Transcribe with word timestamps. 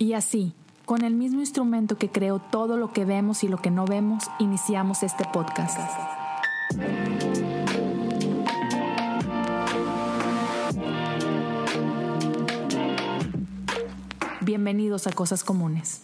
Y 0.00 0.14
así, 0.14 0.54
con 0.86 1.04
el 1.04 1.14
mismo 1.14 1.40
instrumento 1.40 1.98
que 1.98 2.08
creó 2.08 2.38
todo 2.38 2.78
lo 2.78 2.90
que 2.90 3.04
vemos 3.04 3.44
y 3.44 3.48
lo 3.48 3.58
que 3.58 3.70
no 3.70 3.84
vemos, 3.84 4.24
iniciamos 4.38 5.02
este 5.02 5.24
podcast. 5.30 5.78
Bienvenidos 14.40 15.06
a 15.06 15.12
Cosas 15.12 15.44
Comunes. 15.44 16.00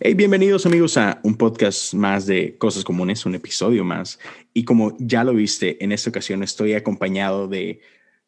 Hey, 0.00 0.12
bienvenidos 0.12 0.66
amigos 0.66 0.98
a 0.98 1.18
un 1.22 1.34
podcast 1.34 1.94
más 1.94 2.26
de 2.26 2.58
Cosas 2.58 2.84
Comunes, 2.84 3.24
un 3.24 3.36
episodio 3.36 3.84
más. 3.84 4.18
Y 4.52 4.64
como 4.64 4.94
ya 4.98 5.24
lo 5.24 5.32
viste, 5.32 5.82
en 5.82 5.92
esta 5.92 6.10
ocasión 6.10 6.42
estoy 6.42 6.74
acompañado 6.74 7.48
de, 7.48 7.80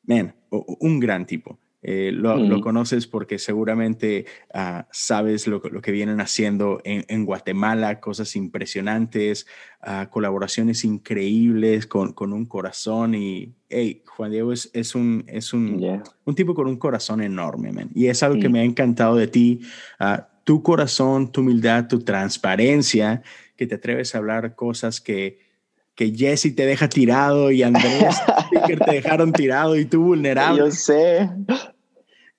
man, 0.04 0.34
un 0.48 1.00
gran 1.00 1.26
tipo. 1.26 1.58
Eh, 1.84 2.12
lo, 2.12 2.60
conoces 2.60 3.08
porque 3.08 3.40
seguramente 3.40 4.24
ah, 4.54 4.86
sabes 4.92 5.48
lo, 5.48 5.60
que 5.60 5.90
vienen 5.90 6.20
haciendo 6.20 6.80
en, 6.84 7.24
Guatemala, 7.24 7.98
cosas 7.98 8.36
impresionantes, 8.36 9.48
uh, 9.84 10.08
colaboraciones 10.08 10.84
increíbles 10.84 11.88
con, 11.88 12.12
con, 12.12 12.32
un 12.32 12.46
corazón 12.46 13.16
y, 13.16 13.52
hey, 13.68 14.02
Juan 14.06 14.30
Diego 14.30 14.52
es, 14.52 14.70
es, 14.74 14.94
un, 14.94 15.24
es 15.26 15.52
un, 15.52 16.02
un 16.24 16.34
tipo 16.36 16.54
con 16.54 16.68
un 16.68 16.76
corazón 16.76 17.20
enorme, 17.20 17.72
man. 17.72 17.90
Y 17.94 18.06
es 18.06 18.22
algo 18.22 18.40
que 18.40 18.48
me 18.48 18.60
ha 18.60 18.64
encantado 18.64 19.16
de 19.16 19.26
ti, 19.26 19.60
uh, 19.98 20.22
tu 20.44 20.62
corazón, 20.62 21.32
tu 21.32 21.40
humildad, 21.40 21.88
tu 21.88 22.00
transparencia, 22.00 23.22
que 23.56 23.66
te 23.66 23.74
atreves 23.74 24.14
a 24.14 24.18
hablar 24.18 24.54
cosas 24.54 25.00
que 25.00 25.51
que 25.94 26.12
Jesse 26.14 26.54
te 26.54 26.66
deja 26.66 26.88
tirado 26.88 27.50
y 27.50 27.62
Andrés 27.62 28.16
te 28.86 28.92
dejaron 28.92 29.32
tirado 29.32 29.76
y 29.76 29.84
tú 29.84 30.02
vulnerable. 30.04 30.58
Yo 30.58 30.70
sé. 30.70 31.28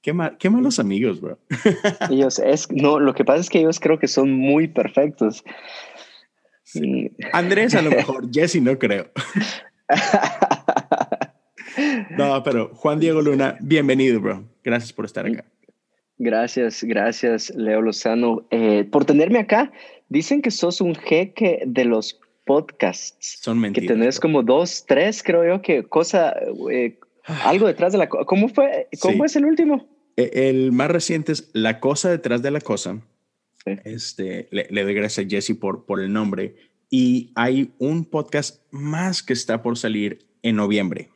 Qué, 0.02 0.14
qué 0.40 0.50
malos 0.50 0.80
amigos, 0.80 1.22
bro. 1.22 1.40
ellos 2.10 2.40
es, 2.40 2.70
no, 2.72 3.00
lo 3.00 3.14
que 3.14 3.24
pasa 3.24 3.42
es 3.42 3.50
que 3.50 3.60
ellos 3.60 3.80
creo 3.80 4.00
que 4.00 4.08
son 4.08 4.32
muy 4.32 4.68
perfectos. 4.68 5.44
Andrés 7.32 7.76
a 7.76 7.82
lo 7.82 7.92
mejor, 7.92 8.30
Jesse 8.34 8.62
no 8.62 8.78
creo. 8.80 9.12
no, 12.18 12.44
pero 12.44 12.74
Juan 12.74 13.00
Diego 13.00 13.22
Luna, 13.22 13.58
bienvenido, 13.62 14.20
bro. 14.20 14.44
Gracias 14.64 14.92
por 14.92 15.06
estar 15.06 15.26
acá. 15.26 15.46
Gracias, 16.18 16.84
gracias, 16.84 17.52
Leo 17.56 17.82
Lozano, 17.82 18.48
eh, 18.52 18.86
por 18.92 19.06
tenerme 19.06 19.40
acá. 19.40 19.72
Dicen 20.10 20.42
que 20.42 20.52
sos 20.52 20.80
un 20.80 20.96
jeque 20.96 21.64
de 21.66 21.86
los 21.86 22.20
podcasts. 22.46 23.40
Son 23.42 23.60
mentiras. 23.60 23.88
Que 23.88 23.94
tenés 23.94 24.20
como 24.20 24.44
dos, 24.44 24.86
tres, 24.88 25.24
creo 25.24 25.46
yo, 25.46 25.62
que 25.62 25.84
cosa, 25.84 26.36
eh, 26.72 27.00
algo 27.26 27.68
detrás 27.68 27.92
de 27.94 28.00
la... 28.00 28.10
¿Cómo 28.10 28.50
fue? 28.50 28.88
¿Cómo 29.02 29.26
es 29.26 29.36
el 29.36 29.46
último? 29.46 29.88
E, 30.18 30.50
el 30.50 30.72
más 30.72 30.92
reciente 30.92 31.32
es 31.32 31.50
La 31.54 31.80
cosa 31.80 32.10
detrás 32.10 32.42
de 32.42 32.52
la 32.52 32.62
cosa. 32.62 33.02
Este, 33.66 34.48
le, 34.52 34.84
doy 34.84 34.94
gracias 34.94 35.26
a 35.26 35.30
Jesse 35.30 35.56
por, 35.56 35.86
por 35.86 36.02
el 36.02 36.12
nombre. 36.12 36.56
Y 36.90 37.32
hay 37.36 37.72
un 37.80 38.06
podcast 38.06 38.62
más 38.72 39.24
que 39.24 39.34
está 39.34 39.62
por 39.62 39.78
salir 39.78 40.26
en 40.44 40.58
noviembre. 40.58 41.10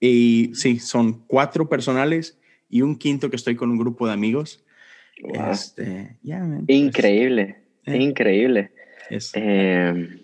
Y 0.00 0.50
sí, 0.54 0.78
son 0.78 1.24
cuatro 1.26 1.68
personales 1.68 2.38
y 2.68 2.82
un 2.82 2.96
quinto 2.96 3.30
que 3.30 3.36
estoy 3.36 3.56
con 3.56 3.70
un 3.70 3.78
grupo 3.78 4.06
de 4.06 4.12
amigos. 4.12 4.64
Este, 5.50 6.18
increíble, 6.66 7.56
eh. 7.86 7.96
increíble. 7.96 8.72
Em, 9.32 10.23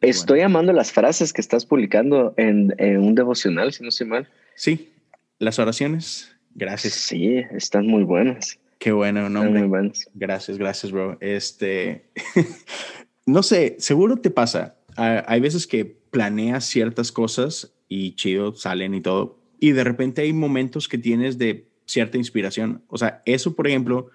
estoy 0.00 0.40
amando 0.40 0.72
las 0.72 0.92
frases 0.92 1.32
que 1.32 1.40
estás 1.40 1.66
publicando 1.66 2.34
en, 2.36 2.74
en, 2.78 2.98
un 2.98 3.14
devocional, 3.14 3.72
si 3.72 3.82
no 3.82 3.88
estoy 3.88 4.06
mal. 4.06 4.28
Sí, 4.54 4.90
las 5.38 5.58
oraciones 5.58 6.30
Gracias. 6.54 6.94
Sí, 6.94 7.42
están 7.52 7.86
muy 7.86 8.04
buenas. 8.04 8.58
Qué 8.78 8.92
bueno, 8.92 9.28
no, 9.28 9.44
muy 9.44 9.62
buenas. 9.62 10.08
Gracias, 10.14 10.58
gracias, 10.58 10.90
bro. 10.90 11.18
Este, 11.20 12.06
no 13.26 13.42
sé, 13.42 13.76
seguro 13.78 14.16
te 14.16 14.30
pasa. 14.30 14.76
hay 14.96 15.40
veces 15.40 15.66
que 15.66 15.84
planeas 15.84 16.64
ciertas 16.64 17.12
cosas 17.12 17.72
y 17.88 18.14
chido, 18.14 18.54
salen 18.54 18.94
y 18.94 19.00
todo. 19.00 19.38
Y 19.60 19.72
de 19.72 19.84
repente 19.84 20.22
hay 20.22 20.32
momentos 20.32 20.88
que 20.88 20.98
tienes 20.98 21.38
de 21.38 21.68
cierta 21.84 22.16
inspiración. 22.16 22.82
O 22.88 22.96
sea, 22.96 23.22
eso, 23.26 23.54
por 23.54 23.68
ejemplo, 23.68 24.10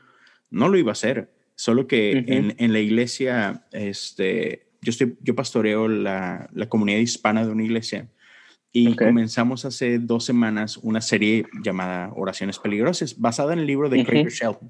no 0.50 0.68
lo 0.68 0.78
iba 0.78 0.91
a 0.91 0.94
hacer. 0.94 1.31
Solo 1.56 1.88
que 1.88 2.12
en, 2.12 2.56
en, 2.57 2.74
la 2.74 2.79
iglesia, 2.79 3.66
este, 3.72 4.64
yo, 4.85 4.91
estoy, 4.91 5.18
yo 5.22 5.35
pastoreo 5.35 5.88
la, 5.88 6.50
la 6.53 6.69
comunidad 6.69 7.00
hispana 7.00 7.46
de 7.46 7.51
una 7.51 7.63
iglesia 7.63 8.07
y 8.78 8.94
comenzamos 8.96 9.63
hace 9.63 10.00
dos 10.00 10.25
semanas 10.25 10.75
una 10.75 11.00
serie 11.00 11.46
llamada 11.63 12.12
Oraciones 12.13 12.59
Peligrosas, 12.59 13.18
basada 13.18 13.53
en 13.53 13.59
el 13.59 13.68
libro 13.68 13.88
de 13.88 14.03
Craig 14.03 14.28
Shelton. 14.28 14.69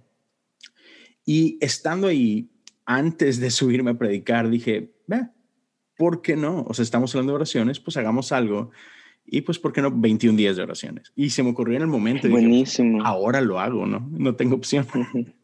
Y 1.25 1.57
estando 1.59 2.05
ahí, 2.05 2.51
antes 2.85 3.39
de 3.39 3.49
subirme 3.49 3.91
a 3.91 3.97
predicar, 3.97 4.47
dije, 4.51 4.91
¿por 5.97 6.21
qué 6.21 6.35
no? 6.35 6.65
O 6.67 6.73
sea, 6.75 6.83
estamos 6.83 7.15
hablando 7.15 7.31
de 7.31 7.37
oraciones, 7.37 7.79
pues 7.79 7.97
hagamos 7.97 8.31
algo. 8.31 8.69
Y 9.25 9.41
pues, 9.41 9.57
¿por 9.57 9.73
qué 9.73 9.81
no 9.81 9.89
21 9.89 10.37
días 10.37 10.55
de 10.55 10.61
oraciones? 10.61 11.11
Y 11.15 11.31
se 11.31 11.41
me 11.41 11.49
ocurrió 11.49 11.77
en 11.77 11.81
el 11.81 11.87
momento. 11.87 12.29
Buenísimo. 12.29 13.03
ahora 13.03 13.41
lo 13.41 13.59
hago, 13.59 13.87
¿no? 13.87 14.07
No 14.11 14.35
tengo 14.35 14.55
opción. 14.55 14.85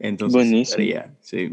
Entonces, 0.00 0.34
Buenísimo. 0.34 0.84
sí, 1.20 1.48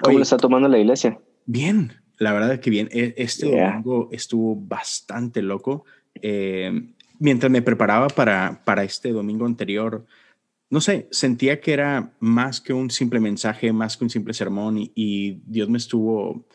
¿Cómo 0.00 0.18
lo 0.18 0.22
está 0.22 0.36
tomando 0.36 0.68
la 0.68 0.78
iglesia? 0.78 1.18
Bien, 1.46 1.92
la 2.18 2.32
verdad 2.32 2.54
es 2.54 2.60
que 2.60 2.70
bien, 2.70 2.88
e, 2.92 3.14
este 3.16 3.50
domingo 3.50 4.08
estuvo 4.12 4.56
bastante 4.56 5.42
loco. 5.42 5.84
Eh, 6.22 6.90
mientras 7.18 7.50
me 7.50 7.62
preparaba 7.62 8.08
para, 8.08 8.62
para 8.64 8.84
este 8.84 9.10
domingo 9.10 9.46
anterior, 9.46 10.04
no 10.70 10.80
sé, 10.80 11.08
sentía 11.10 11.60
que 11.60 11.72
era 11.72 12.12
más 12.20 12.60
que 12.60 12.72
un 12.72 12.90
simple 12.90 13.20
mensaje, 13.20 13.72
más 13.72 13.96
que 13.96 14.04
un 14.04 14.10
simple 14.10 14.34
sermón 14.34 14.76
y, 14.78 15.40
Dios 15.46 15.68
me 15.68 15.78
estuvo 15.78 16.46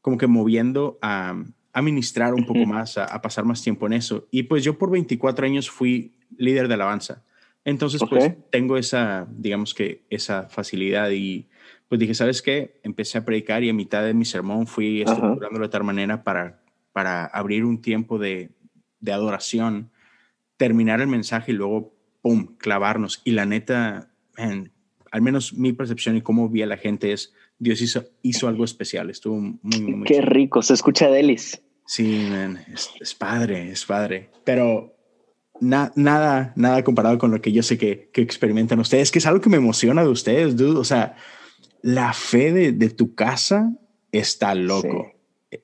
como 0.00 0.16
que 0.16 0.26
moviendo 0.26 0.98
a, 1.02 1.40
a 1.72 1.82
ministrar 1.82 2.34
un 2.34 2.46
poco 2.46 2.66
más, 2.66 2.98
a, 2.98 3.20
pasar 3.22 3.44
más 3.44 3.62
tiempo 3.62 3.86
en 3.86 3.92
eso. 3.92 4.26
Y 4.30 4.44
pues 4.44 4.64
yo 4.64 4.78
por 4.78 4.90
24 4.90 5.46
años 5.46 5.70
fui 5.70 6.14
líder 6.36 6.66
de 6.68 6.74
alabanza. 6.74 7.22
Entonces, 7.64 8.00
pues 8.08 8.32
tengo 8.50 8.78
esa, 8.78 9.28
digamos 9.30 9.74
que 9.74 10.02
esa 10.08 10.48
facilidad 10.48 11.10
y 11.10 11.46
pues 11.88 11.98
dije, 11.98 12.14
¿sabes 12.14 12.42
qué? 12.42 12.80
Empecé 12.82 13.18
a 13.18 13.24
predicar 13.24 13.64
y 13.64 13.70
a 13.70 13.74
mitad 13.74 14.04
de 14.04 14.14
mi 14.14 14.24
sermón 14.24 14.66
fui 14.66 15.02
estructurándolo 15.02 15.66
de 15.66 15.70
tal 15.70 15.84
manera 15.84 16.22
para, 16.22 16.60
para 16.92 17.24
abrir 17.24 17.64
un 17.64 17.80
tiempo 17.80 18.18
de, 18.18 18.50
de 19.00 19.12
adoración, 19.12 19.90
terminar 20.56 21.00
el 21.00 21.06
mensaje 21.08 21.52
y 21.52 21.54
luego, 21.54 21.94
¡pum!, 22.20 22.56
clavarnos. 22.58 23.22
Y 23.24 23.30
la 23.30 23.46
neta, 23.46 24.10
al 24.36 25.22
menos 25.22 25.54
mi 25.54 25.72
percepción 25.72 26.16
y 26.16 26.22
cómo 26.22 26.50
vi 26.50 26.62
a 26.62 26.66
la 26.66 26.76
gente 26.76 27.12
es, 27.12 27.32
Dios 27.58 27.80
hizo, 27.80 28.04
hizo 28.22 28.48
algo 28.48 28.64
especial, 28.64 29.08
estuvo 29.08 29.38
muy, 29.40 29.80
muy 29.80 30.06
Qué 30.06 30.20
rico, 30.20 30.60
se 30.62 30.74
escucha 30.74 31.08
Delis. 31.08 31.62
Sí, 31.86 32.28
man, 32.30 32.60
es, 33.00 33.14
padre, 33.14 33.70
es 33.70 33.86
padre. 33.86 34.28
Pero 34.44 34.94
nada, 35.58 36.52
nada 36.54 36.84
comparado 36.84 37.16
con 37.16 37.30
lo 37.30 37.40
que 37.40 37.50
yo 37.50 37.62
sé 37.62 37.78
que, 37.78 38.10
que 38.12 38.20
experimentan 38.20 38.78
ustedes, 38.78 39.10
que 39.10 39.20
es 39.20 39.26
algo 39.26 39.40
que 39.40 39.48
me 39.48 39.56
emociona 39.56 40.02
de 40.02 40.10
ustedes, 40.10 40.54
dude. 40.54 40.78
O 40.78 40.84
sea, 40.84 41.16
la 41.82 42.12
fe 42.12 42.52
de, 42.52 42.90
tu 42.90 43.14
casa 43.14 43.72
está 44.12 44.54
loco. 44.54 45.12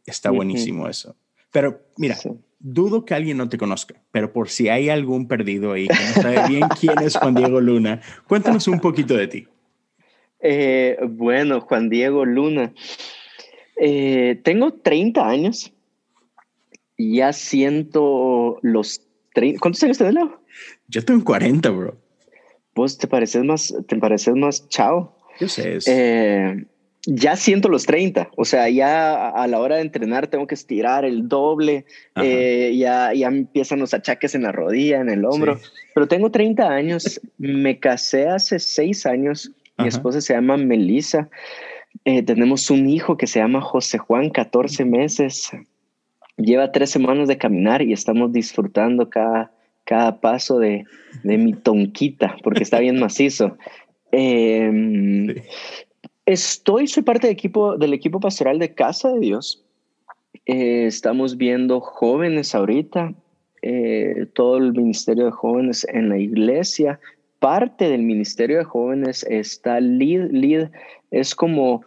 Está 0.07 0.31
buenísimo 0.31 0.89
eso. 0.89 1.17
Pero 1.51 1.83
mira, 1.97 2.17
dudo 2.59 3.05
que 3.05 3.15
alguien 3.15 3.37
no 3.37 3.49
te 3.49 3.59
conozca, 3.59 3.95
pero 4.11 4.33
por 4.33 4.49
si 4.49 4.69
hay 4.69 4.89
algún 4.89 5.29
perdido 5.29 5.73
ahí 5.73 5.87
que 5.87 5.95
no 5.95 6.23
sabe 6.23 6.49
bien 6.49 6.65
quién 6.81 6.99
es 7.03 7.17
Juan 7.17 7.35
Diego 7.35 7.61
Luna, 7.61 8.01
cuéntanos 8.27 8.67
un 8.69 8.81
poquito 8.81 9.15
de 9.15 9.29
ti. 9.29 9.49
Eh, 10.47 10.99
bueno, 11.09 11.63
Juan 11.63 11.89
Diego 11.89 12.27
Luna. 12.27 12.75
Eh, 13.81 14.39
tengo 14.45 14.75
30 14.75 15.27
años. 15.27 15.73
Ya 16.99 17.33
siento 17.33 18.59
los 18.61 19.01
30. 19.33 19.59
¿Cuántos 19.59 19.83
años 19.85 19.97
tenés, 19.97 20.13
Leo? 20.13 20.43
Yo 20.87 21.03
tengo 21.03 21.25
40, 21.25 21.71
bro. 21.71 21.97
Vos 22.75 22.99
te 22.99 23.07
pareces 23.07 23.43
más, 23.43 23.75
te 23.87 23.97
pareces 23.97 24.35
más 24.35 24.69
chao. 24.69 25.14
Yo 25.41 25.49
sé 25.49 25.79
eh, 25.87 26.65
ya 27.07 27.37
siento 27.37 27.69
los 27.69 27.85
30, 27.85 28.31
o 28.37 28.45
sea, 28.45 28.69
ya 28.69 29.29
a 29.29 29.47
la 29.47 29.59
hora 29.59 29.77
de 29.77 29.83
entrenar 29.83 30.29
tengo 30.29 30.47
que 30.47 30.55
estirar 30.55 31.05
el 31.05 31.29
doble, 31.29 31.85
eh, 32.17 32.75
ya, 32.77 33.13
ya 33.13 33.29
empiezan 33.29 33.81
los 33.81 33.93
achaques 33.93 34.35
en 34.35 34.45
la 34.45 34.53
rodilla, 34.53 35.01
en 35.01 35.11
el 35.11 35.25
hombro, 35.25 35.61
pero 35.95 36.09
tengo 36.09 36.31
30 36.31 36.67
años, 36.67 37.21
me 37.37 37.79
casé 37.79 38.29
hace 38.29 38.59
6 38.59 39.07
años, 39.07 39.51
mi 39.77 39.89
esposa 39.89 40.21
se 40.21 40.33
llama 40.33 40.57
Melissa, 40.57 41.29
eh, 42.05 42.23
tenemos 42.23 42.71
un 42.71 42.89
hijo 42.89 43.17
que 43.17 43.27
se 43.27 43.39
llama 43.39 43.61
José 43.61 43.99
Juan, 43.99 44.31
14 44.31 44.85
meses, 44.87 45.51
lleva 46.37 46.73
3 46.73 46.89
semanas 46.89 47.29
de 47.29 47.37
caminar 47.37 47.83
y 47.83 47.93
estamos 47.93 48.33
disfrutando 48.33 49.11
cada, 49.11 49.53
cada 49.85 50.21
paso 50.21 50.59
de, 50.59 50.87
de 51.23 51.37
mi 51.37 51.53
tonquita, 51.53 52.37
porque 52.43 52.63
está 52.63 52.79
bien 52.79 52.99
macizo. 52.99 53.59
Em, 54.17 55.35
estoy, 56.25 56.87
soy 56.87 57.03
parte 57.03 57.27
del 57.27 57.35
equipo, 57.35 57.77
del 57.77 57.93
equipo 57.93 58.21
pastoral 58.21 58.61
de 58.61 58.73
Casa 58.73 59.13
de 59.13 59.19
Dios. 59.19 59.65
Eh, 60.47 60.87
estamos 60.87 61.37
viendo 61.37 61.81
jóvenes 61.81 62.55
ahorita, 62.55 63.13
eh, 63.63 64.27
todo 64.35 64.59
el 64.59 64.73
ministerio 64.73 65.25
de 65.25 65.31
jóvenes 65.33 65.85
en 65.91 66.11
la 66.11 66.19
iglesia, 66.19 67.01
parte 67.41 67.89
del 67.89 68.03
Ministerio 68.03 68.59
de 68.59 68.65
Jóvenes 68.65 69.27
está 69.29 69.81
LEAD. 69.81 70.31
LEAD 70.31 70.71
es 71.11 71.35
como, 71.35 71.85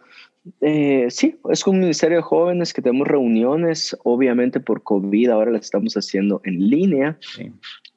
eh, 0.60 1.06
sí, 1.08 1.36
es 1.50 1.66
un 1.66 1.80
Ministerio 1.80 2.18
de 2.18 2.22
Jóvenes 2.22 2.74
que 2.74 2.82
tenemos 2.82 3.08
reuniones, 3.08 3.96
obviamente 4.04 4.60
por 4.60 4.82
COVID, 4.82 5.30
ahora 5.30 5.50
las 5.50 5.62
estamos 5.62 5.94
haciendo 5.94 6.42
en 6.44 6.68
línea. 6.68 7.18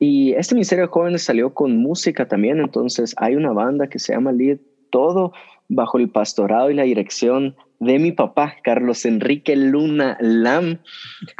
Y 0.03 0.33
este 0.33 0.55
Ministerio 0.55 0.85
de 0.85 0.91
Jóvenes 0.91 1.21
salió 1.21 1.53
con 1.53 1.77
música 1.77 2.27
también, 2.27 2.59
entonces 2.59 3.13
hay 3.17 3.35
una 3.35 3.51
banda 3.51 3.87
que 3.87 3.99
se 3.99 4.13
llama 4.13 4.31
LEAD, 4.31 4.57
todo 4.89 5.31
bajo 5.69 5.99
el 5.99 6.09
pastorado 6.09 6.71
y 6.71 6.73
la 6.73 6.81
dirección 6.81 7.55
de 7.79 7.99
mi 7.99 8.11
papá, 8.11 8.55
Carlos 8.63 9.05
Enrique 9.05 9.55
Luna 9.55 10.17
Lam, 10.19 10.79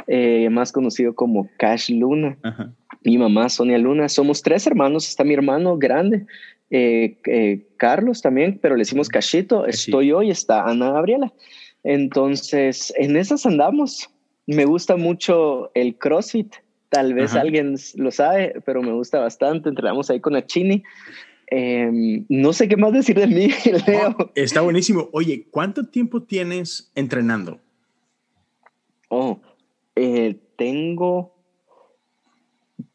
eh, 0.06 0.48
más 0.48 0.70
conocido 0.70 1.12
como 1.16 1.50
Cash 1.58 1.90
Luna. 1.90 2.38
Mi 3.02 3.18
mamá, 3.18 3.48
Sonia 3.48 3.78
Luna. 3.78 4.08
Somos 4.08 4.42
tres 4.42 4.64
hermanos. 4.68 5.08
Está 5.08 5.24
mi 5.24 5.34
hermano 5.34 5.76
grande, 5.76 6.24
eh, 6.70 7.18
eh, 7.26 7.66
Carlos 7.78 8.22
también, 8.22 8.60
pero 8.62 8.76
le 8.76 8.82
decimos 8.82 9.08
Cashito. 9.08 9.66
Estoy 9.66 10.06
yo 10.06 10.22
y 10.22 10.30
está 10.30 10.62
Ana 10.68 10.92
Gabriela. 10.92 11.32
Entonces, 11.82 12.94
en 12.96 13.16
esas 13.16 13.44
andamos. 13.44 14.08
Me 14.46 14.66
gusta 14.66 14.96
mucho 14.96 15.72
el 15.74 15.96
CrossFit. 15.96 16.54
Tal 16.92 17.14
vez 17.14 17.34
alguien 17.34 17.76
lo 17.96 18.10
sabe, 18.10 18.60
pero 18.66 18.82
me 18.82 18.92
gusta 18.92 19.18
bastante. 19.18 19.70
Entrenamos 19.70 20.10
ahí 20.10 20.20
con 20.20 20.36
Achini. 20.36 20.84
Em, 21.46 22.26
no 22.28 22.52
sé 22.52 22.68
qué 22.68 22.76
más 22.76 22.92
decir 22.92 23.18
de 23.18 23.26
mí, 23.26 23.48
Leo. 23.86 24.30
está 24.34 24.60
buenísimo. 24.60 25.08
Oye, 25.14 25.46
¿cuánto 25.50 25.86
tiempo 25.86 26.22
tienes 26.22 26.92
entrenando? 26.94 27.60
Oh, 29.08 29.40
eh, 29.96 30.38
tengo 30.56 31.34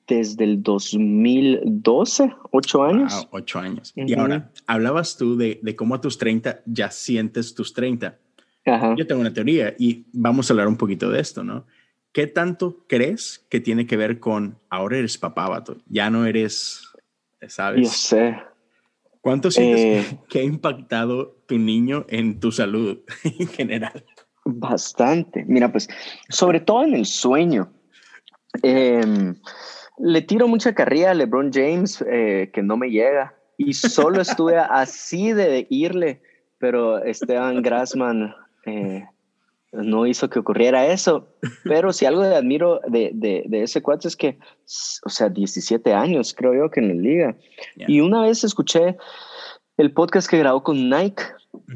desde 0.08 0.44
el 0.44 0.62
2012, 0.62 2.32
ocho 2.52 2.84
años. 2.84 3.28
ocho 3.32 3.58
años. 3.58 3.94
Y 3.96 4.14
ahora, 4.14 4.52
hablabas 4.68 5.18
tú 5.18 5.36
de, 5.38 5.60
de, 5.64 5.76
cómo 5.76 5.96
a 5.96 6.02
tus 6.02 6.20
30 6.20 6.62
ya 6.68 6.92
sientes 6.92 7.56
tus 7.56 7.74
30. 7.74 8.16
Yo 8.96 9.08
tengo 9.08 9.22
una 9.22 9.34
teoría 9.34 9.74
y 9.80 10.06
vamos 10.14 10.52
a 10.52 10.54
hablar 10.54 10.68
un 10.68 10.78
poquito 10.78 11.10
de 11.10 11.20
esto, 11.20 11.44
¿no? 11.44 11.66
¿Qué 12.12 12.28
tanto 12.28 12.86
crees 12.88 13.46
que 13.50 13.60
tiene 13.60 13.86
que 13.86 13.98
ver 13.98 14.20
con 14.20 14.60
ahora 14.70 14.98
eres 14.98 15.18
papá, 15.18 15.48
vato? 15.50 15.78
Ya 15.88 16.10
no 16.10 16.26
eres 16.26 16.88
¿sabes? 17.48 17.82
Yo 17.82 17.90
sé. 17.90 18.38
¿Cuánto 19.22 19.52
sientes 19.52 20.12
eh, 20.12 20.18
que 20.30 20.40
ha 20.40 20.44
impactado 20.44 21.38
tu 21.48 21.58
niño 21.58 22.06
en 22.10 22.40
tu 22.40 22.52
salud 22.52 23.00
en 23.24 23.48
general? 23.48 24.06
Bastante. 24.46 25.44
Mira, 25.48 25.72
pues, 25.72 25.90
sobre 26.30 26.60
todo 26.62 26.84
en 26.84 26.94
el 26.94 27.06
sueño. 27.06 27.72
Em, 28.64 29.36
le 29.98 30.22
tiro 30.22 30.48
mucha 30.48 30.74
carrilla 30.74 31.12
a 31.12 31.14
LeBron 31.14 31.52
James, 31.52 32.04
eh, 32.10 32.50
que 32.54 32.64
no 32.64 32.78
me 32.78 32.90
llega. 32.90 33.36
Y 33.58 33.74
solo 33.74 34.22
estuve 34.22 34.58
así 34.70 35.34
de 35.34 35.68
irle, 35.70 36.22
pero 36.60 37.04
Esteban 37.04 37.62
Grassman 37.62 38.34
eh, 38.66 39.06
no 39.72 40.08
hizo 40.08 40.30
que 40.30 40.40
ocurriera 40.40 40.88
eso. 40.88 41.28
Pero 41.64 41.94
si 41.94 42.06
algo 42.06 42.22
admiro 42.22 42.80
de, 42.88 43.12
de, 43.14 43.64
ese 43.64 43.82
cuate 43.82 44.08
es 44.08 44.16
que, 44.16 44.38
o 45.06 45.10
sea, 45.10 45.30
17 45.30 45.94
años 45.94 46.34
creo 46.34 46.54
yo 46.54 46.70
que 46.70 46.80
en 46.80 46.88
la 46.90 46.94
liga. 46.96 47.38
Y 47.76 48.02
una 48.02 48.22
vez 48.22 48.44
escuché 48.44 48.98
el 49.78 49.92
podcast 49.92 50.30
que 50.30 50.40
grabó 50.40 50.64
con 50.64 50.90
Nike 50.90 51.24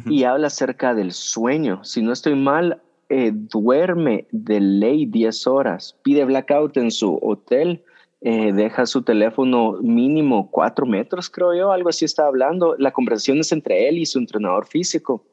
y 0.05 0.23
habla 0.23 0.47
acerca 0.47 0.93
del 0.93 1.11
sueño. 1.11 1.83
Si 1.83 2.01
no 2.01 2.13
estoy 2.13 2.35
mal, 2.35 2.81
eh, 3.09 3.31
duerme 3.33 4.25
de 4.31 4.59
ley 4.59 5.05
10 5.05 5.47
horas, 5.47 5.97
pide 6.03 6.25
blackout 6.25 6.77
en 6.77 6.91
su 6.91 7.19
hotel. 7.21 7.83
Eh, 8.23 8.53
deja 8.53 8.85
su 8.85 9.01
teléfono 9.01 9.79
mínimo 9.81 10.51
4 10.51 10.85
metros, 10.85 11.27
creo 11.27 11.55
yo, 11.55 11.71
algo 11.71 11.89
así 11.89 12.05
está 12.05 12.27
hablando. 12.27 12.75
La 12.77 12.91
conversación 12.91 13.39
es 13.39 13.51
entre 13.51 13.89
él 13.89 13.97
y 13.97 14.05
su 14.05 14.19
entrenador 14.19 14.67
físico. 14.67 15.25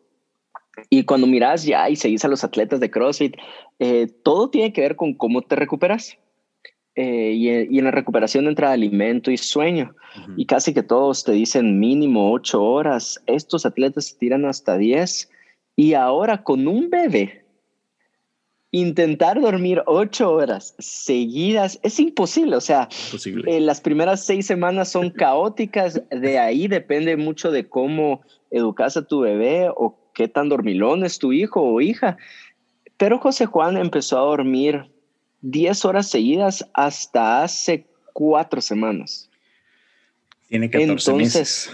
Y 0.91 1.05
cuando 1.05 1.27
miras 1.27 1.65
ya 1.65 1.89
y 1.91 1.97
seguís 1.97 2.25
a 2.25 2.29
los 2.29 2.45
atletas 2.45 2.81
de 2.81 2.91
CrossFit, 2.91 3.37
eh, 3.79 4.07
todo 4.23 4.49
tiene 4.49 4.73
que 4.73 4.81
ver 4.81 4.97
con 4.97 5.15
cómo 5.15 5.43
te 5.43 5.57
recuperas. 5.57 6.17
Eh, 6.95 7.33
y, 7.37 7.79
en 7.79 7.85
la 7.85 7.93
recuperación 7.93 8.49
entra 8.49 8.73
alimento 8.73 9.31
y 9.31 9.37
sueño. 9.37 9.95
Y 10.37 10.47
casi 10.47 10.75
que 10.75 10.83
todos 10.83 11.23
te 11.23 11.33
dicen 11.33 11.79
mínimo 11.79 12.33
ocho 12.33 12.63
horas. 12.63 13.23
Estos 13.27 13.65
atletas 13.67 14.07
se 14.07 14.17
tiran 14.17 14.45
hasta 14.47 14.77
diez. 14.77 15.31
Y 15.77 15.95
ahora 15.95 16.43
con 16.43 16.67
un 16.67 16.91
bebé, 16.91 17.45
intentar 18.73 19.41
dormir 19.41 19.83
ocho 19.87 20.33
horas 20.33 20.75
seguidas 20.79 21.79
es 21.85 22.01
imposible. 22.01 22.57
O 22.57 22.61
sea, 22.61 22.89
eh, 23.47 23.61
las 23.61 23.81
primeras 23.81 24.25
seis 24.25 24.47
semanas 24.47 24.91
son 24.91 25.11
caóticas. 25.17 26.03
De 26.11 26.39
ahí 26.39 26.67
depende 26.67 27.17
mucho 27.17 27.53
de 27.53 27.69
cómo 27.69 28.23
educas 28.51 28.97
a 28.97 29.07
tu 29.07 29.21
bebé 29.21 29.69
o 29.69 29.97
qué 30.19 30.27
tan 30.27 30.49
dormilón 30.49 31.05
es 31.05 31.21
tu 31.21 31.33
hijo 31.33 31.63
o 31.63 31.81
hija. 31.81 32.17
Pero 32.97 33.21
José 33.21 33.47
Juan 33.47 33.77
empezó 33.77 34.19
a 34.19 34.23
dormir 34.23 34.91
10 35.43 35.85
horas 35.85 36.11
seguidas 36.11 36.69
hasta 36.75 37.45
hace 37.45 37.87
cuatro 38.13 38.61
semanas. 38.61 39.31
Tiene 40.49 40.69
14 40.69 41.13
meses. 41.13 41.71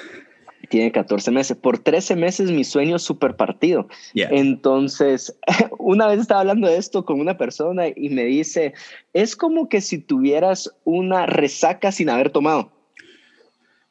Tiene 0.68 0.92
14 0.92 1.30
meses. 1.30 1.56
Por 1.56 1.78
13 1.78 2.16
meses 2.16 2.50
mi 2.50 2.64
sueño 2.64 2.96
es 2.96 3.02
súper 3.02 3.34
partido. 3.34 3.88
Entonces, 4.12 5.34
una 5.78 6.06
vez 6.06 6.20
estaba 6.20 6.42
hablando 6.42 6.68
de 6.68 6.76
esto 6.76 7.06
con 7.06 7.20
una 7.20 7.38
persona 7.38 7.84
y 7.88 8.10
me 8.10 8.24
dice, 8.24 8.74
es 9.14 9.36
como 9.36 9.70
que 9.70 9.80
si 9.80 9.96
tuvieras 9.96 10.70
una 10.84 11.24
resaca 11.24 11.92
sin 11.92 12.10
haber 12.10 12.28
tomado. 12.28 12.70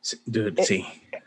sí. 0.01 0.85
Eh, 0.85 1.19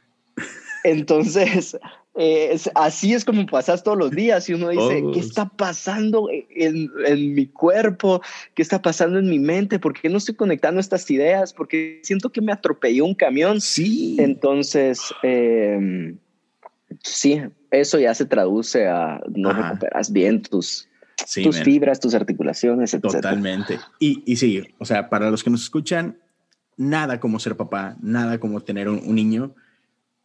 entonces, 0.84 1.76
eh, 2.18 2.58
así 2.74 3.12
es 3.12 3.26
como 3.26 3.44
pasas 3.44 3.82
todos 3.82 3.98
los 3.98 4.10
días 4.10 4.48
y 4.48 4.54
uno 4.54 4.70
dice, 4.70 5.04
¿qué 5.12 5.20
está 5.20 5.46
pasando 5.50 6.28
en, 6.30 6.90
en, 7.06 7.34
mi 7.34 7.46
cuerpo? 7.46 8.22
¿Qué 8.54 8.62
está 8.62 8.80
pasando 8.80 9.18
en 9.18 9.28
mi 9.28 9.38
mente? 9.38 9.78
¿Por 9.78 9.92
qué 9.92 10.08
no 10.08 10.16
estoy 10.16 10.34
conectando 10.34 10.80
estas 10.80 11.10
ideas? 11.10 11.52
Porque 11.52 12.00
siento 12.02 12.30
que 12.30 12.40
me 12.40 12.52
atropelló 12.52 13.04
un 13.04 13.14
camión. 13.14 13.60
Sí. 13.60 14.16
Entonces, 14.18 15.14
em, 15.22 16.16
sí, 17.02 17.42
eso 17.70 17.98
ya 17.98 18.14
se 18.14 18.24
traduce 18.24 18.86
a 18.86 19.20
no 19.28 19.52
recuperas 19.52 20.10
bien 20.10 20.40
tus, 20.40 20.88
tus 21.42 21.60
fibras, 21.60 22.00
tus 22.00 22.14
articulaciones, 22.14 22.94
etc. 22.94 23.02
Totalmente. 23.02 23.78
Y, 23.98 24.22
y 24.24 24.36
sí, 24.36 24.62
o 24.78 24.86
sea, 24.86 25.10
para 25.10 25.30
los 25.30 25.44
que 25.44 25.50
nos 25.50 25.64
escuchan, 25.64 26.16
nada 26.78 27.20
como 27.20 27.38
ser 27.40 27.58
papá, 27.58 27.98
nada 28.00 28.40
como 28.40 28.62
tener 28.62 28.88
un 28.88 29.14
niño 29.14 29.54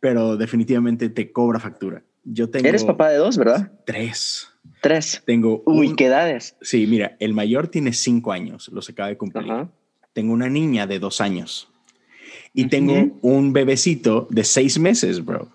pero 0.01 0.35
definitivamente 0.35 1.07
te 1.07 1.31
cobra 1.31 1.61
factura. 1.61 2.03
Yo 2.25 2.49
tengo. 2.49 2.67
Eres 2.67 2.83
papá 2.83 3.09
de 3.09 3.17
dos, 3.17 3.37
¿verdad? 3.37 3.71
Tres. 3.85 4.49
Tres. 4.81 5.23
Tengo. 5.25 5.63
Uy, 5.65 5.95
¿qué 5.95 6.07
edades? 6.07 6.57
Sí, 6.61 6.85
mira, 6.87 7.15
el 7.19 7.33
mayor 7.33 7.69
tiene 7.69 7.93
cinco 7.93 8.33
años, 8.33 8.69
los 8.73 8.89
acaba 8.89 9.07
de 9.07 9.17
cumplir. 9.17 9.45
Tengo 10.11 10.33
una 10.33 10.49
niña 10.49 10.87
de 10.87 10.99
dos 10.99 11.21
años. 11.21 11.71
Y 12.53 12.67
tengo 12.67 13.17
un 13.21 13.53
bebecito 13.53 14.27
de 14.29 14.43
seis 14.43 14.77
meses, 14.77 15.23
bro. 15.23 15.47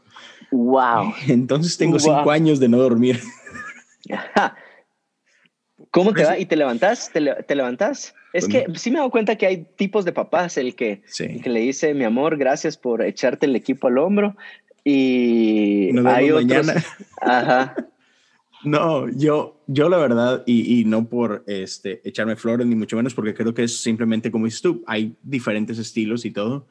Wow. 0.50 1.12
Entonces 1.29 1.76
tengo 1.76 1.99
cinco 1.99 2.31
años 2.31 2.59
de 2.59 2.69
no 2.69 2.79
dormir. 2.79 3.21
¿Cómo 5.91 6.15
te 6.15 6.25
va? 6.25 6.38
¿Y 6.38 6.47
te 6.47 6.57
levantas? 6.57 7.11
¿Te, 7.12 7.21
te 7.21 7.55
levantas? 7.55 8.15
Es 8.37 8.49
que 8.49 8.66
sí 8.75 8.90
me 8.90 8.97
he 8.97 8.99
dado 8.99 9.11
cuenta 9.11 9.37
que 9.37 9.47
hay 9.47 9.66
tipos 9.76 10.05
de 10.05 10.12
papás, 10.12 10.57
el 10.57 10.75
que, 10.75 11.02
que 11.16 11.49
le 11.49 11.61
dice, 11.61 11.95
mi 11.95 12.05
amor, 12.05 12.37
gracias 12.37 12.76
por 12.76 13.02
echarte 13.02 13.47
el 13.47 13.57
equipo 13.57 13.88
al 13.88 13.99
hombro. 13.99 14.37
Y 14.85 15.90
hay 16.07 16.31
otros. 16.31 16.69
Ajá. 17.21 17.75
No, 18.64 19.09
yo, 19.11 19.62
yo 19.69 19.88
la 19.88 19.97
verdad, 19.99 20.43
y, 20.45 20.81
y, 20.81 20.85
no 20.87 21.09
por 21.09 21.45
este, 21.47 22.00
echarme 22.05 22.35
flores, 22.35 22.66
ni 22.66 22.75
mucho 22.75 22.97
menos, 22.97 23.14
porque 23.14 23.33
creo 23.33 23.55
que 23.55 23.62
es 23.62 23.81
simplemente 23.81 24.33
como 24.33 24.47
dices 24.47 24.62
tú, 24.62 24.83
hay 24.88 25.14
diferentes 25.23 25.78
estilos 25.78 26.25
y 26.25 26.33
todo. 26.33 26.66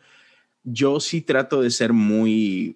Yo 0.64 1.00
sí 1.00 1.22
trato 1.22 1.62
de 1.62 1.70
ser 1.70 1.94
muy... 1.94 2.76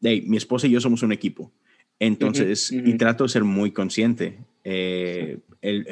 mi 0.00 0.36
esposa 0.36 0.68
y 0.68 0.70
yo 0.70 0.80
somos 0.80 1.02
un 1.02 1.10
equipo. 1.10 1.50
Entonces, 1.98 2.70
y 2.70 2.94
trato 2.96 3.24
de 3.24 3.30
ser 3.30 3.42
muy 3.42 3.72
consciente. 3.72 4.38
Eh, 4.62 5.38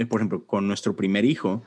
por 0.09 0.21
ejemplo, 0.21 0.47
con 0.47 0.67
nuestro 0.67 0.97
primer 0.97 1.25
hijo, 1.25 1.63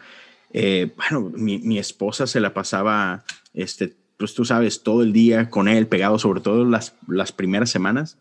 eh, 0.52 0.94
bueno, 0.96 1.32
mi, 1.36 1.60
mi, 1.60 1.78
esposa 1.78 2.28
se 2.28 2.40
la 2.40 2.54
pasaba, 2.54 3.26
este, 3.54 3.96
pues 4.18 4.34
tú 4.34 4.46
sabes, 4.46 4.84
todo 4.84 5.04
el 5.04 5.14
día 5.14 5.50
con 5.50 5.68
él, 5.68 5.88
pegado 5.88 6.18
sobre 6.20 6.42
todo 6.42 6.66
las, 6.66 6.96
las 7.08 7.32
primeras 7.32 7.70
semanas. 7.70 8.18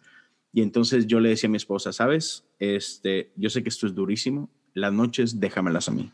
Y 0.52 0.62
entonces 0.62 1.06
yo 1.06 1.20
le 1.20 1.28
decía 1.28 1.48
a 1.48 1.50
mi 1.50 1.56
esposa, 1.56 1.92
sabes, 1.92 2.44
este, 2.58 3.30
yo 3.36 3.50
sé 3.50 3.62
que 3.62 3.68
esto 3.68 3.86
es 3.86 3.94
durísimo, 3.94 4.50
las 4.74 4.92
noches 4.92 5.40
déjamelas 5.40 5.88
a 5.88 5.92
mí. 5.92 6.10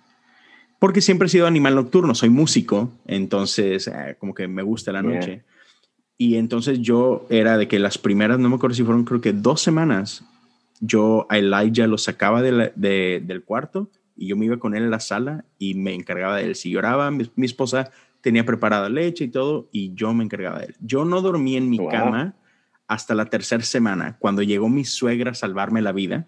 Porque 0.78 1.00
siempre 1.00 1.26
he 1.26 1.30
sido 1.30 1.46
animal 1.46 1.76
nocturno, 1.76 2.14
soy 2.14 2.28
músico, 2.28 2.92
entonces 3.06 3.86
eh, 3.86 4.16
como 4.18 4.34
que 4.34 4.48
me 4.48 4.62
gusta 4.62 4.92
la 4.92 5.02
noche. 5.02 5.44
Y 6.18 6.36
entonces 6.36 6.80
yo 6.80 7.26
era 7.30 7.56
de 7.56 7.68
que 7.68 7.78
las 7.78 7.98
primeras, 7.98 8.38
no 8.38 8.48
me 8.48 8.56
acuerdo 8.56 8.74
si 8.74 8.82
fueron, 8.82 9.04
creo 9.04 9.20
que 9.20 9.32
dos 9.32 9.60
semanas, 9.60 10.24
yo 10.82 11.26
a 11.30 11.38
Elijah 11.38 11.86
lo 11.86 11.96
sacaba 11.96 12.42
de 12.42 12.72
del 13.24 13.44
cuarto 13.44 13.88
y 14.16 14.26
yo 14.26 14.36
me 14.36 14.46
iba 14.46 14.58
con 14.58 14.74
él 14.74 14.84
a 14.84 14.88
la 14.88 15.00
sala 15.00 15.44
y 15.58 15.74
me 15.74 15.94
encargaba 15.94 16.36
de 16.36 16.44
él. 16.44 16.54
Si 16.56 16.70
lloraba, 16.70 17.10
mi, 17.10 17.28
esposa 17.38 17.90
tenía 18.20 18.44
preparada 18.44 18.88
leche 18.88 19.24
y 19.24 19.28
todo, 19.28 19.68
y 19.72 19.94
yo 19.94 20.12
me 20.12 20.24
encargaba 20.24 20.58
de 20.58 20.66
él. 20.66 20.76
Yo 20.80 21.04
no 21.04 21.22
dormí 21.22 21.56
en 21.56 21.70
mi 21.70 21.78
cama 21.88 22.34
hasta 22.88 23.14
la 23.14 23.26
tercera 23.26 23.62
semana, 23.62 24.16
cuando 24.18 24.42
llegó 24.42 24.68
mi 24.68 24.84
suegra 24.84 25.30
a 25.30 25.34
salvarme 25.34 25.80
la 25.80 25.92
vida 25.92 26.26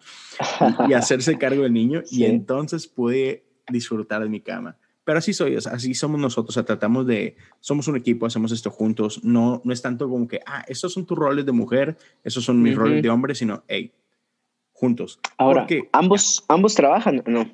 y, 0.88 0.94
hacerse 0.94 1.36
cargo 1.38 1.62
del 1.64 1.72
niño, 1.72 2.02
y 2.10 2.24
entonces 2.24 2.86
pude 2.86 3.44
disfrutar 3.68 4.22
de 4.22 4.28
mi 4.28 4.40
cama. 4.40 4.76
Pero 5.04 5.18
así 5.18 5.34
soy, 5.34 5.56
así 5.56 5.94
somos 5.94 6.18
nosotros, 6.18 6.50
o 6.50 6.54
sea, 6.54 6.64
tratamos 6.64 7.06
de, 7.06 7.36
somos 7.60 7.86
un 7.88 7.96
equipo, 7.96 8.24
hacemos 8.24 8.52
esto 8.52 8.70
juntos, 8.70 9.22
no, 9.22 9.60
no 9.62 9.72
es 9.72 9.82
tanto 9.82 10.08
como 10.08 10.26
que, 10.26 10.40
ah, 10.46 10.64
estos 10.66 10.94
son 10.94 11.04
tus 11.04 11.18
roles 11.18 11.44
de 11.44 11.52
mujer, 11.52 11.98
esos 12.22 12.42
son 12.42 12.62
mis 12.62 12.74
roles 12.74 13.02
de 13.02 13.10
hombre, 13.10 13.34
sino, 13.34 13.62
hey, 13.68 13.92
juntos. 14.74 15.18
Ahora, 15.38 15.66
¿ambos, 15.92 16.44
¿ambos 16.48 16.74
trabajan? 16.74 17.22
No. 17.26 17.50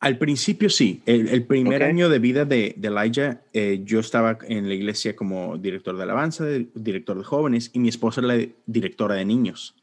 Al 0.00 0.16
principio 0.16 0.70
sí. 0.70 1.02
El, 1.04 1.44
primer 1.44 1.82
año 1.82 2.08
de 2.08 2.18
vida 2.18 2.46
de, 2.46 2.74
de 2.76 2.88
Elijah, 2.88 3.42
eh, 3.52 3.82
yo 3.84 4.00
estaba 4.00 4.38
en 4.48 4.66
la 4.66 4.74
iglesia 4.74 5.14
como 5.14 5.58
director 5.58 5.94
de 5.94 6.02
alabanza, 6.02 6.46
director 6.74 7.18
de 7.18 7.24
jóvenes, 7.24 7.70
y 7.74 7.78
mi 7.78 7.90
esposa 7.90 8.22
era 8.22 8.34
la 8.34 8.46
directora 8.66 9.14
de 9.14 9.26
niños. 9.26 9.76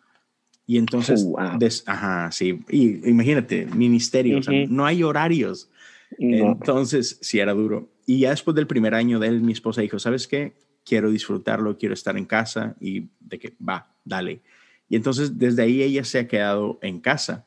Y 0.65 0.77
entonces, 0.77 1.25
oh, 1.25 1.39
ajá, 1.39 2.31
sí. 2.31 2.59
Y 2.69 3.07
imagínate, 3.07 3.67
ministerio, 3.67 4.39
o 4.39 4.43
sea, 4.43 4.53
no 4.67 4.85
hay 4.85 5.03
horarios. 5.03 5.69
Entonces, 6.17 7.19
sí 7.21 7.39
era 7.39 7.53
duro. 7.53 7.87
Y 8.05 8.19
ya 8.21 8.31
después 8.31 8.55
del 8.55 8.67
primer 8.67 8.95
año 8.95 9.19
de 9.19 9.27
él, 9.27 9.41
mi 9.41 9.53
esposa 9.53 9.81
dijo, 9.81 9.99
¿sabes 9.99 10.27
qué? 10.27 10.53
Quiero 10.83 11.11
disfrutarlo, 11.11 11.77
quiero 11.77 11.93
estar 11.93 12.17
en 12.17 12.25
casa 12.25 12.75
y 12.81 13.07
de 13.19 13.39
que 13.39 13.53
va, 13.61 13.93
dale. 14.03 14.41
Y 14.89 14.95
entonces, 14.95 15.37
desde 15.37 15.63
ahí 15.63 15.81
ella 15.81 16.03
se 16.03 16.19
ha 16.19 16.27
quedado 16.27 16.79
en 16.81 16.99
casa. 16.99 17.45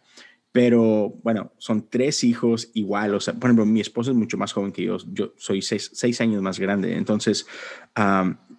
Pero 0.53 1.15
bueno, 1.23 1.53
son 1.59 1.89
tres 1.89 2.25
hijos 2.25 2.71
igual. 2.75 3.15
O 3.15 3.21
sea, 3.21 3.35
por 3.35 3.49
ejemplo, 3.51 3.67
mi 3.67 3.81
esposa 3.81 4.11
es 4.11 4.17
mucho 4.17 4.37
más 4.37 4.53
joven 4.53 4.73
que 4.73 4.83
yo. 4.83 4.99
Yo 5.13 5.33
soy 5.37 5.63
seis, 5.63 6.21
años 6.21 6.43
más 6.43 6.59
grande. 6.59 6.97
Entonces, 6.97 7.47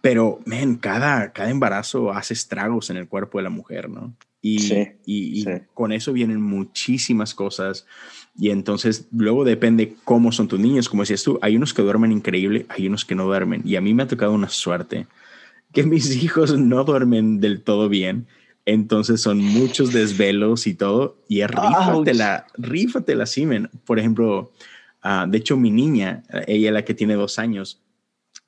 pero, 0.01 0.39
men, 0.45 0.75
cada, 0.75 1.33
cada 1.33 1.50
embarazo 1.50 2.11
hace 2.11 2.33
estragos 2.33 2.89
en 2.89 2.97
el 2.97 3.07
cuerpo 3.07 3.39
de 3.39 3.43
la 3.43 3.50
mujer, 3.50 3.89
¿no? 3.89 4.15
Y, 4.43 4.73
y, 5.05 5.45
con 5.73 5.91
eso 5.91 6.13
vienen 6.13 6.41
muchísimas 6.41 7.35
cosas. 7.35 7.85
Y 8.35 8.50
entonces 8.50 9.07
luego 9.11 9.43
depende 9.43 9.95
cómo 10.03 10.31
son 10.31 10.47
tus 10.47 10.59
niños. 10.59 10.89
Como 10.89 11.03
decías 11.03 11.23
tú, 11.23 11.38
hay 11.41 11.57
unos 11.57 11.73
que 11.73 11.83
duermen 11.83 12.11
increíble, 12.11 12.65
hay 12.69 12.88
unos 12.88 13.05
que 13.05 13.15
no 13.15 13.25
duermen. 13.25 13.61
Y 13.65 13.75
a 13.75 13.81
mí 13.81 13.93
me 13.93 14.03
ha 14.03 14.07
tocado 14.07 14.31
una 14.31 14.50
suerte 14.50 15.07
que 15.73 15.83
mis 15.83 16.15
hijos 16.23 16.57
no 16.57 16.83
duermen 16.85 17.39
del 17.39 17.61
todo 17.61 17.89
bien 17.89 18.27
entonces 18.71 19.21
son 19.21 19.39
muchos 19.39 19.91
desvelos 19.91 20.65
y 20.65 20.73
todo. 20.73 21.17
Y 21.27 21.41
es 21.41 21.49
rífatela, 21.49 22.47
rífatela, 22.57 23.25
Simen. 23.25 23.69
Por 23.85 23.99
ejemplo, 23.99 24.51
uh, 25.03 25.29
de 25.29 25.37
hecho, 25.37 25.57
mi 25.57 25.71
niña, 25.71 26.23
ella 26.47 26.71
la 26.71 26.85
que 26.85 26.93
tiene 26.93 27.15
dos 27.15 27.37
años, 27.37 27.81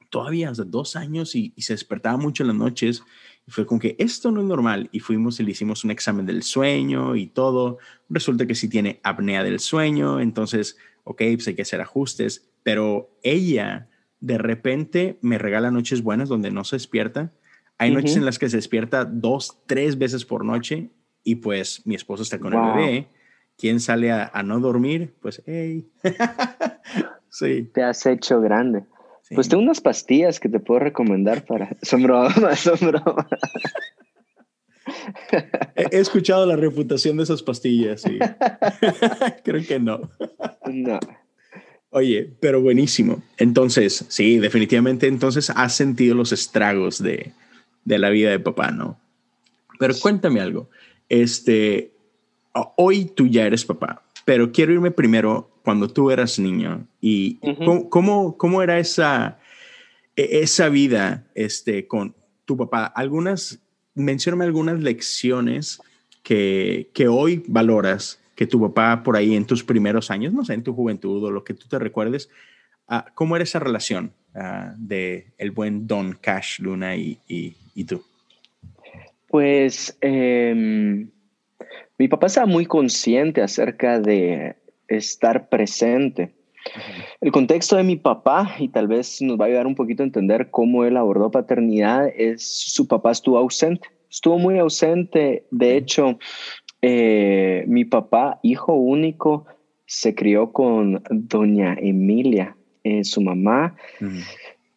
todavía 0.10 0.50
hace 0.50 0.63
dos 0.63 0.96
años 0.96 1.36
y, 1.36 1.53
se 1.58 1.74
despertaba 1.74 2.18
mucho 2.18 2.44
en 2.44 2.48
las 2.48 2.56
noches. 2.56 3.03
Y 3.46 3.51
fue 3.51 3.65
como 3.65 3.82
que 3.82 3.96
esto 4.00 4.32
no 4.32 4.39
es 4.39 4.48
normal. 4.48 4.88
Y 4.94 5.00
fuimos 5.01 5.39
y 5.39 5.44
le 5.44 5.51
hicimos 5.51 5.84
un 5.84 5.92
examen 5.92 6.25
del 6.25 6.44
sueño 6.44 7.15
y 7.15 7.27
todo. 7.27 7.80
Resulta 8.08 8.48
que 8.48 8.56
sí 8.56 8.70
tiene 8.70 9.01
apnea 9.03 9.44
del 9.44 9.60
sueño. 9.60 10.22
Entonces, 10.22 10.77
ok, 11.03 11.22
pues 11.36 11.48
hay 11.48 11.56
que 11.56 11.63
hacer 11.63 11.82
ajustes. 11.82 12.50
Pero 12.63 13.10
ella 13.24 13.89
de 14.22 14.38
repente 14.38 15.20
me 15.22 15.38
regala 15.38 15.70
noches 15.70 16.01
buenas 16.01 16.30
donde 16.30 16.50
no 16.50 16.63
se 16.63 16.77
despierta 16.77 17.34
hay 17.77 17.92
noches 17.92 18.15
en 18.15 18.25
las 18.25 18.39
que 18.39 18.50
se 18.50 18.58
despierta 18.58 19.06
dos, 19.06 19.60
tres 19.65 19.98
veces 19.98 20.25
por 20.25 20.46
noche 20.46 20.89
y 21.24 21.36
pues 21.36 21.86
mi 21.86 21.96
esposo 21.96 22.24
está 22.24 22.39
con 22.39 22.53
el 22.53 22.62
bebé. 22.62 23.08
¿Quién 23.58 23.80
sale 23.80 24.12
a, 24.12 24.44
no 24.44 24.60
dormir? 24.60 25.13
Pues, 25.22 25.42
hey. 25.46 25.88
sí. 27.30 27.70
Te 27.74 27.84
has 27.84 28.06
hecho 28.06 28.42
grande. 28.42 28.84
Pues 29.34 29.50
tengo 29.50 29.63
unas 29.63 29.82
pastillas 29.82 30.39
que 30.39 30.50
te 30.50 30.60
puedo 30.60 30.80
recomendar 30.80 31.46
para... 31.46 31.75
Son 31.82 32.03
bromas, 32.03 32.60
son 32.60 32.77
bromas. 32.82 33.25
He 35.75 35.98
escuchado 35.98 36.46
la 36.46 36.56
reputación 36.56 37.18
de 37.18 37.24
esas 37.24 37.42
pastillas, 37.42 38.01
sí. 38.01 38.20
Creo 39.44 39.65
que 39.65 39.80
no. 39.80 40.12
No. 40.72 41.00
Oye, 41.89 42.34
pero 42.39 42.62
buenísimo. 42.62 43.24
Entonces, 43.38 44.06
sí, 44.10 44.39
definitivamente, 44.39 45.08
entonces 45.08 45.50
has 45.51 45.74
sentido 45.74 46.15
los 46.15 46.32
estragos 46.32 47.01
de, 47.01 47.32
de 47.86 48.00
la 48.00 48.10
vida 48.10 48.30
de 48.30 48.40
papá, 48.40 48.72
¿no? 48.72 49.00
Pero 49.80 49.94
cuéntame 50.02 50.40
algo. 50.40 50.70
Este, 51.10 51.92
hoy 52.78 53.06
tú 53.06 53.28
ya 53.28 53.46
eres 53.46 53.66
papá, 53.66 54.04
pero 54.25 54.52
quiero 54.52 54.74
irme 54.74 54.92
primero 54.92 55.50
cuando 55.63 55.88
tú 55.88 56.12
eras 56.12 56.40
niño 56.40 56.86
y 57.02 57.40
¿cómo, 57.90 58.38
cómo, 58.38 58.62
era 58.62 58.80
esa, 58.80 59.40
e, 60.16 60.40
esa 60.42 60.70
vida 60.70 61.25
este, 61.36 61.88
con 61.88 62.16
tu 62.46 62.58
papá. 62.58 62.86
Algunas, 62.86 63.60
mencióname 63.96 64.46
algunas 64.46 64.82
lecciones 64.82 65.82
que, 66.22 66.90
que 66.94 67.08
hoy 67.08 67.44
valoras 67.48 68.20
que 68.36 68.48
tu 68.48 68.60
papá 68.60 69.04
por 69.04 69.16
ahí 69.16 69.36
en 69.36 69.46
tus 69.46 69.63
primeros 69.63 70.10
años, 70.12 70.34
no 70.34 70.44
sé, 70.44 70.54
en 70.54 70.63
tu 70.63 70.74
juventud 70.74 71.24
o 71.24 71.32
lo 71.32 71.44
que 71.44 71.54
tú 71.54 71.68
te 71.68 71.80
recuerdes, 71.80 72.30
¿cómo 73.13 73.36
era 73.36 73.44
esa 73.44 73.60
relación 73.60 74.13
uh, 74.36 74.74
de 74.78 75.34
el 75.38 75.52
buen 75.52 75.88
Don 75.88 76.13
Cash 76.13 76.60
Luna 76.60 76.96
y, 76.96 77.20
¿Y 77.75 77.86
tú? 77.86 78.04
Pues 79.28 79.98
em, 80.02 81.10
mi 81.98 82.08
papá 82.08 82.28
estaba 82.28 82.46
muy 82.46 82.66
consciente 82.66 83.42
acerca 83.42 84.00
de 84.00 84.56
estar 84.88 85.50
presente. 85.50 86.34
El 87.20 87.32
contexto 87.32 87.75
de 87.75 87.84
mi 87.84 87.96
papá, 87.96 88.56
y 88.60 88.70
tal 88.70 88.88
vez 88.88 89.22
nos 89.22 89.40
va 89.40 89.46
a 89.46 89.48
ayudar 89.48 89.68
un 89.68 89.75
poquito 89.75 90.04
a 90.04 90.06
entender 90.06 90.50
cómo 90.50 90.86
él 90.86 90.98
abordó 90.98 91.32
paternidad, 91.32 92.08
es 92.16 92.46
su 92.48 92.88
papá 92.88 93.12
estuvo 93.12 93.38
ausente, 93.38 93.90
estuvo 94.10 94.38
muy 94.38 94.60
ausente. 94.60 95.46
De 95.52 95.75
hecho, 95.75 96.20
eh, 96.82 97.66
mi 97.68 97.86
papá, 97.86 98.40
hijo 98.44 98.74
único, 98.74 99.46
se 99.86 100.16
crió 100.16 100.54
con 100.54 101.04
doña 101.10 101.75
Emilia, 101.80 102.56
eh, 102.84 103.04
su 103.04 103.22
mamá 103.22 103.75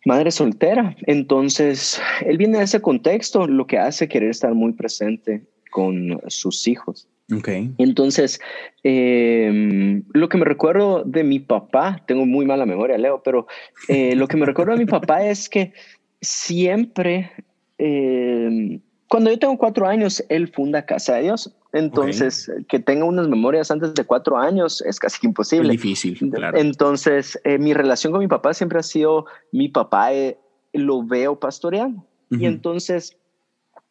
madre 0.06 0.30
soltera. 0.30 0.96
Entonces, 1.06 2.00
él 2.24 2.38
viene 2.38 2.58
de 2.58 2.64
ese 2.64 2.80
contexto, 2.80 3.46
lo 3.46 3.66
que 3.66 3.76
hace 3.76 4.08
querer 4.08 4.30
estar 4.30 4.54
muy 4.54 4.72
presente 4.72 5.42
con 5.70 6.20
sus 6.28 6.66
hijos. 6.68 7.08
Okay. 7.36 7.72
Entonces, 7.78 8.40
em, 8.84 10.04
lo 10.12 10.28
que 10.28 10.38
me 10.38 10.44
recuerdo 10.44 11.02
de 11.04 11.24
mi 11.24 11.40
papá, 11.40 12.00
tengo 12.06 12.24
muy 12.24 12.46
mala 12.46 12.64
memoria, 12.66 12.96
Leo, 12.96 13.20
pero 13.24 13.48
eh, 13.88 14.14
lo 14.14 14.28
que 14.28 14.36
me 14.36 14.46
recuerdo 14.46 14.72
de 14.72 14.78
mi 14.78 14.86
papá 14.86 15.26
es 15.26 15.48
que 15.48 15.72
siempre, 16.20 17.32
em, 17.78 18.80
cuando 19.08 19.30
yo 19.30 19.38
tengo 19.38 19.56
cuatro 19.56 19.86
años, 19.86 20.24
él 20.28 20.48
funda 20.48 20.84
Casa 20.84 21.16
de 21.16 21.22
Dios. 21.22 21.54
Entonces, 21.72 22.50
que 22.68 22.78
tenga 22.78 23.04
unas 23.04 23.28
memorias 23.28 23.70
antes 23.70 23.94
de 23.94 24.04
cuatro 24.04 24.36
años 24.36 24.82
es 24.82 24.98
casi 24.98 25.26
imposible. 25.26 25.70
difícil, 25.70 26.18
claro. 26.32 26.58
Entonces, 26.58 27.38
eh, 27.44 27.58
mi 27.58 27.74
relación 27.74 28.12
con 28.12 28.20
mi 28.20 28.28
papá 28.28 28.54
siempre 28.54 28.78
ha 28.78 28.82
sido, 28.82 29.26
mi 29.52 29.68
papá 29.68 30.12
eh, 30.12 30.38
lo 30.72 31.04
veo 31.04 31.38
pastoreando. 31.38 32.04
Y 32.30 32.46
entonces, 32.46 33.16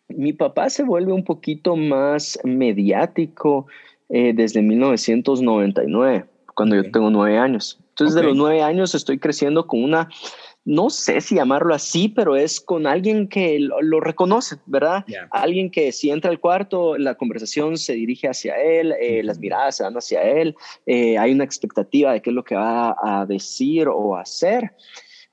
mi 0.09 0.33
papá 0.33 0.69
se 0.69 0.83
vuelve 0.83 1.13
un 1.13 1.23
poquito 1.23 1.77
más 1.77 2.37
mediático 2.43 3.67
eh, 4.09 4.33
desde 4.35 4.61
1999, 4.61 6.25
cuando 6.53 6.75
yo 6.75 6.91
tengo 6.91 7.09
nueve 7.09 7.37
años. 7.37 7.79
Entonces, 7.89 8.15
de 8.15 8.23
los 8.23 8.35
nueve 8.35 8.61
años 8.61 8.93
estoy 8.93 9.19
creciendo 9.19 9.67
con 9.67 9.81
una 9.81 10.09
no 10.65 10.89
sé 10.89 11.21
si 11.21 11.35
llamarlo 11.35 11.75
así, 11.75 12.09
pero 12.09 12.35
es 12.35 12.59
con 12.59 12.87
alguien 12.87 13.27
que 13.27 13.59
lo, 13.59 13.99
reconoce, 13.99 14.57
¿verdad? 14.65 15.05
Alguien 15.29 15.69
que 15.69 15.91
si 15.91 16.09
entra 16.09 16.31
al 16.31 16.39
cuarto, 16.39 16.97
la 16.97 17.15
conversación 17.15 17.77
se 17.77 17.93
dirige 17.93 18.27
hacia 18.27 18.59
él, 18.59 18.93
eh, 18.99 19.21
las 19.23 19.37
miradas 19.37 19.77
se 19.77 19.83
van 19.83 19.93
hacia 19.93 20.23
él, 20.23 20.55
eh, 20.87 21.19
hay 21.19 21.31
una 21.33 21.43
expectativa 21.43 22.13
de 22.13 22.21
qué 22.21 22.31
es 22.31 22.35
lo 22.35 22.43
que 22.43 22.55
va 22.55 22.95
a 23.01 23.27
decir 23.27 23.87
o 23.87 24.17
hacer. 24.17 24.71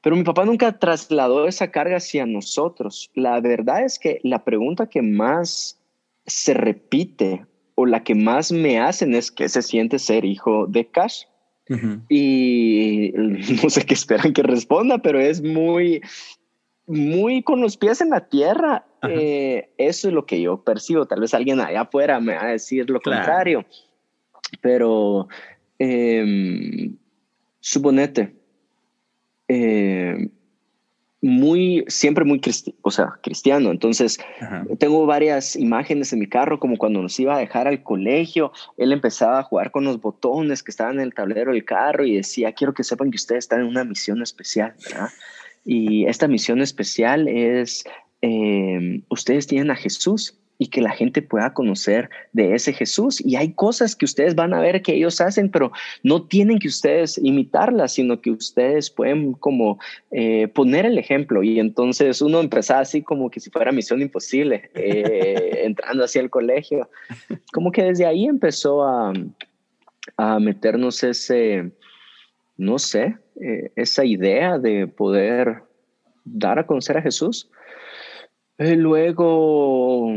Pero 0.03 0.17
mi 0.17 0.25
papá 0.25 0.45
nunca 0.45 0.79
trasladó 0.79 1.47
esa 1.49 1.71
carga 1.71 1.97
hacia 1.97 2.27
nosotros. 2.27 3.11
La 3.15 3.41
verdad 3.41 3.85
es 3.85 3.99
que 3.99 4.21
la 4.25 4.45
pregunta 4.45 4.89
que 4.89 5.01
más 5.01 5.81
se 6.27 6.53
repite 6.53 7.47
o 7.75 7.87
la 7.87 8.05
que 8.05 8.15
más 8.15 8.53
me 8.53 8.81
hacen 8.81 9.15
es 9.15 9.31
qué 9.31 9.49
se 9.49 9.63
siente 9.63 9.99
ser 9.99 10.25
hijo 10.25 10.67
de 10.67 10.87
Cash. 10.89 11.23
Y 12.09 13.13
no 13.63 13.71
sé 13.71 13.85
qué 13.85 13.95
esperan 13.95 14.33
que 14.33 14.43
responda, 14.43 14.99
pero 14.99 15.21
es 15.21 15.43
muy, 15.43 16.01
muy 16.87 17.43
con 17.43 17.61
los 17.61 17.77
pies 17.77 18.01
en 18.01 18.11
la 18.11 18.29
tierra. 18.29 18.87
Eh, 19.09 19.71
eso 19.79 20.09
es 20.09 20.15
lo 20.15 20.27
que 20.27 20.41
yo 20.41 20.63
percibo. 20.63 21.07
Tal 21.07 21.21
vez 21.21 21.35
alguien 21.35 21.61
allá 21.61 21.83
afuera 21.83 22.21
me 22.21 22.35
va 22.35 22.45
a 22.45 22.53
decir 22.53 22.89
lo 22.89 23.01
contrario, 23.01 23.65
pero 24.61 25.29
eh, 25.79 26.93
suponete, 27.61 28.35
em, 29.49 30.31
muy, 31.23 31.85
siempre 31.87 32.25
muy, 32.25 32.41
o 32.83 32.91
sea, 32.91 33.15
cristiano. 33.23 33.71
Entonces, 33.71 34.19
tengo 34.79 35.07
varias 35.07 35.55
imágenes 35.55 36.13
en 36.13 36.19
mi 36.19 36.27
carro, 36.27 36.59
como 36.59 36.77
cuando 36.77 37.01
nos 37.01 37.19
iba 37.21 37.37
a 37.37 37.39
dejar 37.39 37.69
al 37.69 37.85
colegio, 37.85 38.53
él 38.77 38.93
empezaba 38.93 39.39
a 39.39 39.45
jugar 39.45 39.71
con 39.71 39.85
los 39.85 40.01
botones 40.01 40.65
que 40.65 40.73
estaban 40.73 40.97
en 40.97 41.03
el 41.03 41.15
tablero 41.15 41.53
del 41.53 41.65
carro 41.65 42.05
y 42.05 42.17
decía, 42.17 42.53
quiero 42.53 42.75
que 42.75 42.83
sepan 42.83 43.13
que 43.13 43.17
ustedes 43.17 43.45
están 43.45 43.61
en 43.61 43.69
una 43.69 43.85
misión 43.85 44.21
especial, 44.21 44.75
¿verdad? 44.85 45.11
Y 45.65 46.07
esta 46.07 46.27
misión 46.27 46.61
especial 46.61 47.29
es, 47.29 47.85
eh, 48.21 49.01
ustedes 49.09 49.47
tienen 49.47 49.71
a 49.71 49.77
Jesús 49.77 50.42
y 50.63 50.69
que 50.69 50.81
la 50.81 50.93
gente 50.93 51.23
pueda 51.23 51.53
conocer 51.55 52.09
de 52.33 52.55
ese 52.55 52.73
Jesús. 52.73 53.21
Y 53.21 53.35
hay 53.35 53.53
cosas 53.53 53.97
que 53.97 54.05
ustedes 54.05 54.37
van 54.37 54.55
a 54.55 54.61
ver 54.61 54.81
que 54.81 54.95
ellos 54.95 55.21
hacen, 55.21 55.51
pero 55.51 55.73
no 56.05 56.23
tienen 56.23 56.61
que 56.61 56.69
ustedes 56.69 57.19
imitarlas, 57.19 57.95
sino 57.95 58.21
que 58.21 58.31
ustedes 58.31 58.89
pueden 58.89 59.33
como 59.33 59.81
eh, 60.13 60.47
poner 60.47 60.87
el 60.87 60.99
ejemplo. 60.99 61.43
Y 61.43 61.59
entonces 61.59 62.23
uno 62.23 62.39
empezaba 62.39 62.79
así 62.79 63.03
como 63.03 63.29
que 63.29 63.41
si 63.41 63.51
fuera 63.51 63.73
misión 63.73 64.03
imposible, 64.03 64.71
eh, 64.75 65.63
entrando 65.65 66.05
hacia 66.05 66.21
el 66.21 66.31
colegio. 66.31 66.89
Como 67.53 67.73
que 67.73 67.83
desde 67.83 68.07
ahí 68.07 68.27
empezó 68.27 68.85
a, 68.85 69.13
a 70.17 70.39
meternos 70.39 71.03
ese, 71.03 71.73
no 72.57 72.79
sé, 72.79 73.17
eh, 73.41 73.73
esa 73.75 74.05
idea 74.05 74.61
de 74.61 74.87
poder 74.87 75.65
dar 76.25 76.61
a 76.61 76.67
conocer 76.69 76.99
a 76.99 77.03
Jesús. 77.03 77.51
Luego 78.59 80.13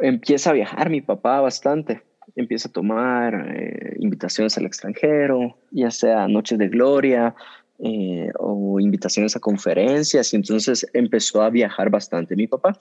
empieza 0.00 0.50
a 0.50 0.54
viajar 0.54 0.90
mi 0.90 1.00
papá 1.00 1.40
bastante. 1.40 2.02
Empieza 2.34 2.68
a 2.68 2.72
tomar 2.72 3.54
eh, 3.54 3.96
invitaciones 3.98 4.56
al 4.56 4.64
extranjero, 4.64 5.58
ya 5.70 5.90
sea 5.90 6.28
noches 6.28 6.58
de 6.58 6.68
gloria 6.68 7.34
eh, 7.78 8.30
o 8.38 8.80
invitaciones 8.80 9.36
a 9.36 9.40
conferencias. 9.40 10.32
Y 10.32 10.36
entonces 10.36 10.86
empezó 10.92 11.42
a 11.42 11.50
viajar 11.50 11.90
bastante 11.90 12.36
mi 12.36 12.46
papá. 12.46 12.78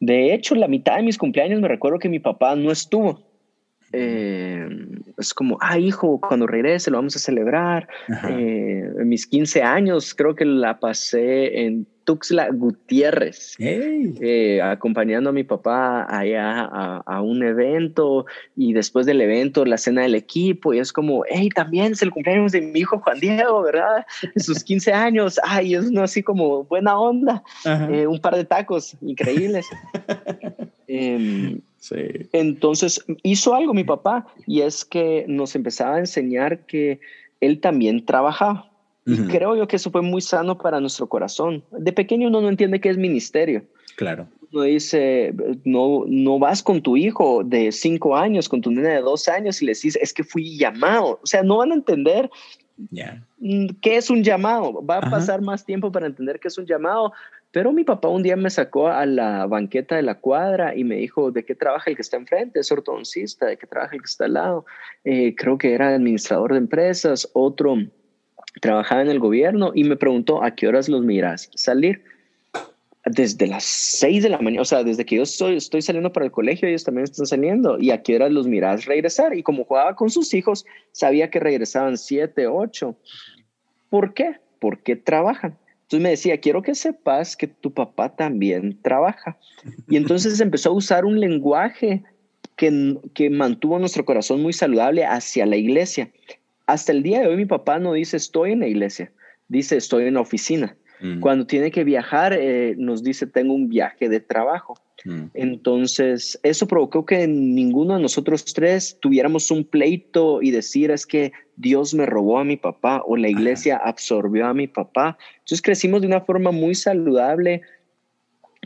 De 0.00 0.34
hecho, 0.34 0.54
la 0.54 0.68
mitad 0.68 0.96
de 0.96 1.02
mis 1.02 1.18
cumpleaños 1.18 1.60
me 1.60 1.68
recuerdo 1.68 1.98
que 1.98 2.08
mi 2.08 2.18
papá 2.20 2.54
no 2.56 2.70
estuvo. 2.70 3.27
Eh, 3.92 4.68
es 5.16 5.34
como, 5.34 5.58
ah, 5.60 5.78
hijo, 5.78 6.20
cuando 6.20 6.46
regrese 6.46 6.90
lo 6.90 6.98
vamos 6.98 7.16
a 7.16 7.18
celebrar. 7.18 7.88
en 8.22 9.08
mis 9.08 9.26
15 9.26 9.62
años 9.62 10.14
creo 10.14 10.34
que 10.34 10.44
la 10.44 10.78
pasé 10.78 11.64
en 11.64 11.86
Tuxla 12.08 12.48
Gutiérrez, 12.50 13.54
eh, 13.58 14.62
acompañando 14.62 15.28
a 15.28 15.32
mi 15.34 15.44
papá 15.44 16.06
allá 16.08 16.62
a, 16.62 17.20
un 17.20 17.42
evento 17.42 18.24
y 18.56 18.72
después 18.72 19.04
del 19.04 19.20
evento 19.20 19.66
la 19.66 19.76
cena 19.76 20.00
del 20.00 20.14
equipo 20.14 20.72
y 20.72 20.78
es 20.78 20.90
como, 20.90 21.24
hey, 21.28 21.50
también 21.54 21.92
es 21.92 22.00
el 22.00 22.10
cumpleaños 22.10 22.52
de 22.52 22.62
mi 22.62 22.80
hijo 22.80 22.98
Juan 23.00 23.20
Diego, 23.20 23.60
¿verdad? 23.60 24.06
sus 24.36 24.64
15 24.64 24.90
años, 24.94 25.38
ay, 25.44 25.74
es 25.74 25.90
uno 25.90 26.02
así 26.02 26.22
como 26.22 26.64
buena 26.64 26.98
onda, 26.98 27.42
eh, 27.66 28.06
un 28.06 28.18
par 28.20 28.36
de 28.36 28.46
tacos 28.46 28.96
increíbles. 29.02 29.66
Entonces 32.32 33.04
hizo 33.22 33.54
algo 33.54 33.74
mi 33.74 33.84
papá 33.84 34.26
y 34.46 34.62
es 34.62 34.84
que 34.84 35.24
nos 35.28 35.54
empezaba 35.54 35.96
a 35.96 36.00
enseñar 36.00 36.66
que 36.66 37.00
él 37.40 37.60
también 37.60 38.04
trabajaba. 38.04 38.70
Y 39.06 39.16
creo 39.28 39.56
yo 39.56 39.66
que 39.66 39.76
eso 39.76 39.90
fue 39.90 40.02
muy 40.02 40.20
sano 40.20 40.58
para 40.58 40.80
nuestro 40.80 41.08
corazón. 41.08 41.64
De 41.70 41.94
pequeño 41.94 42.28
uno 42.28 42.42
no 42.42 42.50
entiende 42.50 42.78
qué 42.78 42.90
es 42.90 42.98
ministerio. 42.98 43.64
Claro. 43.96 44.28
Uno 44.52 44.62
dice, 44.64 45.34
no, 45.64 46.04
no 46.06 46.38
vas 46.38 46.62
con 46.62 46.82
tu 46.82 46.96
hijo 46.96 47.42
de 47.42 47.72
cinco 47.72 48.16
años, 48.16 48.50
con 48.50 48.60
tu 48.60 48.70
nena 48.70 48.90
de 48.90 49.00
dos 49.00 49.26
años 49.28 49.62
y 49.62 49.64
le 49.64 49.72
dices, 49.72 49.96
es 49.96 50.12
que 50.12 50.24
fui 50.24 50.58
llamado. 50.58 51.20
O 51.22 51.26
sea, 51.26 51.42
no 51.42 51.56
van 51.56 51.72
a 51.72 51.76
entender 51.76 52.28
mm, 53.38 53.66
qué 53.80 53.96
es 53.96 54.10
un 54.10 54.22
llamado. 54.22 54.84
Va 54.84 54.98
a 54.98 55.10
pasar 55.10 55.40
más 55.40 55.64
tiempo 55.64 55.90
para 55.90 56.06
entender 56.06 56.38
qué 56.38 56.48
es 56.48 56.58
un 56.58 56.66
llamado. 56.66 57.12
Pero 57.50 57.72
mi 57.72 57.82
papá 57.82 58.08
un 58.08 58.22
día 58.22 58.36
me 58.36 58.50
sacó 58.50 58.88
a 58.88 59.06
la 59.06 59.46
banqueta 59.46 59.96
de 59.96 60.02
la 60.02 60.16
cuadra 60.16 60.76
y 60.76 60.84
me 60.84 60.96
dijo, 60.96 61.30
¿de 61.30 61.44
qué 61.44 61.54
trabaja 61.54 61.90
el 61.90 61.96
que 61.96 62.02
está 62.02 62.18
enfrente? 62.18 62.60
Es 62.60 62.70
ortodoncista, 62.70 63.46
¿de 63.46 63.56
qué 63.56 63.66
trabaja 63.66 63.94
el 63.94 64.02
que 64.02 64.06
está 64.06 64.26
al 64.26 64.34
lado? 64.34 64.66
Eh, 65.04 65.34
creo 65.34 65.56
que 65.56 65.72
era 65.72 65.88
administrador 65.88 66.52
de 66.52 66.58
empresas, 66.58 67.28
otro 67.32 67.76
trabajaba 68.60 69.02
en 69.02 69.08
el 69.08 69.18
gobierno 69.18 69.72
y 69.74 69.84
me 69.84 69.96
preguntó 69.96 70.42
a 70.42 70.54
qué 70.54 70.68
horas 70.68 70.88
los 70.88 71.02
miras 71.02 71.50
salir. 71.54 72.02
Desde 73.04 73.46
las 73.46 73.64
seis 73.64 74.22
de 74.22 74.28
la 74.28 74.38
mañana, 74.38 74.60
o 74.60 74.66
sea, 74.66 74.84
desde 74.84 75.06
que 75.06 75.16
yo 75.16 75.22
estoy, 75.22 75.60
saliendo 75.80 76.12
para 76.12 76.26
el 76.26 76.32
colegio, 76.32 76.68
ellos 76.68 76.84
también 76.84 77.04
están 77.04 77.24
saliendo. 77.24 77.78
¿Y 77.78 77.90
a 77.90 78.02
qué 78.02 78.16
horas 78.16 78.32
los 78.32 78.46
miras 78.46 78.84
regresar? 78.84 79.34
Y 79.34 79.42
como 79.42 79.64
jugaba 79.64 79.94
con 79.94 80.10
sus 80.10 80.34
hijos, 80.34 80.66
sabía 80.92 81.30
que 81.30 81.40
regresaban 81.40 81.96
siete, 81.96 82.46
ocho. 82.48 82.96
¿Por 83.88 84.12
qué? 84.12 84.36
Porque 84.58 84.96
trabajan. 84.96 85.56
Entonces 85.88 86.02
me 86.02 86.10
decía, 86.10 86.38
quiero 86.38 86.60
que 86.60 86.74
sepas 86.74 87.34
que 87.34 87.46
tu 87.46 87.72
papá 87.72 88.14
también 88.14 88.78
trabaja. 88.82 89.38
Y 89.88 89.96
entonces 89.96 90.38
empezó 90.40 90.68
a 90.68 90.74
usar 90.74 91.06
un 91.06 91.18
lenguaje 91.18 92.04
que, 92.56 92.98
que 93.14 93.30
mantuvo 93.30 93.78
nuestro 93.78 94.04
corazón 94.04 94.42
muy 94.42 94.52
saludable 94.52 95.06
hacia 95.06 95.46
la 95.46 95.56
iglesia. 95.56 96.10
Hasta 96.66 96.92
el 96.92 97.02
día 97.02 97.20
de 97.20 97.28
hoy 97.28 97.36
mi 97.36 97.46
papá 97.46 97.78
no 97.78 97.94
dice 97.94 98.18
estoy 98.18 98.52
en 98.52 98.60
la 98.60 98.66
iglesia, 98.66 99.10
dice 99.48 99.78
estoy 99.78 100.04
en 100.04 100.14
la 100.14 100.20
oficina. 100.20 100.76
Mm. 101.00 101.20
Cuando 101.20 101.46
tiene 101.46 101.70
que 101.70 101.84
viajar, 101.84 102.32
eh, 102.32 102.74
nos 102.78 103.02
dice 103.02 103.26
tengo 103.26 103.54
un 103.54 103.68
viaje 103.68 104.08
de 104.08 104.20
trabajo. 104.20 104.74
Mm. 105.04 105.24
Entonces, 105.34 106.38
eso 106.42 106.66
provocó 106.66 107.06
que 107.06 107.26
ninguno 107.28 107.94
de 107.94 108.02
nosotros 108.02 108.44
tres 108.44 108.98
tuviéramos 109.00 109.50
un 109.50 109.64
pleito 109.64 110.42
y 110.42 110.50
decir 110.50 110.90
es 110.90 111.06
que 111.06 111.32
Dios 111.56 111.94
me 111.94 112.06
robó 112.06 112.38
a 112.38 112.44
mi 112.44 112.56
papá 112.56 113.02
o 113.06 113.16
la 113.16 113.28
iglesia 113.28 113.76
absorbió 113.76 114.46
a 114.46 114.54
mi 114.54 114.66
papá. 114.66 115.16
Entonces 115.38 115.62
crecimos 115.62 116.00
de 116.00 116.06
una 116.06 116.20
forma 116.20 116.50
muy 116.50 116.74
saludable 116.74 117.62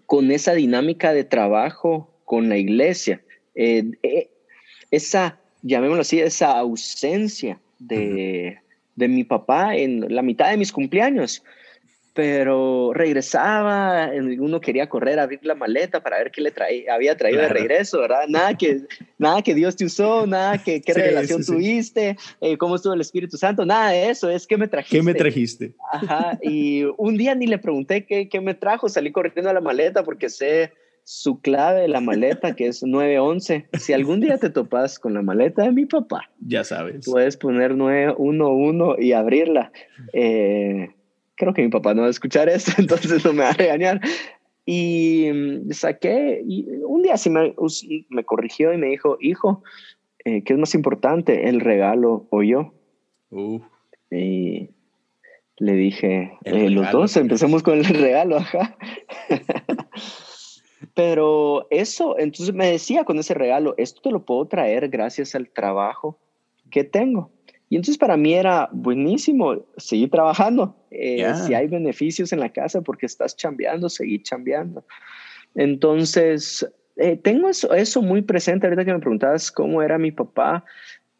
con 0.06 0.30
esa 0.30 0.54
dinámica 0.54 1.12
de 1.12 1.24
trabajo 1.24 2.12
con 2.24 2.48
la 2.48 2.56
iglesia. 2.56 3.22
Eh, 3.54 3.90
eh, 4.02 4.30
esa, 4.90 5.38
llamémoslo 5.62 6.02
así, 6.02 6.20
esa 6.20 6.58
ausencia 6.58 7.60
de, 7.78 8.58
mi 8.96 9.24
papá 9.24 9.76
en 9.76 10.14
la 10.14 10.22
mitad 10.22 10.50
de 10.50 10.56
mis 10.56 10.72
cumpleaños 10.72 11.42
pero 12.14 12.92
regresaba, 12.92 14.10
uno 14.38 14.60
quería 14.60 14.88
correr 14.88 15.18
a 15.18 15.22
abrir 15.22 15.40
la 15.44 15.54
maleta 15.54 16.02
para 16.02 16.18
ver 16.18 16.30
qué 16.30 16.42
le 16.42 16.50
traía, 16.50 16.94
había 16.94 17.16
traído 17.16 17.40
de 17.40 17.48
regreso, 17.48 18.00
¿verdad? 18.00 18.26
Nada 18.28 18.54
que, 18.54 18.82
nada 19.18 19.40
que 19.42 19.54
Dios 19.54 19.76
te 19.76 19.86
usó, 19.86 20.26
nada 20.26 20.62
que 20.62 20.82
qué 20.82 20.92
revelación 20.94 21.44
tuviste, 21.44 22.16
eh, 22.40 22.58
cómo 22.58 22.76
estuvo 22.76 22.92
el 22.92 23.00
Espíritu 23.00 23.36
Santo, 23.38 23.64
nada 23.64 23.90
de 23.90 24.10
eso, 24.10 24.28
es 24.28 24.46
que 24.46 24.58
me 24.58 24.68
trajiste. 24.68 24.96
¿Qué 24.96 25.02
me 25.02 25.14
trajiste? 25.14 25.74
Ajá, 25.90 26.38
y 26.42 26.84
un 26.98 27.16
día 27.16 27.34
ni 27.34 27.46
le 27.46 27.58
pregunté 27.58 28.04
qué, 28.04 28.28
qué 28.28 28.40
me 28.40 28.54
trajo, 28.54 28.88
salí 28.88 29.10
corriendo 29.10 29.48
a 29.48 29.54
la 29.54 29.60
maleta 29.60 30.04
porque 30.04 30.28
sé 30.28 30.72
su 31.04 31.40
clave 31.40 31.82
de 31.82 31.88
la 31.88 32.00
maleta, 32.00 32.54
que 32.54 32.68
es 32.68 32.82
911. 32.82 33.66
Si 33.78 33.92
algún 33.92 34.20
día 34.20 34.38
te 34.38 34.50
topas 34.50 34.98
con 34.98 35.14
la 35.14 35.22
maleta 35.22 35.62
de 35.62 35.72
mi 35.72 35.86
papá, 35.86 36.30
ya 36.40 36.62
sabes. 36.62 37.06
Puedes 37.06 37.36
poner 37.36 37.74
911 37.74 39.02
y 39.02 39.12
abrirla. 39.12 39.72
Eh, 40.12 40.90
creo 41.42 41.54
que 41.54 41.62
mi 41.62 41.70
papá 41.70 41.92
no 41.92 42.02
va 42.02 42.06
a 42.06 42.10
escuchar 42.10 42.48
esto, 42.48 42.70
entonces 42.78 43.24
no 43.24 43.32
me 43.32 43.42
va 43.42 43.50
a 43.50 43.54
regañar. 43.54 44.00
Y 44.64 45.28
mm, 45.32 45.72
saqué, 45.72 46.40
y 46.46 46.68
un 46.86 47.02
día 47.02 47.16
sí 47.16 47.30
me, 47.30 47.52
me 48.10 48.24
corrigió 48.24 48.72
y 48.72 48.78
me 48.78 48.86
dijo, 48.86 49.18
hijo, 49.20 49.64
eh, 50.24 50.44
¿qué 50.44 50.52
es 50.52 50.58
más 50.58 50.74
importante, 50.76 51.48
el 51.48 51.60
regalo 51.60 52.28
o 52.30 52.44
yo? 52.44 52.72
Y 54.12 54.68
le 55.58 55.72
dije, 55.72 56.38
eh, 56.44 56.70
los 56.70 56.92
dos, 56.92 57.16
empecemos 57.16 57.64
con 57.64 57.78
el 57.78 57.84
regalo, 57.86 58.36
ajá. 58.36 58.76
Pero 60.94 61.66
eso, 61.70 62.16
entonces 62.18 62.54
me 62.54 62.70
decía 62.70 63.04
con 63.04 63.18
ese 63.18 63.34
regalo, 63.34 63.74
esto 63.78 64.00
te 64.02 64.10
lo 64.10 64.24
puedo 64.24 64.46
traer 64.46 64.88
gracias 64.90 65.34
al 65.34 65.48
trabajo 65.48 66.20
que 66.70 66.84
tengo. 66.84 67.32
Y 67.72 67.76
entonces 67.76 67.96
para 67.96 68.18
mí 68.18 68.34
era 68.34 68.68
buenísimo 68.70 69.64
seguir 69.78 70.10
trabajando. 70.10 70.76
Eh, 70.90 71.24
si 71.46 71.54
hay 71.54 71.68
beneficios 71.68 72.30
en 72.34 72.40
la 72.40 72.50
casa 72.50 72.82
porque 72.82 73.06
estás 73.06 73.34
chambeando, 73.34 73.88
seguir 73.88 74.22
chambeando. 74.22 74.84
Entonces, 75.54 76.70
eh, 76.96 77.16
tengo 77.16 77.48
eso, 77.48 77.72
eso, 77.72 78.02
muy 78.02 78.20
presente. 78.20 78.66
Ahorita 78.66 78.84
que 78.84 78.92
me 78.92 78.98
preguntabas 78.98 79.50
cómo 79.50 79.80
era 79.80 79.96
mi 79.96 80.12
papá, 80.12 80.66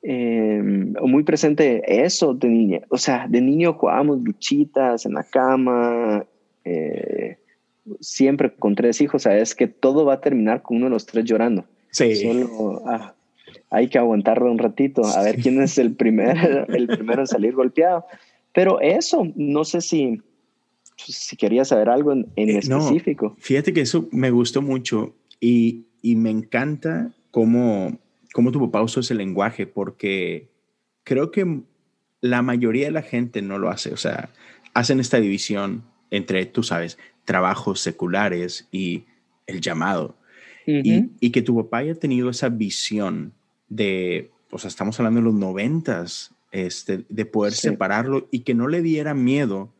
eh, 0.03 0.61
muy 0.63 1.23
presente 1.23 2.05
eso 2.05 2.35
de 2.35 2.49
niño. 2.49 2.81
O 2.91 2.99
sea, 2.99 3.27
de 3.27 3.41
niño 3.41 3.73
jugábamos 3.73 4.21
luchitas 4.21 5.07
en 5.07 5.15
la 5.15 5.25
cama. 5.25 6.27
Eh, 6.67 7.39
siempre 8.01 8.55
con 8.55 8.75
tres 8.75 9.01
hijos, 9.01 9.23
sabes 9.23 9.55
que 9.55 9.69
todo 9.69 10.05
va 10.05 10.13
a 10.13 10.21
terminar 10.21 10.61
con 10.61 10.77
uno 10.77 10.85
de 10.85 10.91
los 10.91 11.07
tres 11.07 11.25
llorando. 11.25 11.65
Sí. 11.93 12.15
Solo 12.15 12.83
ah, 12.85 13.15
hay 13.73 13.89
que 13.89 13.99
aguantarlo 13.99 14.53
un 14.53 14.59
ratito, 14.59 15.03
a 15.05 15.23
ver 15.23 15.37
quién 15.37 15.61
es 15.63 15.79
el, 15.79 15.95
primer, 15.95 16.67
el 16.69 16.87
primero 16.87 17.23
en 17.23 17.27
salir 17.27 17.55
golpeado. 17.55 18.05
Pero 18.53 18.81
eso, 18.83 19.27
no 19.35 19.65
sé 19.65 19.81
si, 19.81 20.21
si 20.97 21.37
quería 21.37 21.65
saber 21.65 21.89
algo 21.89 22.13
en, 22.13 22.29
en 22.37 22.51
eh, 22.51 22.59
específico. 22.59 23.35
fíjate 23.39 23.73
que 23.73 23.81
eso 23.81 24.09
me 24.13 24.31
gustó 24.31 24.61
mucho 24.61 25.15
y, 25.41 25.87
y 26.03 26.17
me 26.17 26.29
encanta 26.29 27.13
cómo, 27.31 27.99
cómo 28.35 28.53
tu 28.53 28.61
papá 28.61 28.83
usó 28.83 29.01
ese 29.01 29.15
lenguaje, 29.15 29.67
porque 29.67 30.51
creo 31.03 31.31
que 31.31 31.63
la 32.21 32.43
mayoría 32.43 32.85
de 32.85 32.93
la 32.93 33.03
gente 33.03 33.41
no 33.41 33.59
lo 33.59 33.71
hace. 33.71 33.95
O 33.95 33.97
sea, 33.97 34.29
hacen 34.75 35.01
esta 35.01 35.19
división 35.19 35.83
entre, 36.11 36.45
tú 36.45 36.63
sabes, 36.63 36.99
trabajos 37.25 37.81
seculares 37.81 38.69
y 38.71 39.05
el 39.47 39.63
llamado. 39.63 40.15
y, 40.67 41.07
y, 41.19 41.31
que 41.31 41.43
tu 41.43 41.57
papá 41.57 41.79
haya 41.79 41.95
tenido 41.97 42.31
esa 42.31 42.49
visión 42.49 43.33
de, 43.75 44.31
o 44.51 44.59
sea, 44.59 44.69
estamos 44.69 44.99
hablando 45.01 45.21
de 45.21 45.25
los 45.25 45.35
noventas, 45.35 46.33
este, 46.51 47.05
de 47.09 47.25
poder 47.25 47.55
separarlo 47.55 48.29
y 48.31 48.41
que 48.41 48.53
no 48.53 48.69
le 48.69 48.83
diera 48.83 49.15
miedo 49.15 49.73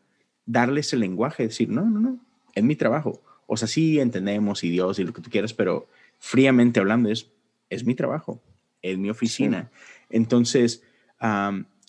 darle 0.47 0.79
ese 0.79 0.97
lenguaje, 0.97 1.43
decir, 1.43 1.69
no, 1.69 1.85
no, 1.85 1.99
no, 1.99 2.17
es 2.55 2.63
mi 2.63 2.75
trabajo. 2.75 3.21
O 3.45 3.55
sea, 3.55 3.67
sí 3.67 3.99
entendemos 3.99 4.63
y 4.63 4.71
Dios 4.71 4.97
y 4.97 5.03
lo 5.03 5.13
que 5.13 5.21
tú 5.21 5.29
quieras, 5.29 5.53
pero 5.53 5.87
fríamente 6.17 6.79
hablando 6.79 7.09
es, 7.09 7.27
es 7.69 7.85
mi 7.85 7.93
trabajo, 7.93 8.41
es 8.81 8.97
mi 8.97 9.11
oficina. 9.11 9.69
Entonces, 10.09 10.81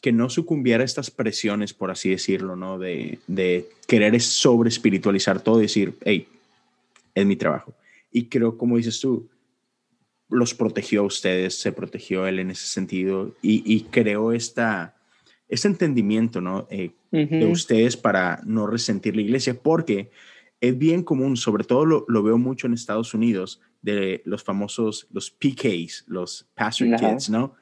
que 0.02 0.12
no 0.12 0.28
sucumbiera 0.28 0.82
a 0.82 0.84
estas 0.84 1.10
presiones, 1.10 1.72
por 1.72 1.90
así 1.90 2.10
decirlo, 2.10 2.54
¿no? 2.54 2.78
De, 2.78 3.18
de 3.26 3.70
querer 3.86 4.20
sobre 4.20 4.68
espiritualizar 4.68 5.40
todo 5.40 5.60
y 5.60 5.62
decir, 5.62 5.94
hey, 6.04 6.28
es 7.14 7.24
mi 7.24 7.36
trabajo. 7.36 7.72
Y 8.12 8.26
creo, 8.26 8.58
como 8.58 8.76
dices 8.76 9.00
tú, 9.00 9.26
los 10.28 10.54
protegió 10.54 11.02
a 11.02 11.04
ustedes, 11.04 11.58
se 11.60 11.72
protegió 11.72 12.26
él 12.26 12.38
en 12.38 12.50
ese 12.50 12.66
sentido 12.66 13.34
y, 13.42 13.80
creó 13.90 14.32
esta, 14.32 14.96
este 15.48 15.68
entendimiento 15.68 16.40
¿no? 16.40 16.66
Eh, 16.70 16.90
de 17.10 17.46
ustedes 17.46 17.96
para 17.96 18.40
no 18.44 18.66
resentir 18.66 19.14
la 19.14 19.22
iglesia, 19.22 19.54
porque 19.54 20.10
es 20.60 20.76
bien 20.76 21.02
común, 21.02 21.36
sobre 21.36 21.64
todo 21.64 21.84
lo, 21.84 22.04
lo, 22.08 22.22
veo 22.22 22.38
mucho 22.38 22.66
en 22.66 22.72
Estados 22.72 23.14
Unidos, 23.14 23.60
de 23.82 24.22
los 24.24 24.42
famosos, 24.42 25.06
los 25.12 25.30
PKs, 25.30 26.04
los 26.06 26.48
Pastor 26.54 26.96
Kids, 26.96 27.28
¿no? 27.28 27.54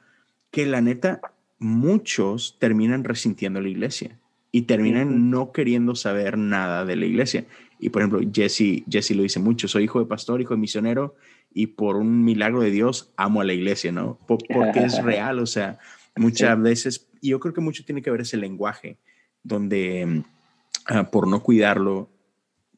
Que 0.49 0.65
la 0.65 0.79
neta, 0.79 1.19
muchos 1.59 2.57
terminan 2.59 3.03
resintiendo 3.03 3.59
la 3.59 3.69
iglesia 3.69 4.17
y 4.51 4.63
terminan 4.63 5.29
no 5.29 5.51
queriendo 5.51 5.95
saber 5.95 6.37
nada 6.37 6.85
de 6.85 6.95
la 6.95 7.05
iglesia. 7.05 7.45
Y 7.79 7.89
por 7.89 8.01
ejemplo, 8.01 8.21
Jesse, 8.31 8.83
Jesse 8.89 9.11
lo 9.11 9.23
dice 9.23 9.39
mucho, 9.39 9.67
soy 9.67 9.85
hijo 9.85 9.99
de 9.99 10.05
pastor, 10.05 10.39
hijo 10.39 10.53
de 10.53 10.61
misionero, 10.61 11.15
y 11.53 11.67
por 11.67 11.95
un 11.95 12.23
milagro 12.23 12.61
de 12.61 12.71
Dios 12.71 13.11
amo 13.15 13.41
a 13.41 13.45
la 13.45 13.53
iglesia, 13.53 13.91
¿no? 13.91 14.17
porque 14.27 14.79
es 14.79 15.01
real, 15.03 15.39
o 15.39 15.45
sea, 15.45 15.79
muchas 16.15 16.61
veces, 16.61 17.07
y 17.21 17.29
yo 17.29 17.39
creo 17.39 17.53
que 17.53 17.61
mucho 17.61 17.85
tiene 17.85 18.01
que 18.01 18.11
ver 18.11 18.21
ese 18.21 18.37
lenguaje, 18.37 18.97
donde 19.43 20.23
ah, 20.87 21.09
por 21.09 21.27
no 21.27 21.41
cuidarlo, 21.41 22.09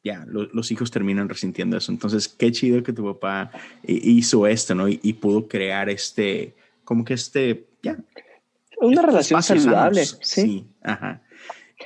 ya, 0.06 0.24
los 0.28 0.70
hijos 0.70 0.92
terminan 0.92 1.28
resintiendo 1.28 1.76
eso. 1.76 1.90
Entonces, 1.90 2.28
qué 2.28 2.52
chido 2.52 2.80
que 2.84 2.92
tu 2.92 3.04
papá 3.12 3.50
hizo 3.82 4.46
esto, 4.46 4.72
¿no? 4.74 4.88
Y, 4.88 5.12
pudo 5.14 5.48
crear 5.48 5.90
este, 5.90 6.54
como 6.84 7.04
que 7.04 7.14
este, 7.14 7.66
ya. 7.82 7.98
Una 8.80 9.02
relación 9.02 9.42
saludable, 9.42 10.06
sí. 10.06 10.16
Sí, 10.20 10.66
ajá. 10.82 11.22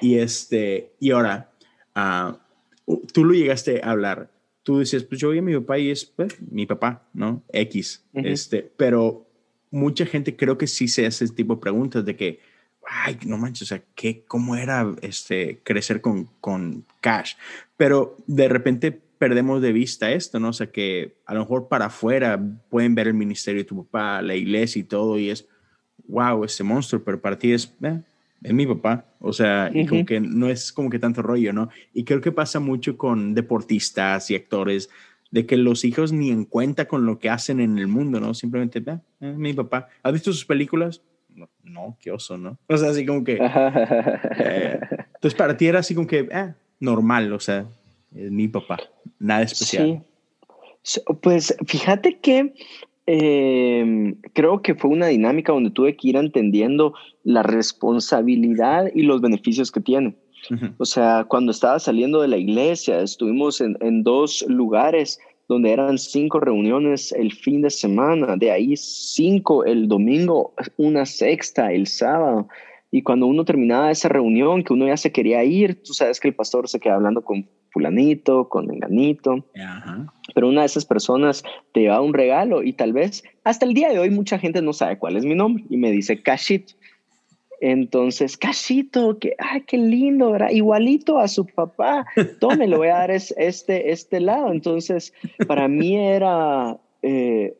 Y 0.02 0.18
este, 0.18 0.92
y 1.00 1.12
ahora, 1.12 1.50
uh, 1.96 2.96
tú 3.12 3.24
lo 3.24 3.32
llegaste 3.32 3.80
a 3.82 3.90
hablar, 3.90 4.30
tú 4.62 4.80
dices, 4.80 5.04
pues 5.04 5.20
yo 5.20 5.30
vi 5.30 5.38
a 5.38 5.42
mi 5.42 5.54
papá 5.54 5.78
y 5.78 5.90
es 5.90 6.04
pues, 6.04 6.40
mi 6.40 6.66
papá, 6.66 7.08
¿no? 7.12 7.42
X, 7.52 8.04
este, 8.12 8.70
pero 8.76 9.26
mucha 9.70 10.06
gente 10.06 10.36
creo 10.36 10.58
que 10.58 10.66
sí 10.66 10.88
se 10.88 11.06
hace 11.06 11.24
ese 11.24 11.34
tipo 11.34 11.54
de 11.54 11.60
preguntas 11.60 12.04
de 12.04 12.16
que, 12.16 12.40
ay, 12.86 13.18
no 13.26 13.38
manches, 13.38 13.62
o 13.62 13.66
sea, 13.66 13.82
¿qué, 13.94 14.24
¿cómo 14.26 14.56
era 14.56 14.94
este, 15.02 15.60
crecer 15.62 16.00
con, 16.00 16.28
con 16.40 16.84
cash? 17.00 17.34
Pero 17.76 18.16
de 18.26 18.48
repente 18.48 18.92
perdemos 18.92 19.60
de 19.60 19.72
vista 19.72 20.10
esto, 20.12 20.40
¿no? 20.40 20.48
O 20.48 20.52
sea, 20.52 20.70
que 20.70 21.16
a 21.26 21.34
lo 21.34 21.40
mejor 21.40 21.68
para 21.68 21.86
afuera 21.86 22.40
pueden 22.68 22.94
ver 22.94 23.06
el 23.06 23.14
ministerio 23.14 23.60
de 23.62 23.68
tu 23.68 23.84
papá, 23.84 24.22
la 24.22 24.34
iglesia 24.34 24.80
y 24.80 24.84
todo, 24.84 25.18
y 25.18 25.30
es, 25.30 25.46
wow, 26.08 26.44
ese 26.44 26.64
monstruo, 26.64 27.02
pero 27.04 27.20
para 27.20 27.38
ti 27.38 27.52
es, 27.52 27.74
eh, 27.82 28.00
es 28.42 28.54
mi 28.54 28.66
papá, 28.66 29.04
o 29.20 29.32
sea, 29.32 29.70
y 29.72 29.86
como 29.86 30.06
que 30.06 30.20
no 30.20 30.48
es 30.48 30.72
como 30.72 30.88
que 30.88 30.98
tanto 30.98 31.22
rollo, 31.22 31.52
¿no? 31.52 31.68
Y 31.92 32.04
creo 32.04 32.20
que 32.20 32.32
pasa 32.32 32.60
mucho 32.60 32.96
con 32.96 33.34
deportistas 33.34 34.30
y 34.30 34.34
actores, 34.34 34.88
de 35.30 35.46
que 35.46 35.56
los 35.56 35.84
hijos 35.84 36.12
ni 36.12 36.30
en 36.30 36.44
cuenta 36.44 36.86
con 36.86 37.06
lo 37.06 37.18
que 37.18 37.30
hacen 37.30 37.60
en 37.60 37.78
el 37.78 37.86
mundo, 37.86 38.18
¿no? 38.18 38.34
Simplemente, 38.34 38.82
ah, 38.88 39.00
es 39.20 39.36
mi 39.36 39.52
papá. 39.52 39.88
¿Has 40.02 40.12
visto 40.12 40.32
sus 40.32 40.44
películas? 40.44 41.02
No, 41.62 41.96
qué 42.00 42.10
oso, 42.10 42.36
¿no? 42.36 42.58
O 42.66 42.76
sea, 42.76 42.90
así 42.90 43.06
como 43.06 43.24
que... 43.24 43.38
Eh, 44.42 44.80
entonces, 45.14 45.36
para 45.36 45.56
ti 45.56 45.66
era 45.66 45.80
así 45.80 45.94
como 45.94 46.06
que, 46.06 46.28
ah, 46.32 46.54
normal, 46.80 47.32
o 47.32 47.40
sea, 47.40 47.66
es 48.14 48.30
mi 48.30 48.48
papá, 48.48 48.78
nada 49.18 49.42
especial. 49.42 50.02
Sí. 50.82 51.00
Pues 51.20 51.54
fíjate 51.66 52.18
que 52.20 52.54
eh, 53.12 54.14
creo 54.34 54.62
que 54.62 54.76
fue 54.76 54.90
una 54.90 55.08
dinámica 55.08 55.52
donde 55.52 55.72
tuve 55.72 55.96
que 55.96 56.08
ir 56.08 56.16
entendiendo 56.16 56.94
la 57.24 57.42
responsabilidad 57.42 58.86
y 58.94 59.02
los 59.02 59.20
beneficios 59.20 59.72
que 59.72 59.80
tiene. 59.80 60.14
O 60.78 60.84
sea, 60.84 61.26
cuando 61.28 61.50
estaba 61.50 61.78
saliendo 61.78 62.22
de 62.22 62.28
la 62.28 62.36
iglesia, 62.36 63.00
estuvimos 63.00 63.60
en, 63.60 63.76
en, 63.80 64.02
dos 64.04 64.44
lugares 64.48 65.18
donde 65.48 65.72
eran 65.72 65.98
cinco 65.98 66.40
reuniones 66.40 67.12
el 67.12 67.32
fin 67.32 67.62
de 67.62 67.70
semana, 67.70 68.36
de 68.36 68.50
ahí 68.50 68.76
cinco 68.76 69.64
el 69.64 69.86
domingo, 69.86 70.54
una 70.76 71.04
sexta 71.04 71.72
el 71.72 71.88
sábado. 71.88 72.48
Y 72.92 73.02
cuando 73.02 73.26
uno 73.26 73.44
terminaba 73.44 73.90
esa 73.90 74.08
reunión, 74.08 74.62
que 74.62 74.72
uno 74.72 74.86
ya 74.86 74.96
se 74.96 75.12
quería 75.12 75.44
ir, 75.44 75.82
tú 75.82 75.92
sabes 75.92 76.20
que 76.20 76.28
el 76.28 76.34
pastor 76.34 76.68
se 76.68 76.80
queda 76.80 76.94
hablando 76.94 77.22
con 77.22 77.46
fulanito, 77.70 78.48
con 78.48 78.66
menganito. 78.66 79.44
Pero 80.34 80.48
una 80.48 80.60
de 80.60 80.66
esas 80.66 80.84
personas 80.84 81.42
te 81.72 81.80
lleva 81.80 82.00
un 82.00 82.14
regalo 82.14 82.62
y 82.62 82.72
tal 82.72 82.92
vez 82.92 83.24
hasta 83.44 83.64
el 83.64 83.74
día 83.74 83.88
de 83.90 83.98
hoy 83.98 84.10
mucha 84.10 84.38
gente 84.38 84.62
no 84.62 84.72
sabe 84.72 84.98
cuál 84.98 85.16
es 85.16 85.24
mi 85.24 85.34
nombre 85.34 85.64
y 85.68 85.76
me 85.76 85.90
dice 85.90 86.22
Cachito. 86.22 86.74
Entonces, 87.60 88.38
Cachito, 88.38 89.18
que, 89.18 89.34
ay, 89.38 89.62
qué 89.66 89.76
lindo, 89.76 90.32
¿verdad? 90.32 90.50
Igualito 90.50 91.18
a 91.18 91.28
su 91.28 91.44
papá. 91.44 92.06
Tome, 92.40 92.66
le 92.66 92.76
voy 92.76 92.88
a 92.88 92.96
dar 92.96 93.10
este, 93.10 93.92
este 93.92 94.18
lado. 94.18 94.50
Entonces, 94.50 95.12
para 95.46 95.68
mí 95.68 95.94
era, 95.96 96.78
eh, 97.02 97.54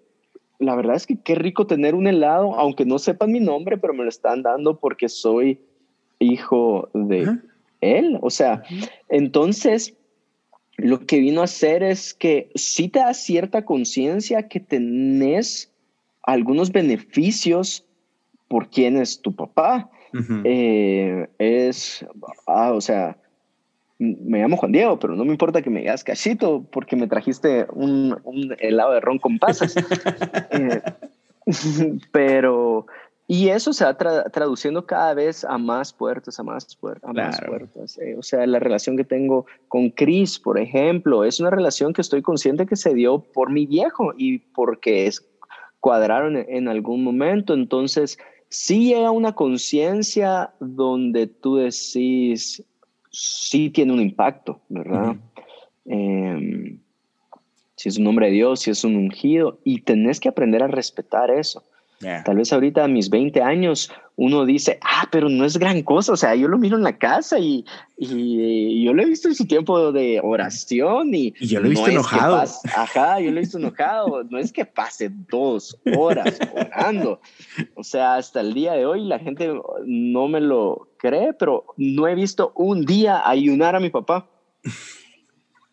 la 0.58 0.74
verdad 0.74 0.96
es 0.96 1.06
que 1.06 1.16
qué 1.16 1.34
rico 1.34 1.66
tener 1.66 1.94
un 1.94 2.06
helado, 2.06 2.54
aunque 2.54 2.86
no 2.86 2.98
sepan 2.98 3.30
mi 3.30 3.40
nombre, 3.40 3.76
pero 3.76 3.92
me 3.92 4.04
lo 4.04 4.08
están 4.08 4.42
dando 4.42 4.78
porque 4.78 5.10
soy 5.10 5.60
hijo 6.18 6.88
de 6.94 7.38
él. 7.82 8.18
O 8.22 8.30
sea, 8.30 8.62
entonces 9.10 9.94
lo 10.80 11.06
que 11.06 11.18
vino 11.18 11.40
a 11.40 11.44
hacer 11.44 11.82
es 11.82 12.14
que 12.14 12.50
sí 12.54 12.88
te 12.88 13.00
da 13.00 13.14
cierta 13.14 13.64
conciencia 13.64 14.48
que 14.48 14.60
tenés 14.60 15.72
algunos 16.22 16.72
beneficios 16.72 17.84
por 18.48 18.68
quién 18.68 18.96
es 18.96 19.20
tu 19.20 19.34
papá. 19.34 19.90
Eh, 20.44 21.28
es, 21.38 22.04
ah, 22.46 22.72
o 22.72 22.80
sea, 22.80 23.16
me 23.98 24.40
llamo 24.40 24.56
Juan 24.56 24.72
Diego, 24.72 24.98
pero 24.98 25.14
no 25.14 25.24
me 25.24 25.30
importa 25.30 25.62
que 25.62 25.70
me 25.70 25.80
digas 25.80 26.02
cachito 26.02 26.64
porque 26.72 26.96
me 26.96 27.06
trajiste 27.06 27.66
un, 27.72 28.16
helado 28.58 28.94
de 28.94 29.00
ron 29.00 29.18
con 29.18 29.38
pasas. 29.38 29.74
Eh, 30.52 30.82
pero, 32.12 32.86
y 33.32 33.50
eso 33.50 33.72
se 33.72 33.84
va 33.84 33.96
traduciendo 33.96 34.86
cada 34.86 35.14
vez 35.14 35.44
a 35.44 35.56
más 35.56 35.92
puertas, 35.92 36.40
a 36.40 36.42
más, 36.42 36.74
puertas, 36.74 37.08
a 37.08 37.12
más 37.12 37.40
puertas. 37.40 37.96
Eh, 37.98 38.16
o 38.18 38.24
sea, 38.24 38.44
la 38.44 38.58
relación 38.58 38.96
que 38.96 39.04
tengo 39.04 39.46
con 39.68 39.90
Chris, 39.90 40.40
por 40.40 40.58
ejemplo, 40.58 41.22
es 41.22 41.38
una 41.38 41.50
relación 41.50 41.92
que 41.92 42.00
estoy 42.00 42.22
consciente 42.22 42.66
que 42.66 42.74
se 42.74 42.92
dio 42.92 43.20
por 43.20 43.52
mi 43.52 43.66
viejo 43.66 44.14
y 44.18 44.38
porque 44.38 45.06
es, 45.06 45.24
cuadraron 45.78 46.38
en, 46.38 46.66
algún 46.66 47.04
momento. 47.04 47.54
Entonces, 47.54 48.18
sí 48.48 48.88
llega 48.88 49.12
una 49.12 49.36
conciencia 49.36 50.50
donde 50.58 51.28
tú 51.28 51.54
decís, 51.54 52.64
sí 53.12 53.70
tiene 53.70 53.92
un 53.92 54.00
impacto, 54.00 54.60
¿verdad? 54.68 55.14
Em, 55.84 56.80
si 57.76 57.90
es 57.90 57.96
un 57.96 58.02
nombre 58.02 58.26
de 58.26 58.32
Dios, 58.32 58.58
si 58.58 58.72
es 58.72 58.82
un 58.82 58.96
ungido, 58.96 59.60
y 59.62 59.82
tenés 59.82 60.18
que 60.18 60.28
aprender 60.28 60.64
a 60.64 60.66
respetar 60.66 61.30
eso. 61.30 61.62
Tal 62.00 62.36
vez 62.36 62.50
ahorita 62.50 62.84
a 62.84 62.88
mis 62.88 63.10
20 63.10 63.42
años 63.42 63.92
uno 64.16 64.46
dice, 64.46 64.78
ah, 64.82 65.06
pero 65.12 65.28
no 65.28 65.44
es 65.44 65.58
gran 65.58 65.82
cosa. 65.82 66.12
O 66.12 66.16
sea, 66.16 66.34
yo 66.34 66.48
lo 66.48 66.56
miro 66.56 66.78
en 66.78 66.82
la 66.82 66.96
casa 66.96 67.38
y, 67.38 67.64
y, 67.98 68.82
yo 68.82 68.94
lo 68.94 69.02
he 69.02 69.06
visto 69.06 69.28
en 69.28 69.34
su 69.34 69.46
tiempo 69.46 69.92
de 69.92 70.18
oración 70.22 71.14
y, 71.14 71.34
y 71.38 71.46
yo 71.46 71.60
lo 71.60 71.66
he 71.66 71.70
visto 71.70 71.88
enojado. 71.88 72.42
ajá, 72.74 73.20
yo 73.20 73.30
lo 73.30 73.36
he 73.36 73.40
visto 73.40 73.58
enojado. 73.58 74.24
No 74.24 74.38
es 74.38 74.50
que 74.50 74.64
pase 74.64 75.10
dos 75.30 75.78
horas 75.94 76.38
orando. 76.54 77.20
O 77.74 77.84
sea, 77.84 78.16
hasta 78.16 78.40
el 78.40 78.54
día 78.54 78.72
de 78.72 78.86
hoy 78.86 79.04
la 79.04 79.18
gente 79.18 79.52
no 79.84 80.28
me 80.28 80.40
lo 80.40 80.88
cree, 80.96 81.34
pero 81.34 81.66
no 81.76 82.08
he 82.08 82.14
visto 82.14 82.52
un 82.56 82.86
día 82.86 83.28
ayunar 83.28 83.76
a 83.76 83.80
mi 83.80 83.90
papá. 83.90 84.26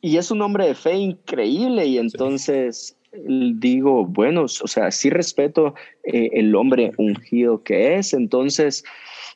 Y 0.01 0.17
es 0.17 0.29
un 0.29 0.41
hombre 0.41 0.67
de 0.67 0.75
fe 0.75 0.95
increíble 0.95 1.85
y 1.85 1.97
entonces 1.97 2.96
digo, 3.13 4.05
bueno, 4.05 4.43
o 4.43 4.67
sea, 4.67 4.91
sí 4.91 5.09
respeto 5.09 5.73
eh, 6.03 6.29
el 6.33 6.55
hombre 6.55 6.91
ungido 6.97 7.63
que 7.63 7.95
es, 7.95 8.13
entonces 8.13 8.83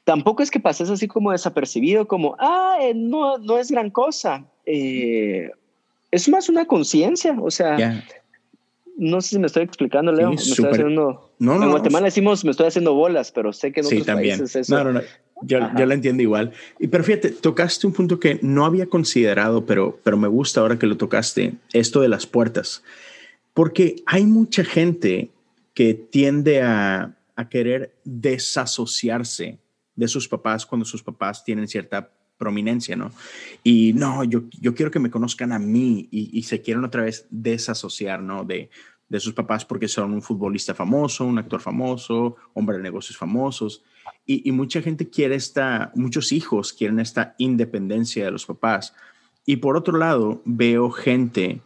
tampoco 0.03 0.43
es 0.43 0.51
que 0.51 0.59
pases 0.59 0.89
así 0.89 1.07
como 1.07 1.31
desapercibido, 1.31 2.07
como, 2.07 2.35
ah, 2.39 2.77
eh, 2.81 2.93
no, 2.95 3.37
no 3.37 3.57
es 3.57 3.71
gran 3.71 3.89
cosa. 3.89 4.45
Eh, 4.65 5.49
es 6.11 6.27
más 6.29 6.49
una 6.49 6.65
conciencia, 6.65 7.37
o 7.41 7.51
sea, 7.51 8.03
no 8.97 9.21
sé 9.21 9.29
si 9.29 9.39
me 9.39 9.47
estoy 9.47 9.63
explicando, 9.63 10.11
Leo, 10.11 10.29
me 10.29 10.35
estoy 10.35 10.65
haciendo... 10.65 11.31
No, 11.39 11.57
no, 11.57 11.63
en 11.63 11.71
Guatemala 11.71 12.05
decimos 12.05 12.43
me 12.45 12.51
estoy 12.51 12.67
haciendo 12.67 12.93
bolas, 12.93 13.31
pero 13.31 13.53
sé 13.53 13.71
que 13.71 13.79
en 13.79 13.85
otros 13.87 14.05
países 14.05 14.55
eso... 14.55 14.75
No, 14.75 14.83
no, 14.83 14.93
no. 14.93 15.01
Yo, 15.43 15.57
yo 15.75 15.87
la 15.87 15.95
entiendo 15.95 16.21
igual. 16.21 16.51
Y 16.79 16.87
pero 16.87 17.03
fíjate, 17.03 17.31
tocaste 17.31 17.87
un 17.87 17.93
punto 17.93 18.19
que 18.19 18.37
no 18.43 18.63
había 18.63 18.85
considerado, 18.85 19.65
pero, 19.65 19.99
pero 20.03 20.15
me 20.15 20.27
gusta 20.27 20.61
ahora 20.61 20.77
que 20.77 20.85
lo 20.85 20.97
tocaste, 20.97 21.53
esto 21.73 22.01
de 22.01 22.09
las 22.09 22.27
puertas. 22.27 22.83
Porque 23.53 24.03
hay 24.05 24.25
mucha 24.25 24.63
gente 24.63 25.31
que 25.73 25.93
tiende 25.93 26.61
a, 26.61 27.17
querer 27.49 27.95
desasociarse 28.03 29.57
de 29.95 30.07
sus 30.07 30.27
papás 30.27 30.63
cuando 30.63 30.85
sus 30.85 31.01
papás 31.01 31.43
tienen 31.43 31.67
cierta 31.67 32.11
prominencia, 32.37 32.95
¿no? 32.95 33.11
Y 33.63 33.93
no, 33.93 34.23
yo, 34.23 34.43
yo 34.59 34.75
quiero 34.75 34.91
que 34.91 34.99
me 34.99 35.09
conozcan 35.09 35.51
a 35.51 35.57
mí 35.57 36.07
y, 36.11 36.43
se 36.43 36.61
quieren 36.61 36.83
otra 36.83 37.01
vez 37.01 37.25
desasociar, 37.31 38.21
¿no? 38.21 38.43
De, 38.43 38.69
de 39.11 39.19
sus 39.19 39.33
papás 39.33 39.65
porque 39.65 39.89
son 39.89 40.13
un 40.13 40.21
futbolista 40.21 40.73
famoso, 40.73 41.25
un 41.25 41.37
actor 41.37 41.59
famoso, 41.59 42.37
hombre 42.53 42.77
de 42.77 42.83
negocios 42.83 43.17
famosos. 43.17 43.83
Y, 44.25 44.49
mucha 44.53 44.81
gente 44.81 45.09
quiere 45.09 45.35
esta, 45.35 45.91
muchos 45.95 46.31
hijos 46.31 46.71
quieren 46.71 46.99
esta 46.99 47.35
independencia 47.37 48.23
de 48.23 48.31
los 48.31 48.45
papás. 48.45 48.93
Y 49.45 49.57
por 49.57 49.75
otro 49.75 49.97
lado, 49.97 50.41
veo 50.45 50.91
gente 50.91 51.61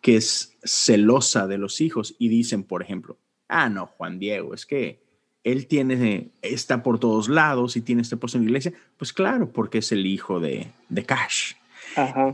que 0.00 0.16
es 0.16 0.56
celosa 0.62 1.46
de 1.46 1.58
los 1.58 1.80
hijos 1.80 2.14
y 2.18 2.28
dicen, 2.28 2.64
por 2.64 2.82
ejemplo, 2.82 3.18
ah, 3.48 3.68
no, 3.68 3.86
Juan 3.86 4.18
Diego, 4.18 4.54
es 4.54 4.66
que 4.66 5.00
él 5.44 5.66
tiene, 5.66 6.30
está 6.42 6.82
por 6.82 6.98
todos 6.98 7.28
lados 7.28 7.76
y 7.76 7.80
tiene 7.80 8.02
este 8.02 8.16
puesto 8.16 8.38
en 8.38 8.44
la 8.44 8.50
iglesia. 8.50 8.72
Pues 8.96 9.12
claro, 9.12 9.50
porque 9.50 9.78
es 9.78 9.92
el 9.92 10.06
hijo 10.06 10.40
de, 10.40 10.72
de 10.88 11.04
Cash. 11.04 11.54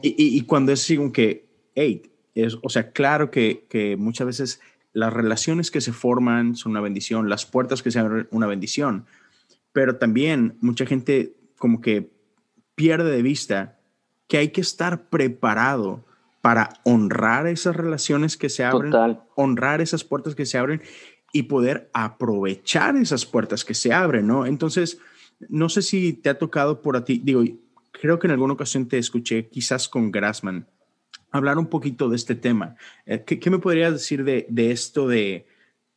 Y, 0.02 0.08
y, 0.08 0.36
y, 0.36 0.40
cuando 0.42 0.72
es 0.72 0.82
así 0.82 0.98
que, 1.12 1.46
hey, 1.74 2.02
es, 2.34 2.58
o 2.62 2.68
sea, 2.68 2.90
claro 2.90 3.30
que, 3.30 3.66
que, 3.68 3.96
muchas 3.96 4.26
veces 4.26 4.60
las 4.92 5.12
relaciones 5.12 5.70
que 5.70 5.80
se 5.80 5.92
forman 5.92 6.56
son 6.56 6.72
una 6.72 6.80
bendición, 6.80 7.28
las 7.28 7.46
puertas 7.46 7.82
que 7.82 7.90
se 7.90 8.00
abren 8.00 8.26
una 8.30 8.46
bendición, 8.46 9.06
pero 9.72 9.96
también 9.96 10.56
mucha 10.60 10.86
gente 10.86 11.34
como 11.56 11.80
que 11.80 12.10
pierde 12.74 13.10
de 13.10 13.22
vista 13.22 13.78
que 14.26 14.38
hay 14.38 14.48
que 14.48 14.60
estar 14.60 15.08
preparado 15.08 16.04
para 16.44 16.68
honrar 16.82 17.46
esas 17.46 17.74
relaciones 17.74 18.36
que 18.36 18.50
se 18.50 18.64
abren, 18.64 18.90
Total. 18.90 19.22
honrar 19.34 19.80
esas 19.80 20.04
puertas 20.04 20.34
que 20.34 20.44
se 20.44 20.58
abren 20.58 20.82
y 21.32 21.44
poder 21.44 21.88
aprovechar 21.94 22.96
esas 22.96 23.24
puertas 23.24 23.64
que 23.64 23.72
se 23.72 23.94
abren, 23.94 24.26
¿no? 24.26 24.44
Entonces, 24.44 24.98
no 25.48 25.70
sé 25.70 25.80
si 25.80 26.12
te 26.12 26.28
ha 26.28 26.38
tocado 26.38 26.82
por 26.82 26.98
a 26.98 27.04
ti, 27.06 27.18
digo, 27.24 27.42
creo 27.92 28.18
que 28.18 28.26
en 28.26 28.32
alguna 28.32 28.52
ocasión 28.52 28.86
te 28.86 28.98
escuché, 28.98 29.48
quizás 29.48 29.88
con 29.88 30.12
Grassman, 30.12 30.68
hablar 31.30 31.56
un 31.56 31.68
poquito 31.68 32.10
de 32.10 32.16
este 32.16 32.34
tema. 32.34 32.76
Eh, 33.06 33.24
¿Qué, 33.24 33.40
qué 33.40 33.48
me 33.48 33.58
podrías 33.58 33.94
decir 33.94 34.22
de, 34.22 34.46
de 34.50 34.70
esto 34.70 35.08
de, 35.08 35.46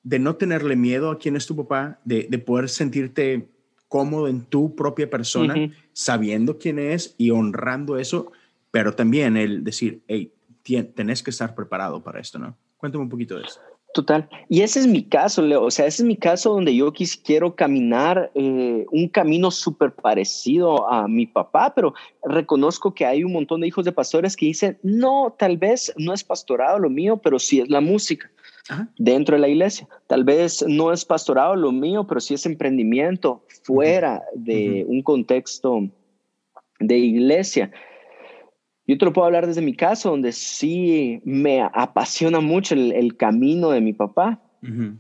de, 0.04 0.18
no 0.18 0.38
tenerle 0.38 0.78
miedo 0.78 1.12
a 1.12 1.18
quién 1.18 1.36
es 1.36 1.46
tu 1.46 1.58
papá, 1.58 2.00
de, 2.06 2.26
de 2.30 2.40
poder 2.40 2.70
sentirte 2.70 3.50
cómodo 3.90 4.30
en 4.30 4.46
tu 4.46 4.78
propia 4.78 5.10
persona, 5.10 5.56
uh 5.56 5.58
-huh. 5.58 5.74
sabiendo 5.92 6.58
quién 6.58 6.80
es 6.80 7.16
y 7.18 7.32
honrando 7.32 7.98
eso, 7.98 8.32
pero 8.72 8.94
también 8.94 9.36
el 9.36 9.66
decir, 9.66 10.04
hey, 10.08 10.32
tenés 10.94 11.24
que 11.24 11.32
estar 11.32 11.56
preparado 11.56 12.04
para 12.04 12.20
esto, 12.20 12.40
¿no? 12.40 12.58
Cuéntame 12.78 13.04
un 13.04 13.10
poquito 13.10 13.36
de 13.36 13.44
eso. 13.44 13.60
Total. 13.94 14.30
Y 14.50 14.62
ese 14.62 14.80
es 14.80 14.88
mi 14.88 15.04
caso, 15.04 15.42
Leo. 15.42 15.64
O 15.64 15.72
sea, 15.72 15.88
ese 15.88 16.04
es 16.04 16.08
mi 16.08 16.18
caso 16.18 16.54
donde 16.54 16.76
yo 16.76 16.92
quis, 16.92 17.18
quiero 17.18 17.56
caminar 17.56 18.32
eh, 18.36 18.86
un 18.92 19.08
camino 19.08 19.50
súper 19.50 19.92
parecido 19.94 20.88
a 20.92 21.08
mi 21.08 21.26
papá, 21.26 21.74
pero 21.74 21.94
reconozco 22.24 22.94
que 22.94 23.06
hay 23.06 23.24
un 23.24 23.34
montón 23.34 23.62
de 23.62 23.68
hijos 23.68 23.86
de 23.86 23.92
pastores 23.92 24.36
que 24.36 24.46
dicen, 24.46 24.78
no, 24.84 25.36
tal 25.40 25.58
vez 25.58 25.92
no 25.98 26.14
es 26.14 26.24
pastorado 26.24 26.78
lo 26.78 26.90
mío, 26.90 27.18
pero 27.18 27.40
sí 27.40 27.60
es 27.60 27.70
la 27.70 27.82
música 27.82 28.30
Ajá. 28.70 28.88
dentro 29.00 29.36
de 29.36 29.42
la 29.42 29.48
iglesia. 29.48 29.88
Tal 30.06 30.24
vez 30.24 30.64
no 30.68 30.92
es 30.92 31.04
pastorado 31.04 31.56
lo 31.56 31.72
mío, 31.72 32.06
pero 32.06 32.20
sí 32.20 32.36
es 32.36 32.46
emprendimiento 32.46 33.44
fuera 33.64 34.22
uh 34.32 34.38
-huh. 34.38 34.44
de 34.44 34.84
uh 34.86 34.90
-huh. 34.90 34.92
un 34.92 35.02
contexto 35.02 35.90
de 36.80 36.98
iglesia. 36.98 37.72
Yo 38.88 38.98
te 38.98 39.06
lo 39.06 39.14
puedo 39.14 39.26
hablar 39.26 39.46
desde 39.46 39.62
mi 39.62 39.76
caso, 39.76 40.12
donde 40.12 40.32
sí 40.32 41.22
me 41.26 41.62
apasiona 41.62 42.40
mucho 42.40 42.74
el, 42.74 42.94
el 42.94 43.18
camino 43.18 43.70
de 43.70 43.82
mi 43.82 43.94
papá. 43.94 44.40
Uh 44.64 44.68
-huh. 44.68 44.98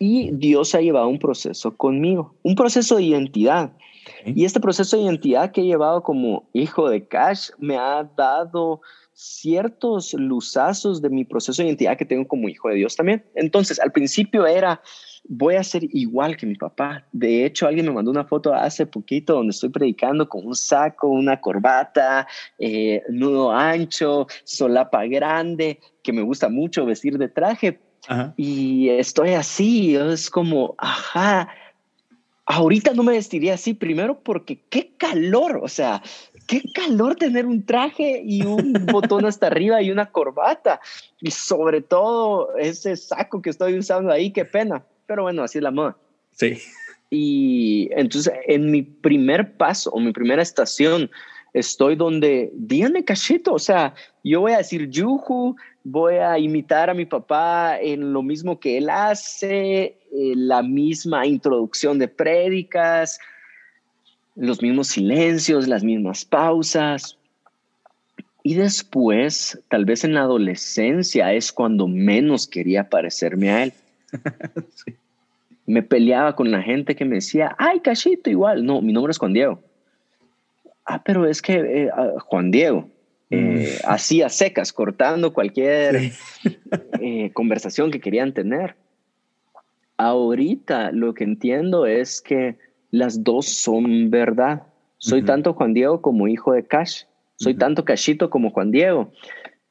Y 0.00 0.30
Dios 0.32 0.74
ha 0.74 0.80
llevado 0.80 1.08
un 1.08 1.18
proceso 1.18 1.76
conmigo, 1.76 2.34
un 2.42 2.56
proceso 2.56 2.96
de 2.96 3.04
identidad. 3.04 3.72
Okay. 4.20 4.34
Y 4.36 4.44
este 4.44 4.60
proceso 4.60 4.96
de 4.96 5.04
identidad 5.04 5.52
que 5.52 5.60
he 5.60 5.64
llevado 5.64 6.02
como 6.02 6.48
hijo 6.52 6.90
de 6.90 7.06
Cash 7.06 7.50
me 7.58 7.76
ha 7.76 8.02
dado 8.16 8.80
ciertos 9.14 10.12
luzazos 10.14 11.00
de 11.00 11.08
mi 11.08 11.24
proceso 11.24 11.62
de 11.62 11.68
identidad 11.68 11.96
que 11.96 12.04
tengo 12.04 12.26
como 12.26 12.48
hijo 12.48 12.68
de 12.68 12.74
Dios 12.74 12.96
también. 12.96 13.24
Entonces, 13.34 13.78
al 13.80 13.92
principio 13.92 14.44
era 14.44 14.82
voy 15.26 15.56
a 15.56 15.64
ser 15.64 15.84
igual 15.90 16.36
que 16.36 16.46
mi 16.46 16.54
papá. 16.54 17.06
De 17.12 17.44
hecho, 17.44 17.66
alguien 17.66 17.86
me 17.86 17.92
mandó 17.92 18.10
una 18.10 18.24
foto 18.24 18.54
hace 18.54 18.86
poquito 18.86 19.34
donde 19.34 19.50
estoy 19.50 19.70
predicando 19.70 20.28
con 20.28 20.46
un 20.46 20.54
saco, 20.54 21.08
una 21.08 21.40
corbata, 21.40 22.26
eh, 22.58 23.02
nudo 23.08 23.50
ancho, 23.50 24.26
solapa 24.44 25.06
grande, 25.06 25.80
que 26.02 26.12
me 26.12 26.22
gusta 26.22 26.48
mucho 26.48 26.84
vestir 26.84 27.18
de 27.18 27.28
traje. 27.28 27.80
Ajá. 28.06 28.34
Y 28.36 28.90
estoy 28.90 29.32
así, 29.32 29.96
es 29.96 30.28
como, 30.28 30.74
ajá, 30.76 31.48
ahorita 32.44 32.92
no 32.92 33.02
me 33.02 33.12
vestiría 33.12 33.54
así, 33.54 33.72
primero 33.72 34.20
porque 34.20 34.60
qué 34.68 34.92
calor, 34.98 35.60
o 35.62 35.68
sea, 35.68 36.02
qué 36.46 36.60
calor 36.74 37.16
tener 37.16 37.46
un 37.46 37.64
traje 37.64 38.22
y 38.22 38.44
un 38.44 38.74
botón 38.92 39.24
hasta 39.24 39.46
arriba 39.46 39.80
y 39.80 39.90
una 39.90 40.10
corbata. 40.10 40.80
Y 41.18 41.30
sobre 41.30 41.80
todo 41.80 42.54
ese 42.58 42.96
saco 42.96 43.40
que 43.40 43.48
estoy 43.48 43.78
usando 43.78 44.12
ahí, 44.12 44.30
qué 44.30 44.44
pena 44.44 44.84
pero 45.06 45.22
bueno, 45.22 45.42
así 45.42 45.58
es 45.58 45.62
la 45.64 45.70
moda. 45.70 45.96
Sí. 46.32 46.58
Y 47.10 47.88
entonces 47.92 48.32
en 48.46 48.70
mi 48.70 48.82
primer 48.82 49.56
paso 49.56 49.90
o 49.90 50.00
mi 50.00 50.12
primera 50.12 50.42
estación 50.42 51.10
estoy 51.52 51.94
donde, 51.94 52.50
díganme 52.54 53.04
cachito, 53.04 53.54
o 53.54 53.58
sea, 53.58 53.94
yo 54.24 54.40
voy 54.40 54.52
a 54.52 54.58
decir 54.58 54.90
yuju, 54.90 55.54
voy 55.84 56.14
a 56.14 56.38
imitar 56.38 56.90
a 56.90 56.94
mi 56.94 57.04
papá 57.04 57.78
en 57.80 58.12
lo 58.12 58.22
mismo 58.22 58.58
que 58.58 58.78
él 58.78 58.90
hace, 58.90 59.96
eh, 60.12 60.32
la 60.34 60.62
misma 60.62 61.26
introducción 61.26 61.98
de 61.98 62.08
prédicas, 62.08 63.20
los 64.34 64.60
mismos 64.62 64.88
silencios, 64.88 65.68
las 65.68 65.84
mismas 65.84 66.24
pausas. 66.24 67.18
Y 68.42 68.54
después, 68.54 69.58
tal 69.68 69.84
vez 69.84 70.04
en 70.04 70.14
la 70.14 70.22
adolescencia, 70.22 71.32
es 71.32 71.52
cuando 71.52 71.86
menos 71.86 72.46
quería 72.46 72.88
parecerme 72.90 73.50
a 73.50 73.62
él. 73.64 73.72
sí. 74.74 74.94
Me 75.66 75.82
peleaba 75.82 76.36
con 76.36 76.50
la 76.50 76.62
gente 76.62 76.94
que 76.94 77.04
me 77.04 77.16
decía, 77.16 77.54
ay, 77.58 77.80
cachito, 77.80 78.30
igual. 78.30 78.64
No, 78.66 78.82
mi 78.82 78.92
nombre 78.92 79.10
es 79.12 79.18
Juan 79.18 79.32
Diego. 79.32 79.62
Ah, 80.84 81.02
pero 81.02 81.26
es 81.26 81.40
que 81.40 81.54
eh, 81.54 81.90
uh, 81.96 82.18
Juan 82.20 82.50
Diego. 82.50 82.88
Eh, 83.30 83.78
mm. 83.82 83.88
así 83.88 84.20
a 84.20 84.28
secas, 84.28 84.72
cortando 84.72 85.32
cualquier 85.32 86.12
sí. 86.12 86.58
eh, 87.00 87.30
conversación 87.32 87.90
que 87.90 88.00
querían 88.00 88.34
tener. 88.34 88.76
Ahorita 89.96 90.92
lo 90.92 91.14
que 91.14 91.24
entiendo 91.24 91.86
es 91.86 92.20
que 92.20 92.56
las 92.90 93.24
dos 93.24 93.46
son 93.46 94.10
verdad. 94.10 94.64
Soy 94.98 95.20
uh 95.20 95.22
-huh. 95.22 95.26
tanto 95.26 95.54
Juan 95.54 95.72
Diego 95.72 96.02
como 96.02 96.28
hijo 96.28 96.52
de 96.52 96.64
Cash. 96.64 97.04
Soy 97.36 97.52
uh 97.52 97.56
-huh. 97.56 97.60
tanto 97.60 97.84
Cachito 97.84 98.28
como 98.28 98.50
Juan 98.50 98.70
Diego. 98.70 99.10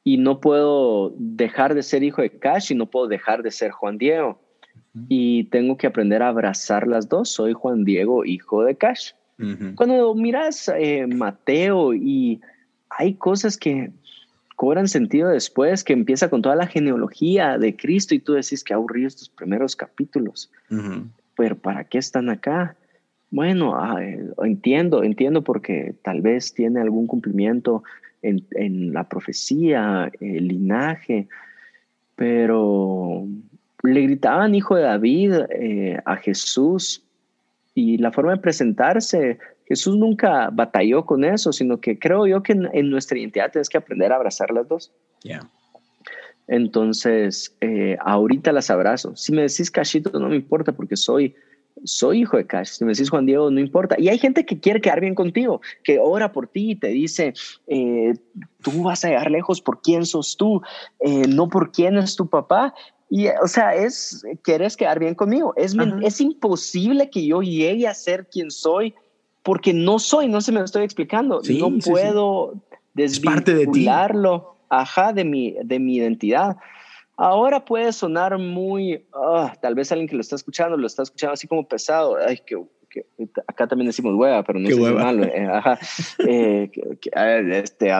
Y 0.04 0.18
no 0.18 0.40
puedo 0.40 1.14
dejar 1.18 1.74
de 1.74 1.82
ser 1.82 2.02
hijo 2.02 2.22
de 2.22 2.30
Cash 2.30 2.72
y 2.72 2.74
no 2.74 2.86
puedo 2.86 3.08
dejar 3.08 3.42
de 3.42 3.50
ser 3.50 3.70
Juan 3.70 3.98
Diego. 3.98 4.38
Uh 4.94 5.00
-huh. 5.00 5.06
Y 5.08 5.44
tengo 5.44 5.76
que 5.76 5.86
aprender 5.86 6.22
a 6.22 6.28
abrazar 6.28 6.86
las 6.86 7.08
dos. 7.08 7.30
Soy 7.30 7.54
Juan 7.54 7.84
Diego, 7.84 8.24
hijo 8.24 8.62
de 8.64 8.76
Cash. 8.76 9.12
Uh 9.38 9.42
-huh. 9.42 9.74
Cuando 9.74 10.14
miras 10.14 10.70
eh, 10.76 11.06
Mateo 11.06 11.94
y 11.94 12.40
hay 12.90 13.14
cosas 13.14 13.56
que 13.56 13.90
cobran 14.56 14.86
sentido 14.86 15.30
después, 15.30 15.82
que 15.82 15.94
empieza 15.94 16.28
con 16.28 16.42
toda 16.42 16.54
la 16.54 16.66
genealogía 16.66 17.58
de 17.58 17.74
Cristo 17.74 18.14
y 18.14 18.20
tú 18.20 18.34
decís 18.34 18.62
que 18.62 18.74
aburrido 18.74 19.08
estos 19.08 19.28
primeros 19.28 19.74
capítulos. 19.74 20.50
Uh 20.70 20.74
-huh. 20.74 21.04
Pero 21.36 21.56
¿para 21.56 21.84
qué 21.84 21.98
están 21.98 22.28
acá? 22.28 22.76
Bueno, 23.30 23.74
eh, 23.98 24.30
entiendo, 24.44 25.02
entiendo 25.02 25.42
porque 25.42 25.94
tal 26.02 26.20
vez 26.20 26.54
tiene 26.54 26.80
algún 26.80 27.08
cumplimiento 27.08 27.82
en, 28.24 28.46
en 28.52 28.92
la 28.92 29.08
profecía, 29.08 30.10
el 30.20 30.48
linaje, 30.48 31.28
pero 32.16 33.26
le 33.82 34.00
gritaban 34.00 34.54
hijo 34.54 34.76
de 34.76 34.82
David 34.82 35.34
eh, 35.50 36.00
a 36.04 36.16
Jesús 36.16 37.04
y 37.74 37.98
la 37.98 38.12
forma 38.12 38.32
de 38.32 38.38
presentarse, 38.38 39.38
Jesús 39.66 39.96
nunca 39.96 40.50
batalló 40.50 41.04
con 41.04 41.24
eso, 41.24 41.52
sino 41.52 41.80
que 41.80 41.98
creo 41.98 42.26
yo 42.26 42.42
que 42.42 42.52
en, 42.52 42.68
en 42.72 42.90
nuestra 42.90 43.18
identidad 43.18 43.50
tienes 43.50 43.68
que 43.68 43.78
aprender 43.78 44.12
a 44.12 44.16
abrazar 44.16 44.50
las 44.50 44.68
dos. 44.68 44.92
Yeah. 45.22 45.48
Entonces, 46.46 47.56
eh, 47.60 47.96
ahorita 48.00 48.52
las 48.52 48.70
abrazo. 48.70 49.16
Si 49.16 49.32
me 49.32 49.42
decís 49.42 49.70
cachito, 49.70 50.18
no 50.18 50.28
me 50.28 50.36
importa 50.36 50.72
porque 50.72 50.96
soy 50.96 51.34
soy 51.82 52.20
hijo 52.20 52.36
de 52.36 52.46
Cash. 52.46 52.68
Si 52.68 52.84
me 52.84 52.92
decís 52.92 53.10
Juan 53.10 53.26
Diego, 53.26 53.50
no 53.50 53.60
importa. 53.60 53.96
Y 53.98 54.08
hay 54.08 54.18
gente 54.18 54.46
que 54.46 54.60
quiere 54.60 54.80
quedar 54.80 55.00
bien 55.00 55.14
contigo, 55.14 55.60
que 55.82 55.98
ora 55.98 56.32
por 56.32 56.46
ti 56.46 56.72
y 56.72 56.76
te 56.76 56.88
dice, 56.88 57.34
eh, 57.66 58.14
tú 58.62 58.82
vas 58.82 59.04
a 59.04 59.08
llegar 59.08 59.30
lejos 59.30 59.60
por 59.60 59.82
quién 59.82 60.06
sos 60.06 60.36
tú, 60.36 60.62
eh, 61.00 61.26
no 61.28 61.48
por 61.48 61.72
quién 61.72 61.96
es 61.98 62.16
tu 62.16 62.28
papá. 62.28 62.74
Y, 63.10 63.28
o 63.42 63.48
sea, 63.48 63.74
es, 63.74 64.24
quieres 64.42 64.76
quedar 64.76 64.98
bien 64.98 65.14
conmigo. 65.14 65.52
Es, 65.56 65.74
es 66.02 66.20
imposible 66.20 67.10
que 67.10 67.26
yo 67.26 67.42
llegue 67.42 67.86
a 67.86 67.94
ser 67.94 68.28
quien 68.28 68.50
soy 68.50 68.94
porque 69.42 69.74
no 69.74 69.98
soy, 69.98 70.28
no 70.28 70.40
se 70.40 70.52
me 70.52 70.60
estoy 70.60 70.84
explicando, 70.84 71.42
no 71.46 71.78
puedo 71.84 72.54
desvincularlo, 72.94 74.56
ajá, 74.70 75.12
de 75.12 75.24
mi, 75.24 75.54
de 75.62 75.78
mi 75.78 75.96
identidad. 75.96 76.56
Ahora 77.16 77.64
puede 77.64 77.92
sonar 77.92 78.38
muy, 78.38 79.04
ah, 79.14 79.52
tal 79.60 79.74
vez 79.74 79.92
alguien 79.92 80.08
que 80.08 80.16
lo 80.16 80.20
está 80.20 80.36
escuchando 80.36 80.76
lo 80.76 80.86
está 80.86 81.02
escuchando 81.02 81.34
así 81.34 81.46
como 81.46 81.68
pesado, 81.68 82.16
ay, 82.16 82.38
que, 82.44 82.56
acá 83.46 83.66
también 83.66 83.86
decimos 83.86 84.14
hueva, 84.14 84.42
pero 84.42 84.58
no 84.58 84.68
es 84.68 84.78
malo, 84.78 85.24
eh, 85.24 85.46
ajá, 85.50 85.78
eh, 86.28 86.70
este, 87.52 87.90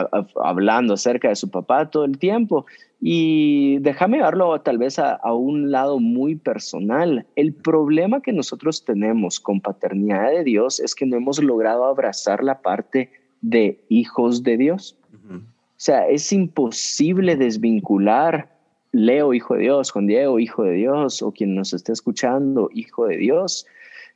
hablando 0.41 0.93
acerca 0.93 1.29
de 1.29 1.35
su 1.35 1.49
papá 1.49 1.89
todo 1.89 2.05
el 2.05 2.17
tiempo. 2.17 2.65
Y 3.01 3.77
déjame 3.79 4.19
verlo 4.19 4.59
tal 4.61 4.77
vez 4.77 4.97
a, 4.99 5.13
a, 5.15 5.33
un 5.33 5.69
lado 5.69 5.99
muy 5.99 6.35
personal. 6.35 7.25
El 7.35 7.53
problema 7.53 8.21
que 8.21 8.33
nosotros 8.33 8.83
tenemos 8.83 9.39
con 9.39 9.61
paternidad 9.61 10.31
de 10.31 10.43
Dios 10.43 10.79
es 10.79 10.95
que 10.95 11.05
no 11.05 11.17
hemos 11.17 11.41
logrado 11.43 11.85
abrazar 11.85 12.43
la 12.43 12.61
parte 12.61 13.11
de 13.41 13.83
hijos 13.89 14.43
de 14.43 14.57
Dios. 14.57 14.97
O 15.29 15.77
sea, 15.77 16.07
es 16.07 16.31
imposible 16.31 17.35
desvincular 17.35 18.54
Leo, 18.95 19.33
hijo 19.33 19.55
de 19.55 19.61
Dios, 19.61 19.91
Juan 19.91 20.07
Diego, 20.07 20.39
hijo 20.39 20.63
de 20.63 20.71
Dios, 20.71 21.21
o 21.21 21.31
quien 21.31 21.53
nos 21.53 21.73
esté 21.73 21.91
escuchando, 21.91 22.69
hijo 22.73 23.07
de 23.07 23.17
Dios. 23.17 23.67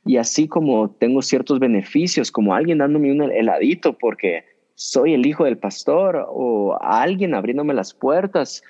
Y 0.06 0.16
así 0.16 0.48
como 0.48 0.90
tengo 0.90 1.20
ciertos 1.20 1.58
beneficios, 1.58 2.32
como 2.32 2.54
alguien 2.54 2.78
dándome 2.78 3.12
un 3.12 3.20
heladito 3.30 3.98
porque 3.98 4.44
soy 4.74 5.12
el 5.12 5.26
hijo 5.26 5.44
del 5.44 5.58
pastor, 5.58 6.26
o 6.30 6.78
alguien 6.80 7.34
abriéndome 7.34 7.74
las 7.74 7.92
puertas 7.92 8.62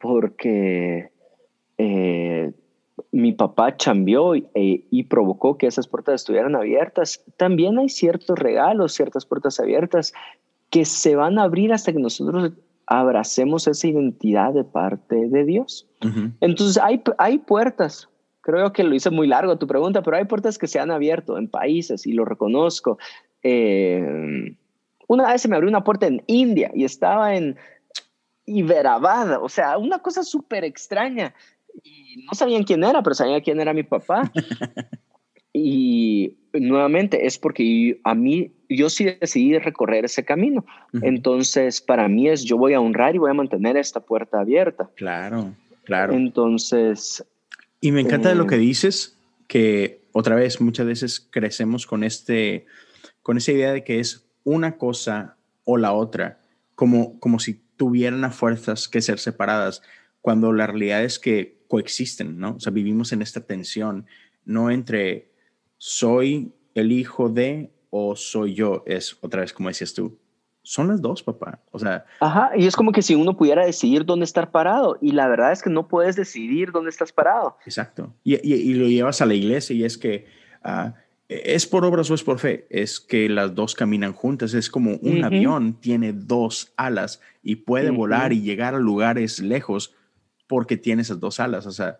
porque 0.00 1.10
eh, 1.76 2.52
mi 3.12 3.32
papá 3.32 3.76
cambió 3.76 4.34
y, 4.34 4.46
y, 4.54 5.02
provocó 5.04 5.58
que 5.58 5.66
esas 5.66 5.86
puertas 5.86 6.16
estuvieran 6.16 6.56
abiertas. 6.56 7.22
También 7.36 7.78
hay 7.78 7.90
ciertos 7.90 8.38
regalos, 8.38 8.94
ciertas 8.94 9.26
puertas 9.26 9.60
abiertas 9.60 10.14
que 10.70 10.86
se 10.86 11.14
van 11.14 11.38
a 11.38 11.44
abrir 11.44 11.72
hasta 11.74 11.92
que 11.92 11.98
nosotros 11.98 12.52
abracemos 12.88 13.68
esa 13.68 13.86
identidad 13.86 14.54
de 14.54 14.64
parte 14.64 15.28
de 15.28 15.44
Dios. 15.44 15.86
Entonces 16.40 16.82
hay, 16.82 17.02
hay 17.18 17.38
puertas, 17.38 18.08
creo 18.40 18.72
que 18.72 18.82
lo 18.82 18.94
hice 18.94 19.10
muy 19.10 19.26
largo 19.26 19.58
tu 19.58 19.66
pregunta, 19.66 20.02
pero 20.02 20.16
hay 20.16 20.24
puertas 20.24 20.56
que 20.56 20.66
se 20.66 20.80
han 20.80 20.90
abierto 20.90 21.36
en 21.36 21.48
países 21.48 22.06
y 22.06 22.12
lo 22.12 22.24
reconozco. 22.24 22.98
Eh, 23.42 24.56
una 25.06 25.30
vez 25.30 25.42
se 25.42 25.48
me 25.48 25.56
abrió 25.56 25.68
una 25.68 25.84
puerta 25.84 26.06
en 26.06 26.22
India 26.26 26.70
y 26.74 26.84
estaba 26.84 27.34
en 27.34 27.56
Iberabad, 28.46 29.42
o 29.42 29.50
sea, 29.50 29.76
una 29.76 29.98
cosa 29.98 30.22
súper 30.22 30.64
extraña. 30.64 31.34
Y 31.82 32.24
no 32.24 32.34
sabían 32.34 32.64
quién 32.64 32.82
era, 32.82 33.02
pero 33.02 33.14
sabían 33.14 33.42
quién 33.42 33.60
era 33.60 33.74
mi 33.74 33.82
papá. 33.82 34.32
y 35.64 36.36
nuevamente 36.52 37.26
es 37.26 37.38
porque 37.38 38.00
a 38.04 38.14
mí, 38.14 38.52
yo 38.68 38.90
sí 38.90 39.04
decidí 39.20 39.58
recorrer 39.58 40.04
ese 40.04 40.24
camino. 40.24 40.64
Entonces, 41.02 41.80
para 41.80 42.08
mí 42.08 42.28
es, 42.28 42.44
yo 42.44 42.56
voy 42.56 42.74
a 42.74 42.80
honrar 42.80 43.14
y 43.14 43.18
voy 43.18 43.30
a 43.30 43.34
mantener 43.34 43.76
esta 43.76 44.00
puerta 44.00 44.40
abierta. 44.40 44.90
Claro, 44.96 45.54
claro. 45.84 46.14
Entonces... 46.14 47.24
Y 47.80 47.92
me 47.92 48.00
encanta 48.00 48.30
de 48.30 48.34
lo 48.34 48.46
que 48.46 48.56
eh, 48.56 48.58
dices, 48.58 49.16
que 49.46 50.00
otra 50.12 50.34
vez 50.34 50.60
muchas 50.60 50.86
veces 50.86 51.20
crecemos 51.30 51.86
con, 51.86 52.02
este, 52.02 52.66
con 53.22 53.36
esa 53.36 53.52
idea 53.52 53.72
de 53.72 53.84
que 53.84 54.00
es 54.00 54.26
una 54.44 54.76
cosa 54.76 55.36
o 55.64 55.76
la 55.76 55.92
otra, 55.92 56.40
como, 56.74 57.18
como 57.20 57.38
si 57.38 57.60
tuvieran 57.76 58.24
a 58.24 58.30
fuerzas 58.30 58.88
que 58.88 59.00
ser 59.00 59.18
separadas, 59.18 59.82
cuando 60.20 60.52
la 60.52 60.66
realidad 60.66 61.04
es 61.04 61.18
que 61.18 61.58
coexisten, 61.68 62.38
¿no? 62.38 62.56
O 62.56 62.60
sea, 62.60 62.72
vivimos 62.72 63.12
en 63.12 63.22
esta 63.22 63.42
tensión, 63.42 64.06
no 64.44 64.70
entre 64.70 65.28
soy 65.78 66.52
el 66.74 66.92
hijo 66.92 67.28
de 67.28 67.70
o 67.90 68.14
soy 68.16 68.54
yo, 68.54 68.82
es 68.86 69.16
otra 69.22 69.40
vez 69.40 69.52
como 69.52 69.68
decías 69.68 69.94
tú, 69.94 70.18
son 70.68 70.88
las 70.88 71.00
dos, 71.00 71.22
papá. 71.22 71.60
O 71.70 71.78
sea. 71.78 72.04
Ajá, 72.20 72.50
y 72.54 72.66
es 72.66 72.76
como 72.76 72.92
que 72.92 73.00
si 73.00 73.14
uno 73.14 73.38
pudiera 73.38 73.64
decidir 73.64 74.04
dónde 74.04 74.24
estar 74.24 74.50
parado, 74.50 74.98
y 75.00 75.12
la 75.12 75.26
verdad 75.26 75.50
es 75.50 75.62
que 75.62 75.70
no 75.70 75.88
puedes 75.88 76.14
decidir 76.14 76.72
dónde 76.72 76.90
estás 76.90 77.10
parado. 77.10 77.56
Exacto. 77.64 78.14
Y, 78.22 78.74
lo 78.74 78.86
llevas 78.86 79.22
a 79.22 79.26
la 79.26 79.32
iglesia 79.32 79.74
y 79.74 79.84
es 79.84 79.96
que 79.96 80.26
ah, 80.62 80.94
es 81.28 81.66
por 81.66 81.86
obras 81.86 82.10
o 82.10 82.14
es 82.14 82.22
por 82.22 82.38
fe, 82.38 82.66
es 82.68 83.00
que 83.00 83.30
las 83.30 83.54
dos 83.54 83.74
caminan 83.74 84.12
juntas. 84.12 84.52
Es 84.52 84.68
como 84.68 84.96
un 84.96 85.24
avión 85.24 85.72
tiene 85.80 86.12
dos 86.12 86.74
alas 86.76 87.22
y 87.42 87.56
puede 87.56 87.90
volar 87.90 88.34
y 88.34 88.42
llegar 88.42 88.74
a 88.74 88.78
lugares 88.78 89.38
lejos 89.38 89.94
porque 90.46 90.76
tiene 90.76 91.00
esas 91.00 91.18
dos 91.18 91.40
alas. 91.40 91.64
O 91.64 91.70
sea, 91.70 91.96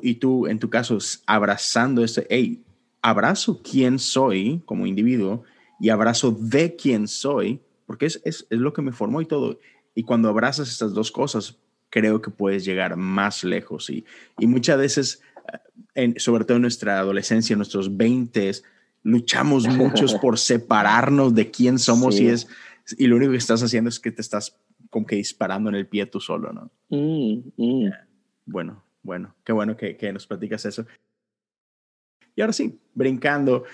y 0.00 0.14
tú 0.14 0.46
en 0.46 0.58
tu 0.58 0.70
caso 0.70 0.96
abrazando 1.26 2.02
ese, 2.02 2.26
hey, 2.30 2.64
abrazo 3.02 3.60
quién 3.62 3.98
soy 3.98 4.62
como 4.64 4.86
individuo 4.86 5.42
y 5.80 5.90
abrazo 5.90 6.30
de 6.30 6.76
quién 6.76 7.08
soy, 7.08 7.60
porque 7.86 8.06
es, 8.06 8.22
es, 8.24 8.46
es, 8.48 8.58
lo 8.58 8.72
que 8.72 8.82
me 8.82 8.92
formó 8.92 9.20
y 9.20 9.26
todo. 9.26 9.58
Y 9.94 10.04
cuando 10.04 10.28
abrazas 10.28 10.70
estas 10.70 10.94
dos 10.94 11.10
cosas, 11.10 11.58
creo 11.90 12.22
que 12.22 12.30
puedes 12.30 12.64
llegar 12.64 12.96
más 12.96 13.44
lejos. 13.44 13.90
Y, 13.90 14.04
y 14.38 14.46
muchas 14.46 14.78
veces, 14.78 15.22
eh, 15.52 15.58
en, 15.94 16.20
sobre 16.20 16.44
todo 16.44 16.56
en 16.56 16.62
nuestra 16.62 17.00
adolescencia, 17.00 17.54
en 17.54 17.58
nuestros 17.58 17.96
20, 17.96 18.52
luchamos 19.02 19.66
muchos 19.66 20.14
por 20.22 20.38
separarnos 20.38 21.34
de 21.34 21.50
quién 21.50 21.78
somos 21.78 22.18
y 22.20 22.28
es 22.28 22.48
y 22.98 23.06
lo 23.06 23.16
único 23.16 23.32
que 23.32 23.38
estás 23.38 23.62
haciendo 23.62 23.88
es 23.88 24.00
que 24.00 24.10
te 24.10 24.20
estás 24.20 24.56
como 24.90 25.06
que 25.06 25.16
disparando 25.16 25.70
en 25.70 25.76
el 25.76 25.86
pie 25.86 26.06
tú 26.06 26.20
solo, 26.20 26.52
¿no? 26.52 26.70
Mm, 26.88 27.40
mm. 27.56 27.90
Bueno, 28.44 28.82
bueno, 29.02 29.34
qué 29.44 29.52
bueno 29.52 29.76
que, 29.76 29.96
que 29.96 30.12
nos 30.12 30.26
platicas 30.26 30.64
eso. 30.64 30.86
Y 32.34 32.40
ahora 32.40 32.52
sí, 32.52 32.78
brincando, 32.94 33.64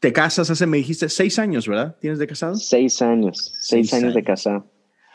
te 0.00 0.12
casas 0.12 0.50
hace, 0.50 0.66
me 0.66 0.78
dijiste, 0.78 1.08
seis 1.08 1.38
años, 1.38 1.68
¿verdad? 1.68 1.96
¿Tienes 2.00 2.18
de 2.18 2.26
casado? 2.26 2.56
Seis 2.56 3.00
años, 3.02 3.54
seis, 3.60 3.92
años, 3.94 4.14
de 4.14 4.24
casado. 4.24 4.66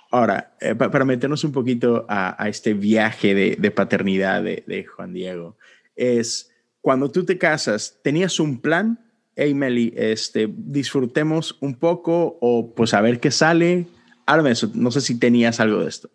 Ahora, 0.10 0.56
eh, 0.62 0.76
para 0.76 1.04
meternos 1.04 1.44
un 1.44 1.52
poquito 1.52 2.06
a, 2.08 2.48
este 2.48 2.74
viaje 2.74 3.36
de, 3.36 3.72
paternidad 3.72 4.42
de, 4.42 4.86
Juan 4.86 5.14
Diego, 5.14 5.58
es 5.96 6.52
cuando 6.82 7.12
tú 7.12 7.26
te 7.26 7.38
casas, 7.38 8.00
¿tenías 8.02 8.40
un 8.40 8.62
plan? 8.62 9.00
Hey, 9.36 9.54
Meli, 9.54 9.94
este, 9.98 10.48
disfrutemos 10.50 11.58
un 11.60 11.76
poco 11.76 12.38
o 12.40 12.74
pues 12.74 12.94
a 12.94 13.02
ver 13.02 13.20
qué 13.20 13.30
sale. 13.30 13.88
Ahora, 14.26 14.54
no 14.74 14.92
sé 14.92 15.02
si 15.02 15.20
tenías 15.20 15.60
algo 15.60 15.82
de 15.82 15.90
esto. 15.90 16.10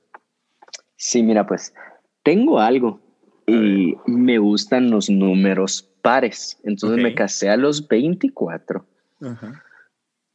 Sí, 0.97 1.23
mira, 1.23 1.47
pues 1.47 1.75
tengo 2.23 2.59
algo 2.59 3.01
y 3.47 3.97
me 4.07 4.39
gustan 4.39 4.91
los 4.91 5.11
números 5.11 5.89
pares. 6.03 6.59
Entonces 6.65 7.03
me 7.03 7.15
casé 7.15 7.51
a 7.51 7.57
los 7.57 7.87
24. 7.89 8.85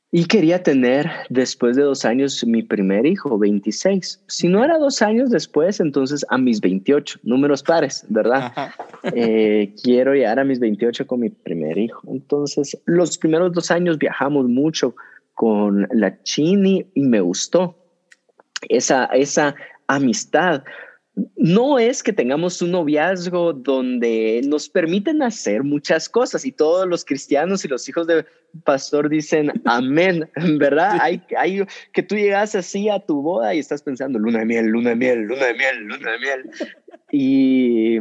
Y 0.10 0.26
quería 0.26 0.64
tener 0.64 1.12
después 1.30 1.76
de 1.76 1.84
dos 1.84 2.06
años 2.06 2.46
mi 2.46 2.64
primer 2.64 3.06
hijo, 3.06 3.38
26. 3.38 4.24
Si 4.28 4.48
no 4.48 4.64
era 4.64 4.78
dos 4.78 5.02
años 5.02 5.30
después, 5.30 5.82
entonces 5.82 6.26
a 6.30 6.38
mis 6.38 6.62
28, 6.62 7.20
números 7.24 7.62
pares, 7.62 8.06
¿verdad? 8.08 8.72
Eh, 9.04 9.74
quiero 9.84 10.14
llegar 10.14 10.40
a 10.40 10.46
mis 10.46 10.60
28 10.60 11.06
con 11.06 11.20
mi 11.20 11.30
primer 11.30 11.78
hijo. 11.78 12.02
Entonces, 12.08 12.82
los 12.86 13.18
primeros 13.18 13.52
dos 13.52 13.70
años 13.70 13.98
viajamos 13.98 14.48
mucho 14.48 14.96
con 15.34 15.88
la 15.92 16.24
Chini 16.24 16.86
y 16.96 17.02
me 17.02 17.20
gustó 17.20 17.76
esa, 18.70 19.06
esa 19.08 19.56
amistad 19.88 20.64
no 21.36 21.80
es 21.80 22.04
que 22.04 22.14
tengamos 22.14 22.62
un 22.62 22.72
noviazgo 22.72 23.54
donde 23.54 24.42
nos 24.46 24.70
permiten 24.70 25.24
hacer 25.24 25.64
muchas 25.64 26.08
cosas 26.10 26.46
y 26.46 26.52
todos 26.52 26.88
los 26.88 27.04
cristianos 27.04 27.66
y 27.66 27.68
los 27.68 27.90
hijos 27.90 28.06
de 28.06 28.26
pastor 28.64 29.10
dicen 29.10 29.52
amén, 29.66 30.30
¿verdad? 30.60 31.00
Hay, 31.02 31.22
hay 31.38 31.64
que 31.92 32.04
tú 32.04 32.16
llegas 32.16 32.54
así 32.54 32.90
a 32.90 33.00
tu 33.00 33.22
boda 33.22 33.56
y 33.56 33.60
estás 33.60 33.82
pensando 33.82 34.20
luna 34.20 34.40
de 34.40 34.46
miel, 34.46 34.68
luna 34.68 34.92
de 34.92 34.96
miel, 34.96 35.22
luna 35.22 35.46
de 35.48 35.54
miel, 35.56 35.78
luna 35.86 36.12
de 36.12 36.20
miel. 36.20 36.50
Y 37.12 37.96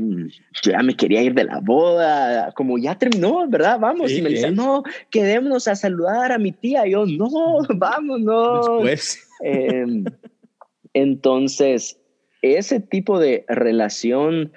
yo 0.63 0.73
ya 0.73 0.83
me 0.83 0.95
quería 0.95 1.23
ir 1.23 1.33
de 1.33 1.45
la 1.45 1.61
boda, 1.61 2.53
como 2.53 2.77
ya 2.77 2.99
terminó, 2.99 3.49
¿verdad? 3.49 3.79
Vamos. 3.79 4.11
y 4.11 4.21
me 4.21 4.31
dicen, 4.31 4.57
no, 4.57 4.83
quedémonos 5.11 5.69
a 5.69 5.77
saludar 5.77 6.33
a 6.33 6.39
mi 6.39 6.53
tía. 6.53 6.87
Y 6.87 6.91
yo, 6.91 7.07
no, 7.07 7.59
vámonos. 7.77 8.67
Después. 8.83 9.29
Em, 9.43 10.05
entonces, 10.93 12.01
ese 12.55 12.81
tipo 12.81 13.19
de 13.19 13.45
relación 13.49 14.53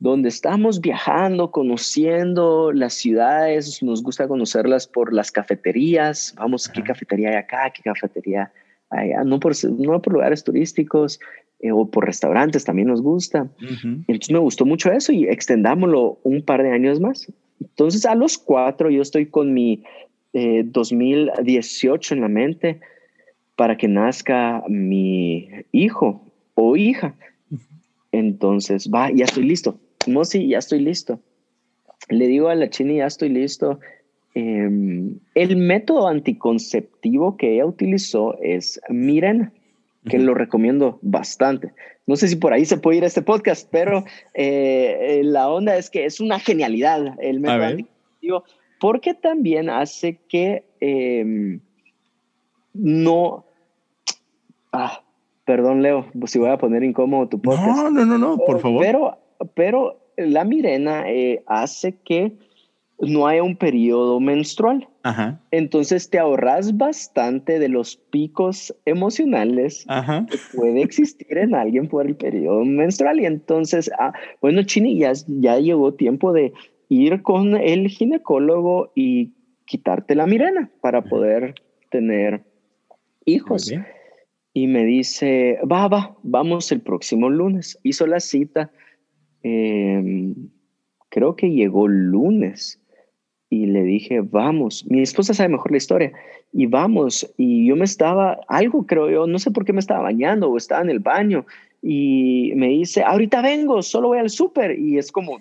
donde 0.00 0.30
estamos 0.30 0.80
viajando, 0.80 1.50
conociendo 1.50 2.72
las 2.72 2.94
ciudades, 2.94 3.82
nos 3.82 4.02
gusta 4.02 4.26
conocerlas 4.26 4.86
por 4.86 5.12
las 5.12 5.30
cafeterías, 5.30 6.34
vamos, 6.38 6.68
¿qué 6.68 6.82
cafetería 6.82 7.28
hay 7.28 7.36
acá? 7.36 7.70
¿Qué 7.74 7.82
cafetería 7.82 8.50
hay 8.88 9.12
allá? 9.12 9.24
No 9.24 9.38
por, 9.38 9.52
no 9.64 10.00
por 10.00 10.14
lugares 10.14 10.42
turísticos 10.42 11.20
eh, 11.60 11.70
o 11.70 11.90
por 11.90 12.06
restaurantes, 12.06 12.64
también 12.64 12.88
nos 12.88 13.02
gusta. 13.02 13.46
Entonces 13.82 14.30
me 14.30 14.38
gustó 14.38 14.64
mucho 14.64 14.90
eso 14.90 15.12
y 15.12 15.26
extendámoslo 15.28 16.18
un 16.22 16.42
par 16.42 16.62
de 16.62 16.72
años 16.72 16.98
más. 16.98 17.30
Entonces 17.60 18.06
a 18.06 18.14
los 18.14 18.38
cuatro 18.38 18.88
yo 18.88 19.02
estoy 19.02 19.26
con 19.26 19.52
mi 19.52 19.84
2018 20.32 22.14
eh, 22.14 22.16
en 22.16 22.22
la 22.22 22.28
mente 22.28 22.80
para 23.54 23.76
que 23.76 23.88
nazca 23.88 24.62
mi 24.66 25.50
hijo 25.72 26.24
o 26.54 26.76
hija. 26.76 27.14
Entonces, 28.12 28.90
va, 28.92 29.10
ya 29.10 29.24
estoy 29.24 29.44
listo. 29.44 29.78
Mosi, 30.06 30.48
ya 30.48 30.58
estoy 30.58 30.80
listo. 30.80 31.20
Le 32.08 32.26
digo 32.26 32.48
a 32.48 32.54
la 32.54 32.70
chini, 32.70 32.96
ya 32.96 33.06
estoy 33.06 33.28
listo. 33.28 33.78
Em, 34.34 35.18
el 35.34 35.56
método 35.56 36.08
anticonceptivo 36.08 37.36
que 37.36 37.54
ella 37.54 37.66
utilizó 37.66 38.38
es 38.40 38.80
Mirena, 38.88 39.52
que 40.08 40.18
lo 40.18 40.34
recomiendo 40.34 40.98
bastante. 41.02 41.72
No 42.06 42.16
sé 42.16 42.28
si 42.28 42.36
por 42.36 42.52
ahí 42.52 42.64
se 42.64 42.78
puede 42.78 42.98
ir 42.98 43.04
a 43.04 43.08
este 43.08 43.22
podcast, 43.22 43.68
pero 43.70 44.04
eh, 44.34 45.20
la 45.24 45.48
onda 45.48 45.76
es 45.76 45.90
que 45.90 46.04
es 46.04 46.20
una 46.20 46.40
genialidad 46.40 47.16
el 47.20 47.40
método 47.40 47.64
anticonceptivo, 47.64 48.44
porque 48.80 49.14
también 49.14 49.68
hace 49.68 50.18
que 50.28 50.64
em, 50.80 51.60
no... 52.72 53.44
Ah, 54.72 55.02
perdón, 55.50 55.82
Leo, 55.82 56.06
si 56.26 56.38
voy 56.38 56.50
a 56.50 56.58
poner 56.58 56.84
incómodo 56.84 57.28
tu 57.28 57.42
podcast. 57.42 57.66
No, 57.66 57.90
no, 57.90 58.06
no, 58.06 58.18
no, 58.18 58.36
por 58.36 58.58
eh, 58.58 58.60
favor. 58.60 58.84
Pero, 58.84 59.18
pero 59.54 60.00
la 60.16 60.44
Mirena 60.44 61.10
eh, 61.10 61.42
hace 61.48 61.96
que 62.04 62.38
no 63.00 63.26
haya 63.26 63.42
un 63.42 63.56
periodo 63.56 64.20
menstrual. 64.20 64.86
Entonces 65.50 66.08
te 66.08 66.20
ahorras 66.20 66.76
bastante 66.76 67.58
de 67.58 67.68
los 67.68 67.96
picos 67.96 68.72
emocionales 68.84 69.84
que 70.30 70.38
puede 70.56 70.82
existir 70.82 71.36
en 71.36 71.56
alguien 71.56 71.88
por 71.88 72.06
el 72.06 72.14
periodo 72.14 72.64
menstrual. 72.64 73.18
Y 73.18 73.26
entonces, 73.26 73.90
ah, 73.98 74.12
bueno, 74.40 74.62
Chini, 74.62 75.00
ya, 75.00 75.14
ya 75.26 75.58
llegó 75.58 75.94
tiempo 75.94 76.32
de 76.32 76.52
ir 76.88 77.22
con 77.22 77.56
el 77.56 77.88
ginecólogo 77.88 78.92
y 78.94 79.32
quitarte 79.64 80.14
la 80.14 80.28
mirena 80.28 80.70
para 80.80 81.02
poder 81.02 81.56
tener 81.90 82.44
hijos. 83.24 83.72
Y 84.52 84.66
me 84.66 84.84
dice, 84.84 85.58
va, 85.70 85.88
va, 85.88 86.16
vamos 86.22 86.72
el 86.72 86.80
próximo 86.80 87.30
lunes. 87.30 87.78
Hizo 87.82 88.06
la 88.06 88.20
cita. 88.20 88.70
Em, 89.42 90.34
creo 91.08 91.36
que 91.36 91.50
llegó 91.50 91.88
lunes 91.88 92.80
y 93.50 93.66
le 93.66 93.82
dije, 93.82 94.20
vamos, 94.20 94.86
mi 94.88 95.02
esposa 95.02 95.34
sabe 95.34 95.48
mejor 95.48 95.72
la 95.72 95.78
historia, 95.78 96.12
y 96.52 96.66
vamos, 96.66 97.28
y 97.36 97.66
yo 97.66 97.74
me 97.74 97.84
estaba, 97.84 98.38
algo 98.46 98.86
creo 98.86 99.10
yo, 99.10 99.26
no 99.26 99.40
sé 99.40 99.50
por 99.50 99.64
qué 99.64 99.72
me 99.72 99.80
estaba 99.80 100.02
bañando 100.02 100.48
o 100.48 100.56
estaba 100.56 100.82
en 100.82 100.90
el 100.90 101.00
baño, 101.00 101.44
y 101.82 102.52
me 102.54 102.68
dice, 102.68 103.02
ahorita 103.02 103.42
vengo, 103.42 103.82
solo 103.82 104.08
voy 104.08 104.18
al 104.18 104.30
súper, 104.30 104.78
y 104.78 104.98
es 104.98 105.10
como, 105.10 105.40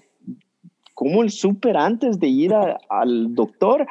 como 0.96 1.22
el 1.22 1.30
súper 1.30 1.78
antes 1.78 2.20
de 2.20 2.28
ir 2.28 2.52
al 2.90 3.36
doctor, 3.36 3.86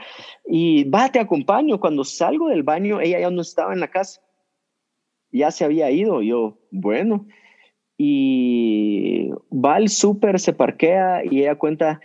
y 0.45 0.83
va, 0.83 1.13
te 1.13 1.21
acompaño, 1.21 1.79
cuando 1.79 2.03
salgo 2.03 2.49
del 2.49 2.65
baño, 2.65 3.01
ella 3.01 3.21
ya 3.21 3.31
no 3.31 3.43
estaba 3.43 3.73
en 3.73 3.81
la 3.81 3.89
casa, 3.89 4.21
ya 5.33 5.51
se 5.51 5.65
había 5.65 5.91
ido, 5.91 6.23
yo, 6.23 6.59
bueno, 6.71 7.27
y 7.97 9.31
va 9.53 9.77
al 9.77 9.89
súper, 9.89 10.39
se 10.39 10.53
parquea, 10.53 11.23
y 11.25 11.41
ella 11.41 11.57
cuenta, 11.57 12.01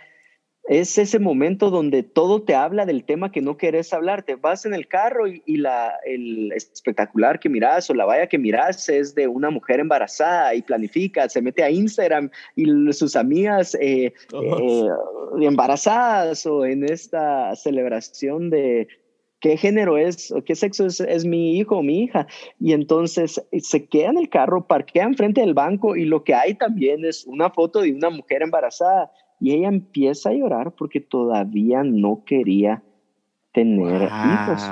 es 0.66 0.96
ese 0.96 1.18
momento 1.18 1.70
donde 1.70 2.02
todo 2.02 2.42
te 2.42 2.54
habla 2.54 2.86
del 2.86 3.04
tema 3.04 3.30
que 3.30 3.42
no 3.42 3.58
querés 3.58 3.92
hablar. 3.92 4.22
Te 4.22 4.36
vas 4.36 4.64
en 4.64 4.72
el 4.72 4.88
carro 4.88 5.26
y, 5.28 5.56
la, 5.58 5.92
el 6.06 6.52
espectacular 6.52 7.38
que 7.38 7.50
miras 7.50 7.90
o 7.90 7.94
la 7.94 8.06
valla 8.06 8.28
que 8.28 8.38
miras 8.38 8.88
es 8.88 9.14
de 9.14 9.28
una 9.28 9.50
mujer 9.50 9.80
embarazada 9.80 10.54
y 10.54 10.62
planifica, 10.62 11.28
se 11.28 11.42
mete 11.42 11.62
a 11.62 11.70
Instagram 11.70 12.30
y 12.56 12.92
sus 12.94 13.14
amigas 13.14 13.74
eh, 13.74 14.14
eh, 14.32 14.88
embarazadas 15.42 16.46
o 16.46 16.64
en 16.64 16.84
esta 16.84 17.54
celebración 17.56 18.48
de 18.48 18.88
qué 19.44 19.58
género 19.58 19.98
es 19.98 20.32
o 20.32 20.42
qué 20.42 20.54
sexo 20.54 20.86
es, 20.86 21.00
es, 21.00 21.26
mi 21.26 21.58
hijo 21.58 21.76
o 21.76 21.82
mi 21.82 22.04
hija. 22.04 22.26
Y 22.58 22.72
entonces 22.72 23.46
se 23.58 23.84
queda 23.84 24.08
en 24.08 24.16
el 24.16 24.30
carro, 24.30 24.66
parquea 24.66 25.04
enfrente 25.04 25.42
del 25.42 25.52
banco 25.52 25.96
y 25.96 26.06
lo 26.06 26.24
que 26.24 26.32
hay 26.32 26.54
también 26.54 27.04
es 27.04 27.26
una 27.26 27.50
foto 27.50 27.82
de 27.82 27.92
una 27.92 28.08
mujer 28.08 28.40
embarazada 28.40 29.12
y 29.38 29.52
ella 29.52 29.68
empieza 29.68 30.30
a 30.30 30.32
llorar 30.32 30.72
porque 30.72 31.00
todavía 31.00 31.82
no 31.84 32.22
quería 32.24 32.82
tener 33.52 34.04
hijos. 34.04 34.62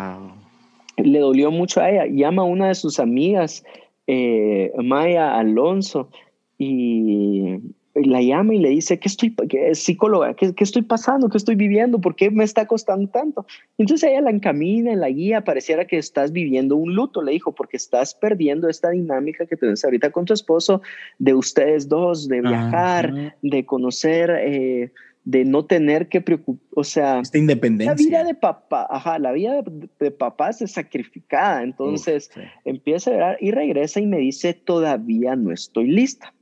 Le 0.97 1.19
dolió 1.19 1.51
mucho 1.51 1.83
a 1.83 1.91
ella. 1.91 2.07
Llama 2.07 2.41
a 2.41 2.47
una 2.47 2.69
de 2.69 2.75
sus 2.75 2.99
amigas, 2.99 3.65
eh, 4.07 4.73
Maya 4.83 5.37
Alonso, 5.37 6.09
y 6.57 7.59
la 7.95 8.23
llama 8.23 8.55
y 8.55 8.59
le 8.59 8.71
dice, 8.71 8.99
¿qué 8.99 9.09
estoy, 9.09 9.35
qué, 9.49 9.75
psicóloga, 9.75 10.35
¿qué, 10.35 10.55
¿qué, 10.55 10.65
estoy 10.65 10.83
pasando? 10.83 11.29
¿Qué 11.29 11.37
estoy 11.37 11.57
viviendo? 11.57 12.01
¿Por 12.01 12.17
qué 12.17 12.31
me 12.31 12.45
está 12.45 12.67
costando 12.67 13.09
tanto? 13.09 13.47
Entonces 13.77 14.11
ella 14.11 14.23
la 14.23 14.31
encamina, 14.31 14.95
la 14.97 15.11
guía, 15.11 15.45
pareciera 15.45 15.87
que 15.87 15.99
estás 15.99 16.33
viviendo 16.33 16.77
un 16.77 16.95
luto, 16.95 17.23
le 17.23 17.33
dijo, 17.33 17.55
porque 17.55 17.77
estás 17.77 18.15
perdiendo 18.15 18.69
esta 18.69 18.91
dinámica 18.91 19.47
que 19.47 19.57
tienes 19.57 19.85
ahorita 19.85 20.11
con 20.11 20.25
tu 20.25 20.33
esposo, 20.33 20.81
de 21.19 21.35
ustedes 21.35 21.89
dos, 21.89 22.29
de 22.29 22.41
viajar, 22.41 23.37
de 23.43 23.67
conocer, 23.67 24.31
eh, 24.31 24.93
de 25.25 25.45
no 25.45 25.65
tener 25.67 26.09
que 26.09 26.21
preocupar, 26.21 26.67
o 26.75 26.85
sea, 26.85 27.21
esta 27.21 27.39
independencia. 27.39 27.93
La 27.93 27.97
vida 27.97 28.25
de 28.25 28.35
papá, 28.35 28.87
ajá, 28.91 29.19
la 29.19 29.33
vida 29.33 29.63
de, 30.01 30.11
papá 30.11 30.51
es 30.51 30.71
sacrificada, 30.71 31.63
entonces 31.63 32.31
empieza 32.65 33.11
a 33.11 33.15
ver 33.15 33.39
y 33.41 33.51
regresa 33.53 34.01
y 34.01 34.07
me 34.07 34.19
dice, 34.19 34.55
todavía 34.55 35.37
no 35.37 35.53
estoy 35.53 35.89
lista. 35.89 36.35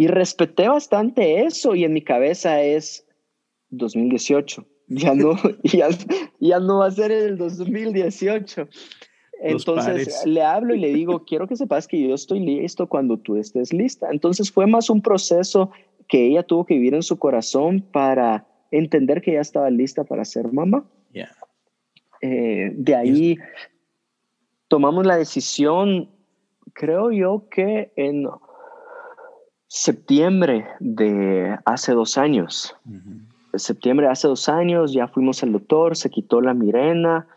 Y 0.00 0.06
respeté 0.06 0.66
bastante 0.66 1.42
eso 1.42 1.74
y 1.74 1.84
en 1.84 1.92
mi 1.92 2.00
cabeza 2.00 2.62
es 2.62 3.06
2018. 3.68 4.64
Ya 4.88 5.14
no, 5.14 5.36
ya, 5.62 5.90
ya 6.38 6.58
no 6.58 6.78
va 6.78 6.86
a 6.86 6.90
ser 6.90 7.12
el 7.12 7.36
2018. 7.36 8.66
Entonces 9.42 10.24
le 10.24 10.42
hablo 10.42 10.74
y 10.74 10.78
le 10.78 10.94
digo, 10.94 11.22
quiero 11.26 11.46
que 11.46 11.54
sepas 11.54 11.86
que 11.86 12.00
yo 12.00 12.14
estoy 12.14 12.40
listo 12.40 12.88
cuando 12.88 13.18
tú 13.18 13.36
estés 13.36 13.74
lista. 13.74 14.08
Entonces 14.10 14.50
fue 14.50 14.66
más 14.66 14.88
un 14.88 15.02
proceso 15.02 15.70
que 16.08 16.28
ella 16.28 16.44
tuvo 16.44 16.64
que 16.64 16.76
vivir 16.76 16.94
en 16.94 17.02
su 17.02 17.18
corazón 17.18 17.82
para 17.82 18.46
entender 18.70 19.20
que 19.20 19.34
ya 19.34 19.42
estaba 19.42 19.68
lista 19.68 20.04
para 20.04 20.24
ser 20.24 20.50
mamá. 20.50 20.82
Eh, 22.22 22.72
de 22.74 22.94
ahí 22.94 23.38
tomamos 24.68 25.04
la 25.04 25.18
decisión, 25.18 26.08
creo 26.72 27.12
yo 27.12 27.48
que 27.50 27.92
en 27.96 28.26
septiembre 29.70 30.66
de 30.80 31.56
hace 31.64 31.92
dos 31.92 32.18
años. 32.18 32.76
Septiembre 33.54 34.06
de 34.06 34.12
hace 34.12 34.26
dos 34.26 34.48
años 34.48 34.92
ya 34.92 35.06
fuimos 35.06 35.44
al 35.44 35.52
doctor, 35.52 35.96
se 35.96 36.10
quitó 36.10 36.40
la 36.40 36.54
mirena, 36.54 37.28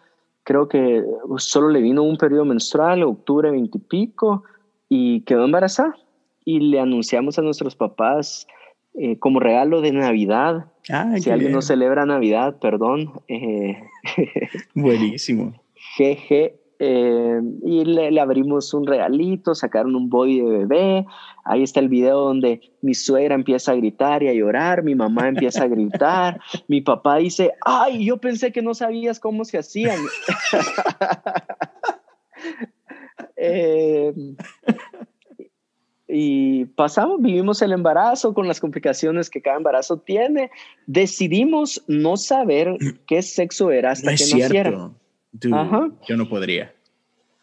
creo 0.43 0.67
que 0.67 1.03
solo 1.37 1.69
le 1.69 1.79
vino 1.79 2.01
un 2.01 2.17
periodo 2.17 2.45
menstrual, 2.45 3.03
octubre 3.03 3.51
veintipico, 3.51 4.43
y, 4.89 5.21
quedó 5.21 5.45
embarazada. 5.45 5.95
Y 6.43 6.59
le 6.59 6.79
anunciamos 6.79 7.37
a 7.37 7.43
nuestros 7.43 7.75
papás 7.75 8.47
eh, 8.95 9.17
como 9.19 9.39
regalo 9.39 9.81
de 9.81 9.91
Navidad. 9.91 10.65
si 11.17 11.29
alguien 11.29 11.51
no 11.51 11.61
celebra 11.61 12.05
Navidad, 12.05 12.57
perdón. 12.59 13.11
Eh, 13.27 13.77
Buenísimo. 14.73 15.53
Jeje, 15.95 16.59
eh, 16.79 17.41
y 17.63 17.85
le, 17.85 18.19
abrimos 18.19 18.73
un 18.73 18.85
regalito, 18.85 19.55
sacaron 19.55 19.95
un 19.95 20.09
body 20.09 20.41
de 20.41 20.49
bebé. 20.49 21.05
Ahí 21.45 21.63
está 21.63 21.79
el 21.79 21.89
video 21.89 22.19
donde 22.19 22.61
mi 22.81 22.93
suegra 22.93 23.35
empieza 23.35 23.71
a 23.71 23.75
gritar 23.75 24.23
y 24.23 24.27
a 24.27 24.33
llorar, 24.33 24.83
mi 24.83 24.95
mamá 24.95 25.27
empieza 25.27 25.63
a 25.63 25.67
gritar, 25.67 26.39
mi 26.67 26.81
papá 26.81 27.17
dice, 27.17 27.51
ay, 27.65 28.05
yo 28.05 28.17
pensé 28.17 28.51
que 28.51 28.61
no 28.61 28.73
sabías 28.73 29.19
cómo 29.19 29.45
se 29.45 29.57
hacían. 29.57 29.99
Eh, 33.45 34.13
y 36.07 36.65
pasamos, 36.65 37.21
vivimos 37.21 37.61
el 37.61 37.73
embarazo 37.73 38.33
con 38.33 38.47
las 38.47 38.59
complicaciones 38.59 39.29
que 39.29 39.41
cada 39.41 39.57
embarazo 39.57 39.97
tiene. 39.97 40.51
Decidimos 40.85 41.83
no 41.87 42.15
saber 42.15 42.77
qué 43.07 43.21
sexo 43.21 43.71
era 43.71 43.91
hasta 43.91 44.15
que 44.15 44.23
naciera. 44.23 44.91
Yo 45.39 46.17
no 46.17 46.29
podría. 46.29 46.73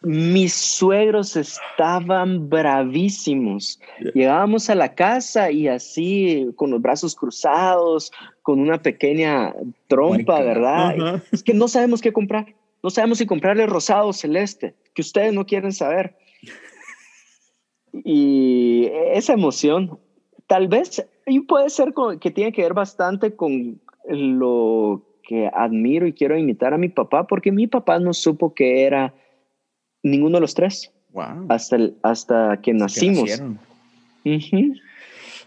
Mis 0.03 0.53
suegros 0.53 1.35
estaban 1.35 2.49
bravísimos. 2.49 3.79
Llegábamos 4.15 4.69
a 4.69 4.75
la 4.75 4.95
casa 4.95 5.51
y 5.51 5.67
así, 5.67 6.49
con 6.55 6.71
los 6.71 6.81
brazos 6.81 7.15
cruzados, 7.15 8.11
con 8.41 8.59
una 8.59 8.81
pequeña 8.81 9.53
trompa, 9.87 10.41
¿verdad? 10.41 11.21
Es 11.31 11.43
que 11.43 11.53
no 11.53 11.67
sabemos 11.67 12.01
qué 12.01 12.11
comprar. 12.11 12.55
No 12.81 12.89
sabemos 12.89 13.19
si 13.19 13.27
comprarle 13.27 13.67
rosado 13.67 14.07
o 14.07 14.13
celeste, 14.13 14.73
que 14.95 15.03
ustedes 15.03 15.33
no 15.33 15.45
quieren 15.45 15.71
saber. 15.71 16.15
Y 17.93 18.89
esa 19.13 19.33
emoción, 19.33 19.99
tal 20.47 20.67
vez, 20.67 21.05
y 21.27 21.41
puede 21.41 21.69
ser 21.69 21.93
que 22.19 22.31
tiene 22.31 22.51
que 22.51 22.63
ver 22.63 22.73
bastante 22.73 23.35
con 23.35 23.79
lo 24.09 25.05
que 25.31 25.49
admiro 25.53 26.05
y 26.05 26.11
quiero 26.11 26.37
imitar 26.37 26.73
a 26.73 26.77
mi 26.77 26.89
papá, 26.89 27.25
porque 27.25 27.53
mi 27.53 27.65
papá 27.65 27.99
no 27.99 28.13
supo 28.13 28.53
que 28.53 28.83
era 28.83 29.13
ninguno 30.03 30.35
de 30.35 30.41
los 30.41 30.53
tres. 30.53 30.91
Hasta, 31.47 31.77
hasta 32.03 32.59
que 32.61 32.73
nacimos. 32.73 33.41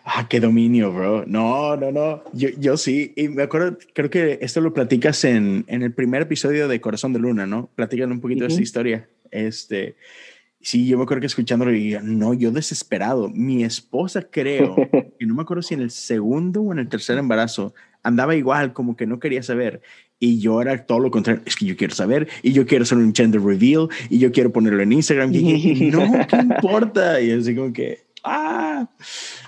Ah, 0.07 0.27
qué 0.27 0.41
dominio, 0.41 0.91
bro. 0.91 1.25
No, 1.27 1.77
no, 1.77 1.93
no. 1.93 2.25
Yo, 2.33 2.49
yo 2.59 2.79
sí. 2.79 3.13
Y 3.15 3.29
me 3.29 3.43
acuerdo, 3.43 3.77
creo 3.93 4.09
que 4.09 4.39
esto 4.41 4.63
lo 4.63 4.73
platicas 4.73 5.23
en, 5.25 5.67
en 5.69 5.83
el 5.83 5.93
primer 5.93 6.23
episodio 6.23 6.67
de 6.67 6.81
Corazón 6.81 7.13
de 7.13 7.19
Luna, 7.19 7.47
¿no? 7.47 7.69
Platican 7.75 8.11
un 8.11 8.23
poquito 8.23 8.45
de 8.45 8.55
esa 8.55 8.63
historia. 8.63 9.07
Este, 9.31 9.97
sí, 10.63 10.87
yo 10.87 10.97
me 10.97 11.03
acuerdo 11.03 11.21
que 11.21 11.27
escuchándolo 11.27 11.75
y 11.75 11.95
no, 12.03 12.33
yo 12.33 12.51
desesperado. 12.53 13.29
Mi 13.29 13.65
esposa 13.65 14.23
creo, 14.23 14.77
que 15.19 15.27
no 15.27 15.35
me 15.35 15.43
acuerdo 15.43 15.63
si 15.63 15.75
en 15.75 15.83
el 15.83 15.91
segundo 15.91 16.63
o 16.63 16.73
en 16.73 16.79
el 16.79 16.89
tercer 16.89 17.19
embarazo, 17.19 17.75
andaba 18.05 18.37
igual, 18.37 18.73
como 18.73 18.97
que 18.97 19.07
no 19.07 19.19
quería 19.19 19.43
saber. 19.43 19.83
Y 20.21 20.39
yo 20.39 20.63
era 20.63 20.87
todo 20.87 21.01
lo 21.01 21.11
contrario, 21.11 21.43
es 21.45 21.57
que 21.57 21.67
yo 21.67 21.77
quiero 21.77 21.95
saber 21.95 22.29
y 22.43 22.53
yo 22.53 22.67
quiero 22.67 22.85
hacer 22.85 22.99
un 22.99 23.15
gender 23.15 23.43
reveal 23.43 23.89
y 24.09 24.19
yo 24.19 24.31
quiero 24.31 24.53
ponerlo 24.53 24.83
en 24.83 24.93
Instagram. 24.93 25.35
Y 25.35 25.91
no, 25.93 26.27
¿qué 26.29 26.37
importa? 26.37 27.21
Y 27.21 27.33
así 27.33 27.55
como 27.55 27.73
que, 27.73 28.05
ah, 28.23 28.89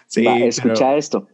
sí. 0.08 0.26
escucha 0.26 0.96
esto. 0.96 1.28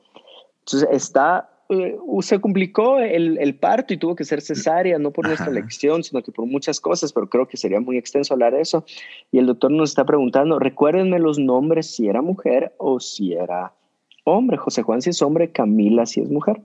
Entonces 0.60 0.88
está 0.92 1.48
eh, 1.68 1.96
se 2.20 2.38
complicó 2.38 2.98
el, 2.98 3.38
el, 3.38 3.54
parto 3.54 3.94
y 3.94 3.96
tuvo 3.96 4.14
que 4.14 4.24
ser 4.24 4.42
cesárea, 4.42 4.98
no 4.98 5.10
por 5.10 5.26
nuestra 5.26 5.50
elección, 5.50 6.04
sino 6.04 6.22
que 6.22 6.30
por 6.30 6.44
muchas 6.44 6.80
cosas, 6.80 7.14
pero 7.14 7.30
creo 7.30 7.48
que 7.48 7.56
sería 7.56 7.80
muy 7.80 7.96
extenso 7.96 8.34
hablar 8.34 8.52
de 8.52 8.60
eso. 8.60 8.84
Y 9.30 9.38
el 9.38 9.46
doctor 9.46 9.70
nos 9.70 9.90
está 9.90 10.04
preguntando, 10.04 10.58
recuérdenme 10.58 11.18
los 11.18 11.38
nombres 11.38 11.86
si 11.86 12.08
era 12.08 12.20
mujer 12.20 12.74
o 12.76 13.00
si 13.00 13.32
era 13.32 13.72
hombre. 14.24 14.58
José 14.58 14.82
Juan 14.82 15.00
si 15.00 15.10
es 15.10 15.22
hombre, 15.22 15.50
Camila 15.50 16.04
si 16.04 16.20
es 16.20 16.30
mujer. 16.30 16.60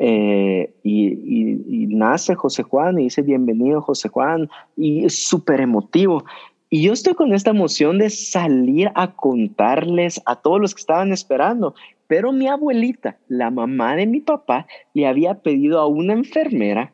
Eh, 0.00 0.72
y, 0.84 1.06
y, 1.06 1.86
nace 1.88 2.36
José 2.36 2.62
Juan 2.62 3.00
y 3.00 3.04
dice 3.04 3.22
bienvenido 3.22 3.82
José 3.82 4.08
Juan 4.08 4.48
y 4.76 5.04
es 5.04 5.26
súper 5.26 5.60
emotivo. 5.60 6.24
Y 6.70 6.82
yo 6.82 6.92
estoy 6.92 7.14
con 7.14 7.32
esta 7.32 7.50
emoción 7.50 7.98
de 7.98 8.10
salir 8.10 8.90
a 8.94 9.14
contarles 9.14 10.20
a 10.26 10.36
todos 10.36 10.60
los 10.60 10.74
que 10.74 10.80
estaban 10.80 11.12
esperando. 11.12 11.74
Pero 12.06 12.32
mi 12.32 12.46
abuelita, 12.46 13.18
la 13.28 13.50
mamá 13.50 13.96
de 13.96 14.06
mi 14.06 14.20
papá, 14.20 14.66
le 14.94 15.06
había 15.06 15.34
pedido 15.34 15.80
a 15.80 15.86
una 15.86 16.12
enfermera 16.12 16.92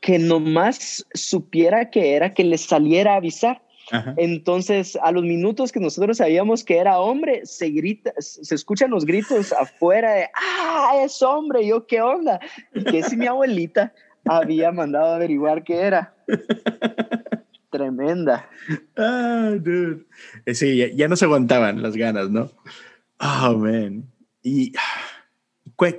que 0.00 0.18
nomás 0.18 1.06
supiera 1.14 1.90
que 1.90 2.14
era 2.14 2.32
que 2.32 2.44
le 2.44 2.58
saliera 2.58 3.14
a 3.14 3.16
avisar. 3.16 3.62
Entonces, 4.16 4.98
a 5.02 5.12
los 5.12 5.22
minutos 5.22 5.70
que 5.70 5.80
nosotros 5.80 6.18
sabíamos 6.18 6.64
que 6.64 6.78
era 6.78 6.98
hombre, 6.98 7.46
se 7.46 7.70
grita, 7.70 8.12
se 8.18 8.54
escuchan 8.54 8.90
los 8.90 9.04
gritos 9.04 9.52
afuera 9.52 10.12
de, 10.12 10.28
ah, 10.34 10.94
es 11.02 11.22
hombre, 11.22 11.66
yo 11.66 11.86
qué 11.86 12.00
onda. 12.00 12.40
Y 12.74 12.84
que 12.84 13.02
si 13.02 13.16
mi 13.16 13.26
abuelita 13.26 13.92
había 14.24 14.72
mandado 14.72 15.06
a 15.06 15.16
averiguar 15.16 15.62
qué 15.62 15.80
era. 15.82 16.14
Tremenda. 17.70 18.48
Ah, 18.96 19.52
dude. 19.60 20.06
Eh, 20.46 20.54
sí, 20.54 20.76
ya, 20.76 20.88
ya, 20.88 21.08
no 21.08 21.16
se 21.16 21.26
aguantaban 21.26 21.82
las 21.82 21.96
ganas, 21.96 22.30
¿no? 22.30 22.50
Oh, 23.20 23.56
man. 23.56 24.10
¿Y 24.42 24.72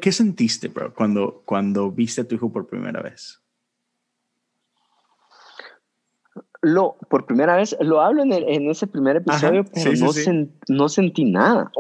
qué 0.02 0.12
sentiste, 0.12 0.70
bro, 0.70 0.94
cuando, 0.94 1.44
cuando 1.46 1.92
viste 1.92 2.22
a 2.22 2.28
tu 2.28 2.36
hijo 2.36 2.52
por 2.52 2.68
primera 2.68 3.02
vez? 3.02 3.42
Lo, 6.62 6.98
por 7.10 7.26
primera 7.26 7.56
vez, 7.56 7.76
lo 7.82 8.02
hablo 8.02 8.24
en, 8.24 8.32
en 8.34 8.70
ese 8.70 8.88
primer 8.88 9.18
episodio, 9.18 9.64
pero 9.66 9.94
no, 9.94 10.12
no, 10.70 10.90
sentí 10.90 11.24
nada. 11.24 11.72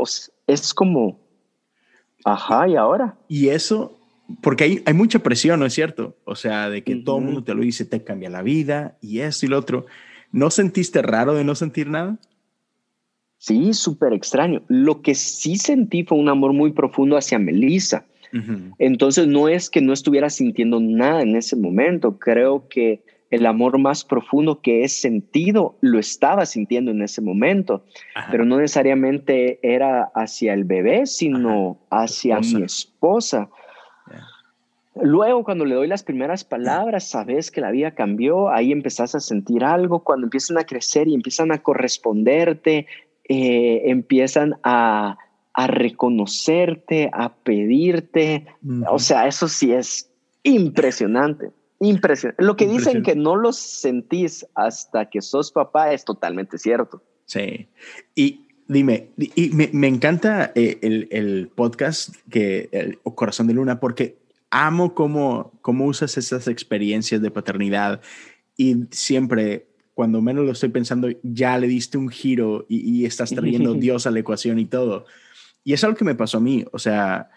es 0.45 0.73
como, 0.73 1.19
ajá, 2.23 2.67
¿y 2.67 2.75
ahora? 2.75 3.15
Y 3.27 3.49
eso, 3.49 3.97
porque 4.41 4.63
hay, 4.65 4.83
hay 4.85 4.93
mucha 4.93 5.19
presión, 5.19 5.59
¿no 5.59 5.65
es 5.65 5.73
cierto? 5.73 6.15
O 6.25 6.35
sea, 6.35 6.69
de 6.69 6.83
que 6.83 6.95
todo 6.97 7.17
el 7.17 7.25
mundo 7.25 7.43
te 7.43 7.55
lo 7.55 7.61
dice, 7.61 7.85
te 7.85 8.03
cambia 8.03 8.29
la 8.29 8.43
vida 8.43 8.97
y 9.01 9.19
esto 9.19 9.45
y 9.45 9.49
lo 9.49 9.57
otro. 9.57 9.85
¿No 10.31 10.51
sentiste 10.51 11.01
raro 11.01 11.33
de 11.33 11.43
no 11.43 11.55
sentir 11.55 11.87
nada? 11.87 12.19
Sí, 13.37 13.73
súper 13.73 14.13
extraño. 14.13 14.63
Lo 14.67 15.01
que 15.01 15.15
sí 15.15 15.57
sentí 15.57 16.03
fue 16.03 16.17
un 16.17 16.29
amor 16.29 16.53
muy 16.53 16.71
profundo 16.71 17.17
hacia 17.17 17.39
Melissa. 17.39 18.05
Entonces 18.77 19.25
no 19.25 19.47
es 19.47 19.69
que 19.69 19.81
no 19.81 19.93
estuviera 19.93 20.29
sintiendo 20.29 20.79
nada 20.79 21.21
en 21.21 21.35
ese 21.35 21.55
momento. 21.55 22.19
Creo 22.19 22.67
que 22.67 23.01
el 23.29 23.45
amor 23.45 23.77
más 23.77 24.03
profundo 24.03 24.61
que 24.61 24.83
he 24.83 24.89
sentido 24.89 25.77
lo 25.81 25.99
estaba 25.99 26.45
sintiendo 26.45 26.91
en 26.91 27.01
ese 27.01 27.21
momento, 27.21 27.83
pero 28.31 28.45
no 28.45 28.57
necesariamente 28.57 29.59
era 29.61 30.11
hacia 30.15 30.53
el 30.53 30.63
bebé, 30.63 31.05
sino 31.05 31.77
hacia 31.89 32.39
mi 32.39 32.63
esposa. 32.63 33.49
Luego, 35.01 35.43
cuando 35.43 35.65
le 35.65 35.75
doy 35.75 35.87
las 35.87 36.03
primeras 36.03 36.43
palabras, 36.43 37.09
sabes 37.09 37.51
que 37.51 37.61
la 37.61 37.71
vida 37.71 37.91
cambió, 37.91 38.49
ahí 38.49 38.71
empezás 38.71 39.13
a 39.13 39.19
sentir 39.19 39.63
algo, 39.63 40.03
cuando 40.03 40.25
empiezan 40.25 40.57
a 40.57 40.63
crecer 40.63 41.07
y 41.07 41.13
empiezan 41.13 41.51
a 41.51 41.61
corresponderte, 41.61 42.87
eh, 43.29 43.81
empiezan 43.85 44.55
a, 44.63 45.17
reconocerte, 45.67 47.09
a 47.13 47.33
pedirte. 47.33 48.45
O 48.91 48.99
sea, 48.99 49.27
eso 49.27 49.47
sí 49.47 49.73
es 49.73 50.11
impresionante. 50.43 51.51
Impresionante. 51.79 52.43
Lo 52.43 52.55
que 52.55 52.67
dicen 52.67 53.03
que 53.03 53.15
no 53.15 53.35
lo 53.35 53.53
sentís 53.53 54.45
hasta 54.55 55.09
que 55.09 55.21
sos 55.21 55.51
papá 55.51 55.93
es 55.93 56.05
totalmente 56.05 56.57
cierto. 56.57 57.03
Sí. 57.25 57.67
Y 58.15 58.47
dime, 58.67 59.11
y 59.17 59.49
me, 59.51 59.87
encanta 59.87 60.51
eh, 60.55 60.79
el, 60.81 61.49
podcast 61.53 62.15
que 62.29 62.69
el 62.71 62.99
Corazón 62.99 63.47
de 63.47 63.53
Luna 63.53 63.79
porque 63.79 64.17
amo 64.49 64.95
cómo, 64.95 65.51
cómo 65.61 65.85
usas 65.85 66.17
esas 66.17 66.47
experiencias 66.47 67.21
de 67.21 67.31
paternidad 67.31 68.01
y 68.55 68.85
siempre 68.91 69.67
cuando 69.97 70.21
menos 70.21 70.45
lo 70.45 70.51
estoy 70.51 70.69
pensando, 70.69 71.09
ya 71.23 71.57
le 71.57 71.67
diste 71.67 71.97
un 71.97 72.09
giro 72.09 72.67
y, 72.69 73.05
estás 73.05 73.31
trayendo 73.31 73.73
Dios 73.75 74.05
a 74.05 74.11
la 74.11 74.19
ecuación 74.19 74.59
y 74.59 74.65
todo. 74.65 75.07
Y 75.63 75.73
es 75.73 75.83
algo 75.83 75.97
que 75.97 76.05
me 76.05 76.13
pasó 76.13 76.37
a 76.37 76.39
mí. 76.39 76.63
O 76.71 76.77
sea, 76.77 77.31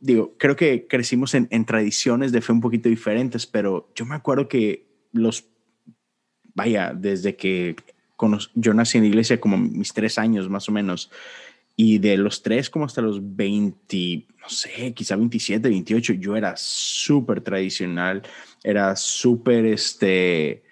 digo, 0.00 0.34
creo 0.38 0.56
que 0.56 0.86
crecimos 0.86 1.34
en, 1.34 1.64
tradiciones 1.64 2.32
de 2.32 2.40
fe 2.40 2.52
un 2.52 2.60
poquito 2.60 2.88
diferentes, 2.88 3.46
pero 3.46 3.90
yo 3.94 4.04
me 4.04 4.14
acuerdo 4.14 4.48
que 4.48 4.86
los, 5.12 5.44
vaya, 6.54 6.92
desde 6.94 7.36
que 7.36 7.76
yo 8.54 8.74
nací 8.74 8.98
en 8.98 9.04
la 9.04 9.08
iglesia 9.08 9.40
como 9.40 9.56
mis 9.56 9.92
tres 9.92 10.18
años 10.18 10.48
más 10.48 10.68
o 10.68 10.72
menos, 10.72 11.10
y 11.76 11.98
de 11.98 12.16
los 12.16 12.42
tres 12.42 12.68
como 12.68 12.84
hasta 12.84 13.00
los 13.00 13.36
20, 13.36 14.26
no 14.40 14.48
sé, 14.48 14.92
quizá 14.92 15.16
27, 15.16 15.68
28, 15.68 16.14
yo 16.14 16.36
era 16.36 16.54
súper 16.56 17.40
tradicional, 17.40 18.22
era 18.62 18.96
súper, 18.96 19.64
este, 19.64 20.62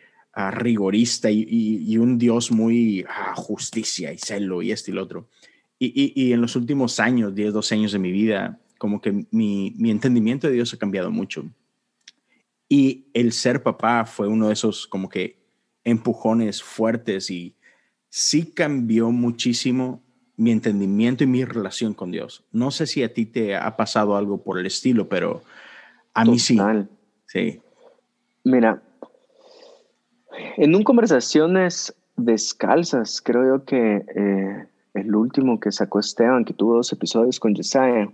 rigorista 0.50 1.30
y, 1.30 1.96
un 1.98 2.18
Dios 2.18 2.50
muy 2.50 3.04
a 3.08 3.34
justicia 3.34 4.12
y 4.12 4.18
celo 4.18 4.62
y 4.62 4.70
este 4.70 4.90
y 4.90 4.94
lo 4.94 5.02
otro. 5.02 5.28
Y, 5.80 6.32
en 6.32 6.40
los 6.40 6.56
últimos 6.56 6.98
años, 6.98 7.34
10, 7.34 7.52
12 7.52 7.74
años 7.74 7.92
de 7.92 7.98
mi 7.98 8.10
vida, 8.10 8.60
como 8.78 9.00
que 9.00 9.26
mi, 9.30 9.74
mi 9.76 9.90
entendimiento 9.90 10.46
de 10.46 10.54
Dios 10.54 10.72
ha 10.72 10.78
cambiado 10.78 11.10
mucho. 11.10 11.44
Y 12.68 13.06
el 13.14 13.32
ser 13.32 13.62
papá 13.62 14.04
fue 14.04 14.28
uno 14.28 14.48
de 14.48 14.52
esos 14.52 14.86
como 14.86 15.08
que 15.08 15.38
empujones 15.84 16.62
fuertes 16.62 17.30
y 17.30 17.54
sí 18.08 18.52
cambió 18.52 19.10
muchísimo 19.10 20.02
mi 20.36 20.52
entendimiento 20.52 21.24
y 21.24 21.26
mi 21.26 21.44
relación 21.44 21.94
con 21.94 22.10
Dios. 22.10 22.44
No 22.52 22.70
sé 22.70 22.86
si 22.86 23.02
a 23.02 23.12
ti 23.12 23.26
te 23.26 23.56
ha 23.56 23.76
pasado 23.76 24.16
algo 24.16 24.42
por 24.42 24.58
el 24.58 24.66
estilo, 24.66 25.08
pero 25.08 25.42
a 26.14 26.24
mí 26.24 26.38
sí. 26.38 26.58
Sí. 27.26 27.60
Mira, 28.44 28.80
en 30.56 30.74
un 30.74 30.84
conversaciones 30.84 31.94
descalzas, 32.16 33.20
creo 33.20 33.56
yo 33.56 33.64
que 33.64 34.04
eh, 34.14 34.66
el 34.94 35.14
último 35.14 35.58
que 35.58 35.72
sacó 35.72 36.00
Esteban, 36.00 36.44
que 36.44 36.54
tuvo 36.54 36.76
dos 36.76 36.92
episodios 36.92 37.40
con 37.40 37.54
Josiah, 37.54 38.08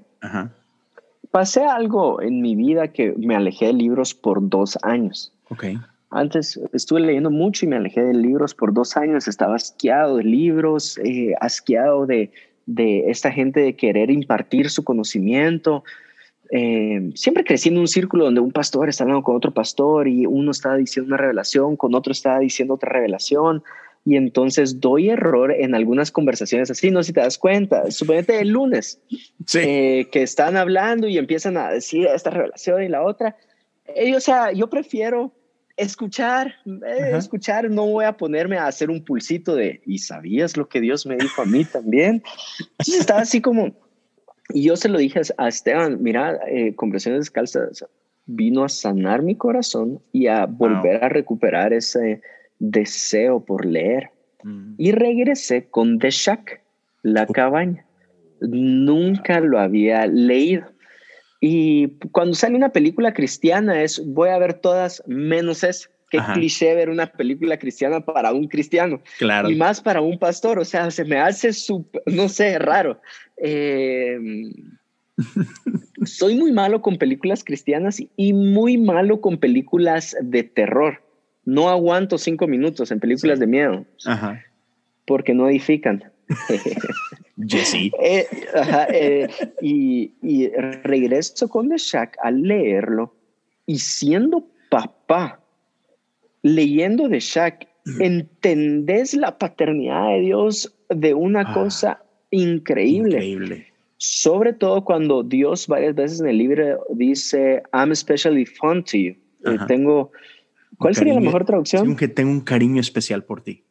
pasé 1.30 1.64
algo 1.64 2.22
en 2.22 2.40
mi 2.40 2.54
vida 2.54 2.88
que 2.88 3.14
me 3.18 3.34
alejé 3.34 3.66
de 3.66 3.72
libros 3.72 4.14
por 4.14 4.48
dos 4.48 4.78
años. 4.82 5.32
Okay. 5.50 5.78
Antes 6.10 6.60
estuve 6.72 7.00
leyendo 7.00 7.30
mucho 7.30 7.66
y 7.66 7.68
me 7.68 7.76
alejé 7.76 8.02
de 8.02 8.14
libros 8.14 8.54
por 8.54 8.72
dos 8.72 8.96
años. 8.96 9.26
Estaba 9.26 9.56
asqueado 9.56 10.18
de 10.18 10.24
libros, 10.24 10.98
eh, 10.98 11.34
asqueado 11.40 12.06
de, 12.06 12.30
de 12.66 13.10
esta 13.10 13.32
gente 13.32 13.60
de 13.60 13.74
querer 13.74 14.10
impartir 14.10 14.70
su 14.70 14.84
conocimiento. 14.84 15.82
Eh, 16.50 17.10
siempre 17.16 17.42
crecí 17.42 17.68
en 17.68 17.78
un 17.78 17.88
círculo 17.88 18.26
donde 18.26 18.40
un 18.40 18.52
pastor 18.52 18.88
está 18.88 19.02
hablando 19.02 19.24
con 19.24 19.34
otro 19.34 19.52
pastor 19.52 20.06
y 20.06 20.26
uno 20.26 20.52
está 20.52 20.76
diciendo 20.76 21.08
una 21.08 21.16
revelación, 21.16 21.76
con 21.76 21.94
otro 21.96 22.12
está 22.12 22.38
diciendo 22.38 22.74
otra 22.74 22.92
revelación. 22.92 23.64
Y 24.04 24.16
entonces 24.16 24.80
doy 24.80 25.08
error 25.08 25.50
en 25.50 25.74
algunas 25.74 26.10
conversaciones 26.10 26.70
así, 26.70 26.90
no 26.90 27.02
sé 27.02 27.08
si 27.08 27.12
te 27.14 27.20
das 27.20 27.38
cuenta. 27.38 27.90
Suponete 27.90 28.38
el 28.40 28.48
lunes 28.48 29.00
eh, 29.54 30.06
que 30.12 30.22
están 30.22 30.56
hablando 30.56 31.08
y 31.08 31.16
empiezan 31.16 31.56
a 31.56 31.70
decir 31.70 32.06
esta 32.06 32.30
revelación 32.30 32.82
y 32.82 32.88
la 32.88 33.02
otra. 33.02 33.36
Eh, 33.86 34.14
o 34.14 34.20
sea, 34.20 34.52
yo 34.52 34.68
prefiero 34.68 35.32
escuchar, 35.76 36.54
escuchar, 37.12 37.70
no 37.70 37.86
voy 37.86 38.04
a 38.04 38.16
ponerme 38.16 38.58
a 38.58 38.66
hacer 38.66 38.90
un 38.90 39.04
pulsito 39.04 39.56
de, 39.56 39.80
¿y 39.86 39.98
sabías 39.98 40.56
lo 40.56 40.68
que 40.68 40.80
Dios 40.80 41.06
me 41.06 41.16
dijo 41.16 41.42
a 41.42 41.46
mí 41.46 41.64
también? 41.64 42.22
Entonces 42.78 43.00
estaba 43.00 43.20
así 43.22 43.40
como, 43.40 43.74
y 44.50 44.62
yo 44.62 44.76
se 44.76 44.88
lo 44.88 44.98
dije 44.98 45.22
a 45.36 45.48
Esteban, 45.48 46.02
mira, 46.02 46.38
eh, 46.46 46.74
Conversaciones 46.74 47.22
Descalzas 47.22 47.84
vino 48.26 48.64
a 48.64 48.68
sanar 48.68 49.22
mi 49.22 49.36
corazón 49.36 50.00
y 50.12 50.28
a 50.28 50.46
volver 50.46 51.04
a 51.04 51.08
recuperar 51.08 51.72
ese 51.72 52.22
deseo 52.58 53.44
por 53.44 53.64
leer. 53.64 54.10
Mm. 54.42 54.74
Y 54.78 54.92
regresé 54.92 55.66
con 55.68 55.98
The 55.98 56.10
Shack, 56.10 56.62
La 57.02 57.26
Cabaña. 57.26 57.84
Nunca 58.40 59.40
lo 59.40 59.58
había 59.58 60.06
leído. 60.06 60.64
Y 61.40 61.98
cuando 62.12 62.34
sale 62.34 62.56
una 62.56 62.70
película 62.70 63.12
cristiana 63.12 63.82
es, 63.82 64.02
voy 64.04 64.30
a 64.30 64.38
ver 64.38 64.54
todas 64.54 65.02
menos 65.06 65.62
esa. 65.62 65.88
Qué 66.10 66.20
cliché 66.32 66.74
ver 66.76 66.90
una 66.90 67.06
película 67.06 67.58
cristiana 67.58 68.00
para 68.00 68.32
un 68.32 68.46
cristiano. 68.46 69.02
Claro. 69.18 69.50
Y 69.50 69.56
más 69.56 69.80
para 69.80 70.00
un 70.00 70.16
pastor. 70.18 70.60
O 70.60 70.64
sea, 70.64 70.90
se 70.92 71.04
me 71.04 71.18
hace 71.18 71.52
súper, 71.52 72.02
no 72.06 72.28
sé, 72.28 72.56
raro. 72.58 73.00
Eh, 73.36 74.16
Soy 76.04 76.36
muy 76.36 76.52
malo 76.52 76.82
con 76.82 76.98
películas 76.98 77.44
cristianas 77.44 78.02
y 78.16 78.32
muy 78.32 78.76
malo 78.76 79.20
con 79.20 79.38
películas 79.38 80.16
de 80.20 80.42
terror. 80.42 81.02
No 81.44 81.68
aguanto 81.68 82.18
cinco 82.18 82.46
minutos 82.46 82.90
en 82.90 83.00
películas 83.00 83.38
de 83.38 83.46
miedo. 83.46 83.84
Porque 85.06 85.34
no 85.34 85.48
edifican. 85.48 86.04
Jesse. 87.46 87.90
Eh, 88.00 88.26
eh, 88.92 89.28
y, 89.60 90.12
y, 90.22 90.48
regreso 90.48 91.48
con 91.48 91.68
The 91.68 91.76
Shack 91.78 92.16
al 92.22 92.42
leerlo 92.42 93.14
y 93.66 93.78
siendo 93.78 94.46
papá, 94.70 95.40
leyendo 96.42 97.08
The 97.08 97.20
Shack, 97.20 97.68
entendés 97.98 99.14
la 99.14 99.38
paternidad 99.38 100.08
de 100.10 100.20
Dios 100.20 100.74
de 100.88 101.14
una 101.14 101.40
ah, 101.40 101.54
cosa 101.54 102.02
increíble. 102.30 103.16
Increíble. 103.16 103.66
Sobre 103.96 104.52
todo 104.52 104.84
cuando 104.84 105.22
Dios 105.22 105.66
varias 105.66 105.94
veces 105.94 106.20
en 106.20 106.28
el 106.28 106.38
libro 106.38 106.84
dice, 106.90 107.62
I'm 107.72 107.92
especially 107.92 108.44
fun 108.44 108.84
to 108.84 108.96
you. 108.98 109.14
Eh, 109.46 109.58
tengo, 109.68 110.10
¿cuál 110.78 110.94
sería 110.94 111.14
la 111.14 111.20
mejor 111.20 111.44
traducción? 111.44 111.96
que 111.96 112.08
tengo 112.08 112.30
un 112.30 112.40
cariño 112.40 112.80
especial 112.80 113.24
por 113.24 113.42
ti. 113.42 113.64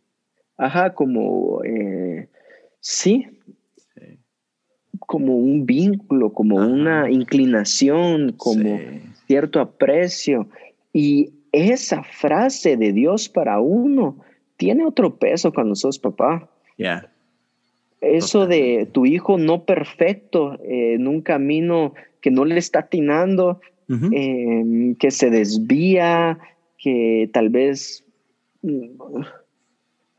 Ajá, 0.58 0.94
como, 0.94 1.62
sí, 2.80 3.28
como 5.00 5.36
un 5.36 5.66
vínculo, 5.66 6.34
como 6.34 6.56
una 6.56 7.10
inclinación, 7.10 8.34
como 8.38 8.80
cierto 9.28 9.60
aprecio. 9.60 10.48
Y 10.92 11.34
esa 11.52 12.04
frase 12.04 12.78
de 12.78 12.94
Dios 12.94 13.30
para 13.30 13.60
uno 13.60 14.18
tiene 14.58 14.86
otro 14.86 15.18
peso 15.18 15.54
cuando 15.54 15.76
sos 15.76 16.00
papá. 16.00 16.50
Ya. 16.78 17.12
Eso 18.02 18.48
de 18.48 18.88
tu 18.92 19.06
hijo 19.06 19.38
no 19.38 19.64
perfecto, 19.64 20.56
eh, 20.64 20.96
en 20.96 21.08
un 21.08 21.22
camino 21.22 21.94
que 22.22 22.32
no 22.32 22.46
le 22.46 22.58
está 22.58 22.80
atinando, 22.80 23.62
em, 23.88 24.96
que 24.96 25.12
se 25.12 25.30
desvía, 25.30 26.40
que 26.84 27.30
tal 27.32 27.50
vez... 27.50 28.04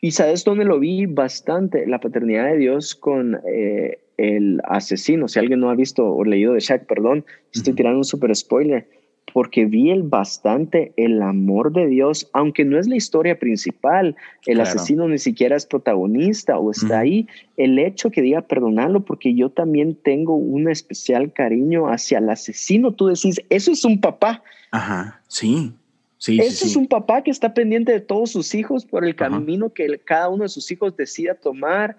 Y 0.01 0.11
sabes 0.11 0.45
dónde 0.45 0.65
lo 0.65 0.79
vi 0.79 1.07
bastante, 1.07 1.87
la 1.87 1.99
paternidad 1.99 2.51
de 2.51 2.59
Dios 2.59 2.95
con 2.95 3.41
eh, 3.51 4.01
el 4.19 4.61
asesino. 4.65 5.29
Si 5.29 5.39
alguien 5.39 5.61
no 5.61 5.71
ha 5.71 5.75
visto 5.75 6.07
o 6.07 6.25
leído 6.25 6.53
de 6.53 6.61
Shaq, 6.61 6.87
perdón, 6.87 7.25
estoy 7.55 7.73
tirando 7.73 7.99
un 7.99 8.05
super 8.05 8.35
spoiler, 8.37 8.87
porque 9.33 9.65
vi 9.65 9.91
el 9.91 10.03
bastante 10.03 10.93
el 10.97 11.23
amor 11.23 11.73
de 11.73 11.87
Dios, 11.87 12.29
aunque 12.35 12.65
no 12.65 12.79
es 12.79 12.87
la 12.87 12.97
historia 12.97 13.39
principal, 13.39 14.15
el 14.47 14.61
asesino 14.61 15.09
ni 15.09 15.19
siquiera 15.19 15.57
es 15.57 15.65
protagonista 15.65 16.59
o 16.59 16.71
está 16.71 17.01
ahí, 17.01 17.27
el 17.57 17.79
hecho 17.79 18.11
que 18.11 18.21
diga 18.21 18.43
perdonarlo, 18.43 19.05
porque 19.05 19.35
yo 19.35 19.51
también 19.51 19.97
tengo 19.97 20.37
un 20.37 20.71
especial 20.71 21.33
cariño 21.33 21.89
hacia 21.89 22.19
el 22.19 22.29
asesino, 22.29 22.93
tú 22.93 23.07
decís, 23.07 23.41
eso 23.49 23.73
es 23.73 23.85
un 23.85 24.01
papá. 24.01 24.43
Ajá, 24.71 25.23
sí. 25.29 25.73
Ese 26.19 26.67
es 26.67 26.77
un 26.77 26.87
papá 26.87 27.23
que 27.23 27.31
está 27.31 27.53
pendiente 27.55 27.93
de 27.93 28.01
todos 28.01 28.31
sus 28.31 28.55
hijos 28.55 28.85
por 28.85 29.05
el 29.05 29.15
camino 29.15 29.73
que 29.73 29.99
cada 29.99 30.29
uno 30.29 30.45
de 30.45 30.49
sus 30.49 30.71
hijos 30.71 30.97
decida 30.97 31.35
tomar, 31.35 31.97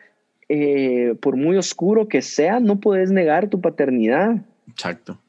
eh, 0.49 1.16
por 1.22 1.36
muy 1.36 1.57
oscuro 1.57 2.07
que 2.07 2.22
sea, 2.22 2.59
no 2.59 2.80
puedes 2.80 3.11
negar 3.11 3.49
tu 3.49 3.61
paternidad. 3.61 4.43
Exacto. 4.68 5.20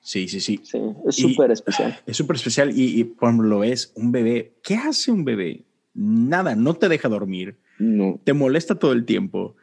Sí, 0.00 0.26
sí, 0.28 0.40
sí. 0.40 0.60
es 1.06 1.14
súper 1.14 1.52
especial. 1.52 1.98
Es 2.06 2.16
súper 2.16 2.36
especial 2.36 2.76
y, 2.76 3.00
y 3.00 3.04
por 3.04 3.34
lo 3.34 3.62
es 3.62 3.92
un 3.94 4.10
bebé. 4.10 4.52
¿Qué 4.62 4.74
hace 4.74 5.12
un 5.12 5.24
bebé? 5.24 5.62
Nada, 5.94 6.56
no 6.56 6.74
te 6.74 6.88
deja 6.88 7.08
dormir. 7.08 7.56
No. 7.78 8.20
Te 8.24 8.32
molesta 8.32 8.78
todo 8.78 8.92
el 8.92 9.04
tiempo. 9.04 9.54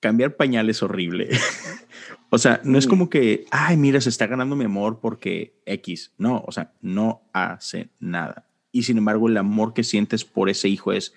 Cambiar 0.00 0.36
pañales 0.36 0.76
es 0.76 0.82
horrible. 0.82 1.28
O 2.30 2.36
sea, 2.36 2.60
no 2.62 2.78
es 2.78 2.86
como 2.86 3.08
que, 3.08 3.46
ay, 3.50 3.76
mira, 3.76 4.00
se 4.00 4.10
está 4.10 4.26
ganando 4.26 4.54
mi 4.54 4.66
amor 4.66 4.98
porque 5.00 5.54
X. 5.64 6.12
No, 6.18 6.44
o 6.46 6.52
sea, 6.52 6.72
no 6.82 7.22
hace 7.32 7.88
nada. 8.00 8.44
Y 8.70 8.82
sin 8.82 8.98
embargo, 8.98 9.28
el 9.28 9.36
amor 9.38 9.72
que 9.72 9.82
sientes 9.82 10.24
por 10.24 10.50
ese 10.50 10.68
hijo 10.68 10.92
es 10.92 11.14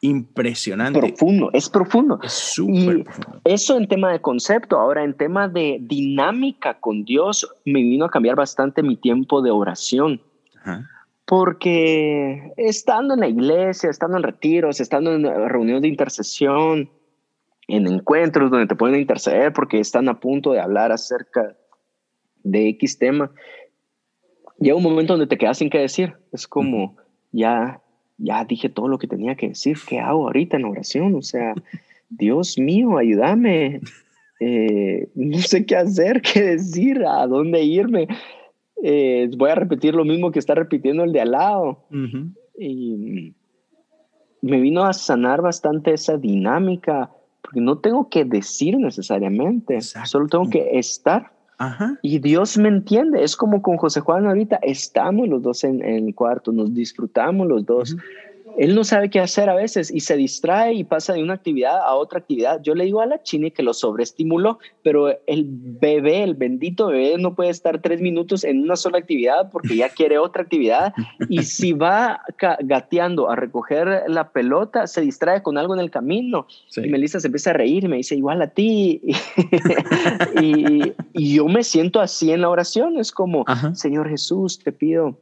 impresionante. 0.00 0.98
Profundo, 0.98 1.50
es 1.52 1.68
profundo. 1.68 2.18
Es 2.22 2.32
súper 2.32 3.04
profundo. 3.04 3.40
Eso 3.44 3.76
en 3.76 3.86
tema 3.88 4.10
de 4.10 4.20
concepto. 4.20 4.78
Ahora, 4.78 5.04
en 5.04 5.14
tema 5.14 5.48
de 5.48 5.78
dinámica 5.82 6.80
con 6.80 7.04
Dios, 7.04 7.48
me 7.66 7.80
vino 7.82 8.06
a 8.06 8.10
cambiar 8.10 8.36
bastante 8.36 8.82
mi 8.82 8.96
tiempo 8.96 9.42
de 9.42 9.50
oración. 9.50 10.22
Porque 11.26 12.52
estando 12.56 13.14
en 13.14 13.20
la 13.20 13.28
iglesia, 13.28 13.90
estando 13.90 14.16
en 14.16 14.22
retiros, 14.22 14.80
estando 14.80 15.14
en 15.14 15.24
reuniones 15.48 15.82
de 15.82 15.88
intercesión, 15.88 16.90
en 17.68 17.86
encuentros 17.86 18.50
donde 18.50 18.66
te 18.66 18.76
pueden 18.76 19.00
interceder 19.00 19.52
porque 19.52 19.80
están 19.80 20.08
a 20.08 20.20
punto 20.20 20.52
de 20.52 20.60
hablar 20.60 20.92
acerca 20.92 21.56
de 22.42 22.68
X 22.70 22.98
tema, 22.98 23.30
llega 24.58 24.76
un 24.76 24.82
momento 24.82 25.14
donde 25.14 25.26
te 25.26 25.38
quedas 25.38 25.58
sin 25.58 25.70
qué 25.70 25.78
decir. 25.78 26.14
Es 26.32 26.46
como, 26.46 26.96
ya, 27.30 27.80
ya 28.18 28.44
dije 28.44 28.68
todo 28.68 28.88
lo 28.88 28.98
que 28.98 29.06
tenía 29.06 29.34
que 29.36 29.48
decir. 29.48 29.78
¿Qué 29.86 30.00
hago 30.00 30.26
ahorita 30.26 30.56
en 30.56 30.64
oración? 30.64 31.14
O 31.14 31.22
sea, 31.22 31.54
Dios 32.08 32.58
mío, 32.58 32.98
ayúdame. 32.98 33.80
Eh, 34.40 35.08
no 35.14 35.38
sé 35.38 35.64
qué 35.64 35.76
hacer, 35.76 36.20
qué 36.20 36.42
decir, 36.42 37.04
a 37.06 37.26
dónde 37.26 37.62
irme. 37.62 38.08
Eh, 38.82 39.30
voy 39.36 39.50
a 39.50 39.54
repetir 39.54 39.94
lo 39.94 40.04
mismo 40.04 40.32
que 40.32 40.40
está 40.40 40.54
repitiendo 40.54 41.04
el 41.04 41.12
de 41.12 41.20
al 41.20 41.30
lado. 41.30 41.86
Y 42.58 43.34
me 44.40 44.60
vino 44.60 44.84
a 44.84 44.92
sanar 44.92 45.40
bastante 45.40 45.94
esa 45.94 46.18
dinámica 46.18 47.10
porque 47.52 47.60
no 47.60 47.76
tengo 47.78 48.08
que 48.08 48.24
decir 48.24 48.78
necesariamente, 48.78 49.82
solo 49.82 50.26
tengo 50.26 50.48
que 50.48 50.78
estar. 50.78 51.30
Y 52.00 52.18
Dios 52.18 52.56
me 52.56 52.68
entiende, 52.68 53.22
es 53.22 53.36
como 53.36 53.60
con 53.60 53.76
José 53.76 54.00
Juan 54.00 54.26
ahorita, 54.26 54.56
estamos 54.62 55.28
los 55.28 55.42
dos 55.42 55.62
en, 55.64 55.84
el 55.84 56.14
cuarto, 56.14 56.50
nos 56.50 56.72
disfrutamos 56.74 57.46
los 57.46 57.66
dos 57.66 57.94
él 58.58 58.74
no 58.74 58.84
sabe 58.84 59.10
qué 59.10 59.20
hacer 59.20 59.48
a 59.48 59.54
veces 59.54 59.90
y 59.90 60.00
se 60.00 60.16
distrae 60.16 60.74
y 60.74 60.84
pasa 60.84 61.12
de 61.12 61.22
una 61.22 61.34
actividad 61.34 61.78
a 61.78 61.94
otra 61.94 62.18
actividad. 62.18 62.60
Yo 62.62 62.74
le 62.74 62.84
digo 62.84 63.00
a 63.00 63.06
la 63.06 63.22
Chini 63.22 63.50
que 63.50 63.62
lo 63.62 63.74
sobreestimuló, 63.74 64.58
pero 64.82 65.08
el 65.26 65.46
bebé, 65.48 66.22
el 66.22 66.34
bendito 66.34 66.88
bebé, 66.88 67.16
no 67.18 67.34
puede 67.34 67.50
estar 67.50 67.80
tres 67.80 68.00
minutos 68.00 68.44
en 68.44 68.62
una 68.62 68.76
sola 68.76 68.98
actividad 68.98 69.50
porque 69.50 69.76
ya 69.76 69.88
quiere 69.88 70.18
otra 70.18 70.42
actividad. 70.42 70.92
Y 71.28 71.42
si 71.42 71.72
va 71.72 72.20
gateando 72.60 73.30
a 73.30 73.36
recoger 73.36 74.04
la 74.08 74.30
pelota, 74.30 74.86
se 74.86 75.00
distrae 75.00 75.42
con 75.42 75.58
algo 75.58 75.74
en 75.74 75.80
el 75.80 75.90
camino. 75.90 76.46
Y 76.76 76.88
Melissa 76.88 77.20
se 77.20 77.28
empieza 77.28 77.50
a 77.50 77.54
reír 77.54 77.84
y 77.84 77.88
me 77.88 77.96
dice, 77.96 78.16
igual 78.16 78.42
a 78.42 78.48
ti. 78.48 79.02
y, 80.40 80.92
yo 81.14 81.46
me 81.46 81.62
siento 81.62 82.00
así 82.00 82.32
en 82.32 82.42
la 82.42 82.50
oración. 82.50 82.98
Es 82.98 83.12
como, 83.12 83.44
Señor 83.74 84.08
Jesús, 84.08 84.58
te 84.58 84.72
pido 84.72 85.18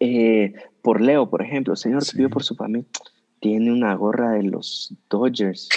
eh, 0.00 0.52
por 0.82 1.00
Leo, 1.00 1.30
por 1.30 1.42
ejemplo, 1.42 1.76
Señor, 1.76 2.04
te 2.04 2.16
pido 2.16 2.28
por 2.28 2.42
su 2.42 2.54
familia. 2.54 2.88
Tiene 3.40 3.72
una 3.72 3.94
gorra 3.94 4.32
de 4.32 4.42
los 4.42 4.94
Dodgers 5.08 5.68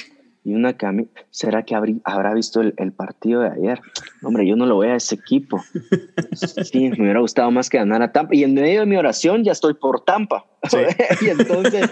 y 0.43 0.53
una 0.53 0.78
camisa. 0.78 1.10
¿Será 1.32 1.64
que 1.64 1.76
habrá 1.76 2.34
visto 2.34 2.62
el, 2.62 2.91
partido 2.91 3.41
de 3.41 3.49
ayer? 3.49 3.82
Hombre, 4.22 4.47
yo 4.47 4.56
no 4.56 4.68
lo 4.68 4.76
voy 4.76 4.88
a 4.88 4.95
ese 4.95 5.16
equipo. 5.16 5.62
Sí, 6.36 6.89
me 6.89 7.03
hubiera 7.03 7.22
gustado 7.22 7.49
más 7.49 7.70
que 7.70 7.78
ganar 7.78 8.01
a 8.01 8.12
Tampa. 8.12 8.36
Y 8.36 8.43
en 8.43 8.53
medio 8.53 8.82
de 8.82 8.86
mi 8.86 8.97
oración 8.97 9.43
ya 9.43 9.53
estoy 9.53 9.74
por 9.74 10.03
Tampa. 10.03 10.45
y 11.22 11.30
entonces, 11.30 11.89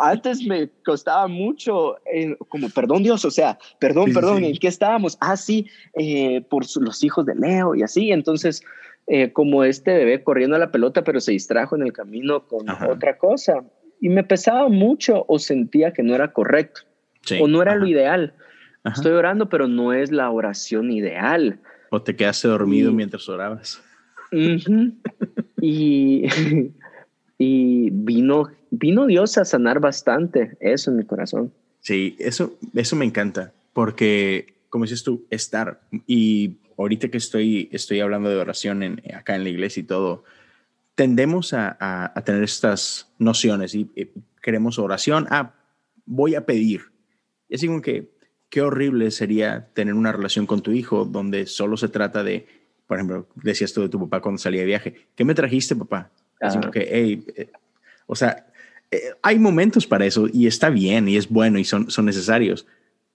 antes 0.00 0.44
me 0.44 0.68
costaba 0.84 1.28
mucho, 1.28 1.96
eh, 2.12 2.36
como, 2.48 2.68
perdón 2.70 3.04
Dios, 3.04 3.24
o 3.24 3.30
sea, 3.30 3.58
perdón, 3.78 4.12
perdón, 4.12 4.42
¿en 4.44 4.56
qué 4.56 4.68
estábamos? 4.68 5.16
Ah, 5.20 5.36
sí, 5.36 5.66
eh, 5.94 6.40
por 6.50 6.64
los 6.80 7.04
hijos 7.04 7.26
de 7.26 7.36
Leo 7.36 7.74
y 7.74 7.82
así. 7.82 8.10
Entonces, 8.10 8.62
eh, 9.06 9.32
como 9.32 9.64
este 9.64 9.96
bebé 9.96 10.22
corriendo 10.24 10.56
a 10.56 10.58
la 10.58 10.72
pelota, 10.72 11.04
pero 11.04 11.20
se 11.20 11.32
distrajo 11.32 11.76
en 11.76 11.82
el 11.82 11.92
camino 11.92 12.46
con 12.46 12.68
otra 12.68 13.18
cosa. 13.18 13.64
Y 14.00 14.08
me 14.08 14.24
pesaba 14.24 14.68
mucho 14.68 15.24
o 15.28 15.38
sentía 15.38 15.92
que 15.92 16.02
no 16.02 16.14
era 16.14 16.32
correcto 16.32 16.82
o 17.40 17.48
no 17.48 17.62
era 17.62 17.76
lo 17.76 17.86
ideal. 17.86 18.34
Estoy 18.84 19.12
orando, 19.12 19.48
pero 19.48 19.66
no 19.66 19.92
es 19.92 20.12
la 20.12 20.30
oración 20.30 20.92
ideal. 20.92 21.58
O 21.90 22.02
te 22.02 22.14
quedaste 22.14 22.48
dormido 22.48 22.92
mientras 22.92 23.28
orabas. 23.28 23.82
y, 25.60 26.24
y 27.38 27.90
vino, 27.90 28.50
vino 28.70 29.06
Dios 29.06 29.38
a 29.38 29.44
sanar 29.44 29.80
bastante 29.80 30.56
eso 30.60 30.90
en 30.90 30.98
mi 30.98 31.04
corazón. 31.04 31.52
Sí, 31.80 32.16
eso, 32.18 32.58
eso 32.74 32.96
me 32.96 33.04
encanta, 33.04 33.52
porque 33.72 34.56
como 34.68 34.84
dices 34.84 35.02
tú, 35.02 35.26
estar 35.30 35.80
y 36.06 36.58
ahorita 36.76 37.08
que 37.08 37.18
estoy, 37.18 37.68
estoy 37.72 38.00
hablando 38.00 38.28
de 38.28 38.36
oración 38.36 38.82
en, 38.82 39.02
acá 39.14 39.36
en 39.36 39.44
la 39.44 39.50
iglesia 39.50 39.80
y 39.80 39.84
todo, 39.84 40.24
tendemos 40.94 41.52
a, 41.52 41.76
a, 41.78 42.24
tener 42.24 42.42
estas 42.42 43.12
nociones 43.18 43.74
y, 43.74 43.90
queremos 44.42 44.78
oración, 44.78 45.26
ah, 45.30 45.54
voy 46.04 46.34
a 46.36 46.46
pedir. 46.46 46.92
Y 47.48 47.56
así 47.56 47.66
como 47.66 47.82
que, 47.82 48.10
qué 48.48 48.62
horrible 48.62 49.10
sería 49.10 49.68
tener 49.74 49.94
una 49.94 50.12
relación 50.12 50.46
con 50.46 50.62
tu 50.62 50.70
hijo 50.70 51.04
donde 51.04 51.46
solo 51.46 51.76
se 51.76 51.88
trata 51.88 52.22
de, 52.22 52.46
por 52.86 52.98
ejemplo, 52.98 53.28
decías 53.34 53.72
tú 53.72 53.82
de 53.82 53.88
tu 53.88 53.98
papá 54.00 54.22
cuando 54.22 54.38
salía 54.38 54.60
de 54.60 54.66
viaje, 54.66 55.08
¿qué 55.16 55.24
me 55.24 55.34
trajiste, 55.34 55.74
papá? 55.74 56.10
Así 56.40 56.58
como 56.58 56.70
que, 56.70 56.88
hey, 56.88 57.24
eh, 57.34 57.50
o 58.06 58.14
sea, 58.14 58.46
eh, 58.90 59.00
hay 59.22 59.38
momentos 59.38 59.86
para 59.86 60.06
eso 60.06 60.28
y 60.32 60.46
está 60.46 60.70
bien 60.70 61.08
y 61.08 61.16
es 61.16 61.28
bueno 61.28 61.58
y 61.58 61.64
son, 61.64 61.90
son 61.90 62.04
necesarios, 62.06 62.66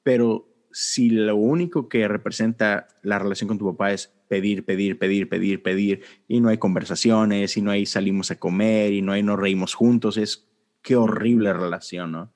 pero 0.03 0.50
si 0.73 1.09
lo 1.09 1.35
único 1.35 1.89
que 1.89 2.07
representa 2.07 2.87
la 3.03 3.19
relación 3.19 3.47
con 3.47 3.57
tu 3.57 3.71
papá 3.71 3.91
es 3.93 4.13
pedir, 4.27 4.63
pedir, 4.63 4.97
pedir, 4.97 5.27
pedir, 5.27 5.61
pedir, 5.61 6.01
y 6.27 6.39
no 6.39 6.49
hay 6.49 6.57
conversaciones, 6.57 7.57
y 7.57 7.61
no 7.61 7.71
hay 7.71 7.85
salimos 7.85 8.31
a 8.31 8.39
comer, 8.39 8.93
y 8.93 9.01
no 9.01 9.11
hay 9.11 9.23
nos 9.23 9.39
reímos 9.39 9.73
juntos, 9.73 10.17
es 10.17 10.47
qué 10.81 10.95
horrible 10.95 11.53
relación, 11.53 12.11
¿no? 12.11 12.33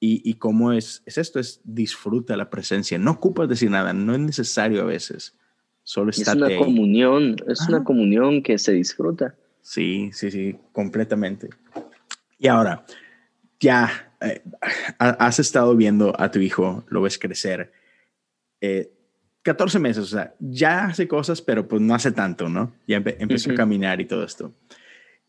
Y, 0.00 0.22
y 0.28 0.34
cómo 0.34 0.72
es, 0.72 1.02
es 1.06 1.18
esto, 1.18 1.40
es 1.40 1.60
disfruta 1.64 2.36
la 2.36 2.50
presencia, 2.50 2.98
no 2.98 3.12
ocupas 3.12 3.48
decir 3.48 3.70
nada, 3.70 3.92
no 3.92 4.14
es 4.14 4.20
necesario 4.20 4.82
a 4.82 4.84
veces, 4.84 5.36
solo 5.82 6.10
Es 6.10 6.26
una 6.28 6.56
comunión, 6.56 7.36
es 7.46 7.68
una 7.68 7.82
comunión 7.84 8.42
que 8.42 8.58
se 8.58 8.72
disfruta. 8.72 9.34
Sí, 9.60 10.10
sí, 10.12 10.30
sí, 10.30 10.56
completamente. 10.72 11.50
Y 12.38 12.46
ahora, 12.46 12.84
ya 13.60 14.07
eh, 14.20 14.42
has 14.98 15.38
estado 15.38 15.76
viendo 15.76 16.18
a 16.20 16.30
tu 16.30 16.40
hijo, 16.40 16.84
lo 16.88 17.02
ves 17.02 17.18
crecer. 17.18 17.72
14 19.42 19.78
eh, 19.78 19.80
meses, 19.80 20.04
o 20.04 20.06
sea, 20.06 20.34
ya 20.40 20.86
hace 20.86 21.06
cosas, 21.06 21.40
pero 21.40 21.68
pues 21.68 21.80
no 21.80 21.94
hace 21.94 22.12
tanto, 22.12 22.48
¿no? 22.48 22.72
Ya 22.86 22.96
empezó 22.96 23.52
a 23.52 23.54
caminar 23.54 24.00
y 24.00 24.06
todo 24.06 24.24
esto. 24.24 24.52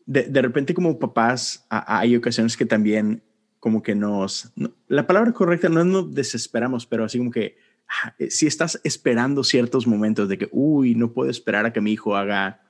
De, 0.06 0.24
de 0.24 0.42
repente 0.42 0.74
como 0.74 0.98
papás 0.98 1.66
hay 1.68 2.16
ocasiones 2.16 2.56
que 2.56 2.66
también 2.66 3.22
como 3.60 3.82
que 3.82 3.94
nos... 3.94 4.52
la 4.88 5.06
palabra 5.06 5.32
correcta 5.32 5.68
no 5.68 5.80
es 5.80 5.86
nos 5.86 6.12
desesperamos, 6.12 6.86
pero 6.86 7.04
así 7.04 7.18
como 7.18 7.30
que 7.30 7.58
ah, 7.88 8.14
eh, 8.18 8.30
si 8.30 8.46
estás 8.46 8.80
esperando 8.82 9.44
ciertos 9.44 9.86
momentos 9.86 10.28
de 10.28 10.38
que, 10.38 10.48
uy, 10.50 10.94
no 10.94 11.12
puedo 11.12 11.30
esperar 11.30 11.66
a 11.66 11.72
que 11.72 11.80
mi 11.80 11.92
hijo 11.92 12.16
haga 12.16 12.62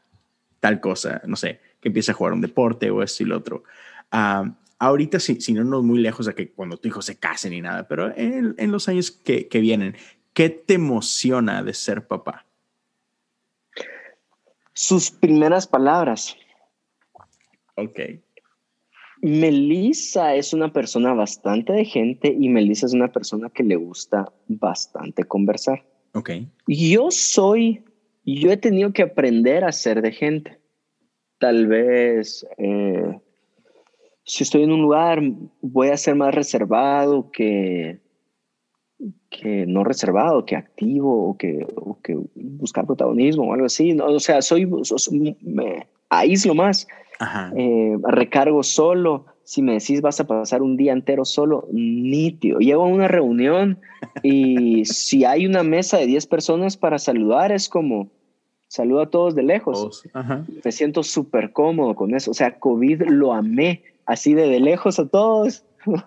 tal 0.59 0.81
cosa, 0.81 1.23
no 1.27 1.37
sé, 1.37 1.61
que 1.81 1.89
empiece 1.89 2.11
a 2.11 2.15
jugar 2.15 2.35
un 2.35 2.41
deporte 2.41 2.91
o 2.91 3.03
esto 3.03 3.23
y 3.23 3.27
lo 3.27 3.39
otro. 3.39 3.63
Uh, 4.13 4.51
ahorita, 4.81 5.21
si, 5.21 5.41
si, 5.41 5.53
no 5.53 5.63
nos 5.63 5.85
muy 5.85 6.01
lejos 6.01 6.27
de 6.27 6.35
que 6.35 6.51
cuando 6.51 6.79
tu 6.79 6.89
hijo 6.89 7.03
se 7.03 7.19
case 7.19 7.49
ni 7.51 7.61
nada, 7.61 7.87
pero 7.87 8.17
en, 8.17 8.55
en 8.59 8.73
los 8.73 8.89
años 8.89 9.11
que, 9.13 9.47
que, 9.47 9.61
vienen, 9.61 9.95
¿qué 10.33 10.49
te 10.49 10.75
emociona 10.75 11.63
de 11.63 11.75
ser 11.75 12.09
papá? 12.09 12.47
Sus 14.73 15.11
primeras 15.11 15.67
palabras. 15.67 16.37
Ok. 17.77 18.01
Melissa 19.23 20.35
es 20.35 20.55
una 20.55 20.73
persona 20.73 21.13
bastante 21.13 21.75
de 21.75 21.85
gente 21.85 22.35
y 22.39 22.49
Melissa 22.49 22.87
es 22.87 22.95
una 22.95 23.13
persona 23.13 23.51
que 23.51 23.63
le 23.63 23.77
gusta 23.77 24.33
bastante 24.49 25.25
conversar. 25.25 25.85
Ok. 26.15 26.31
Yo 26.67 27.11
soy, 27.11 27.85
yo 28.25 28.51
he 28.51 28.57
tenido 28.57 28.95
que 28.95 29.03
aprender 29.03 29.65
a 29.65 29.73
ser 29.73 30.01
de 30.01 30.13
gente. 30.13 30.59
Tal 31.39 31.67
vez 31.67 32.47
eh, 32.57 33.21
si 34.31 34.45
estoy 34.45 34.63
en 34.63 34.71
un 34.71 34.83
lugar, 34.83 35.21
voy 35.61 35.89
a 35.89 35.97
ser 35.97 36.15
más 36.15 36.33
reservado 36.33 37.33
que, 37.33 37.99
que 39.29 39.67
no 39.67 39.83
reservado, 39.83 40.45
que 40.45 40.55
activo 40.55 41.31
o 41.31 41.37
que, 41.37 41.67
que 42.05 42.17
buscar 42.37 42.87
protagonismo 42.87 43.49
o 43.49 43.55
algo 43.55 43.67
así. 43.67 43.93
No, 43.93 44.07
o 44.07 44.21
sea, 44.21 44.41
soy, 44.41 44.71
me 45.41 45.89
aíslo 46.09 46.55
más, 46.55 46.87
eh, 47.57 47.97
recargo 48.05 48.63
solo. 48.63 49.27
Si 49.43 49.63
me 49.63 49.73
decís 49.73 50.01
vas 50.01 50.21
a 50.21 50.29
pasar 50.29 50.63
un 50.63 50.77
día 50.77 50.93
entero 50.93 51.25
solo, 51.25 51.67
nítido. 51.73 52.61
Llego 52.61 52.85
a 52.85 52.87
una 52.87 53.09
reunión 53.09 53.81
y 54.23 54.85
si 54.85 55.25
hay 55.25 55.45
una 55.45 55.65
mesa 55.65 55.99
de 55.99 56.07
10 56.07 56.27
personas 56.29 56.77
para 56.77 57.01
saludar, 57.01 57.51
es 57.51 57.69
como, 57.69 58.13
saludo 58.69 59.01
a 59.01 59.11
todos 59.11 59.35
de 59.35 59.43
lejos. 59.43 60.05
Me 60.65 60.71
siento 60.71 61.03
súper 61.03 61.53
cómodo 61.53 61.97
con 61.97 62.15
eso. 62.15 62.31
O 62.31 62.35
sea, 62.35 62.61
COVID 62.61 63.03
lo 63.09 63.33
amé 63.33 63.83
así 64.11 64.35
de, 64.35 64.49
de 64.49 64.61
lejos 64.61 64.99
a 64.99 65.09
todos. 65.09 65.65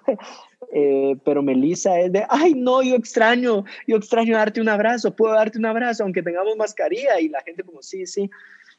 Eh, 0.75 1.17
pero 1.23 1.43
Melissa 1.43 1.99
es 1.99 2.11
de, 2.11 2.25
ay, 2.29 2.55
no, 2.55 2.81
yo 2.81 2.95
extraño, 2.95 3.63
yo 3.85 3.95
extraño 3.95 4.35
darte 4.35 4.59
un 4.59 4.69
abrazo, 4.69 5.15
puedo 5.15 5.35
darte 5.35 5.59
un 5.59 5.67
abrazo, 5.67 6.01
aunque 6.01 6.23
tengamos 6.23 6.57
mascarilla. 6.57 7.19
Y 7.19 7.29
la 7.29 7.41
gente 7.41 7.61
como, 7.61 7.83
sí, 7.83 8.07
sí. 8.07 8.27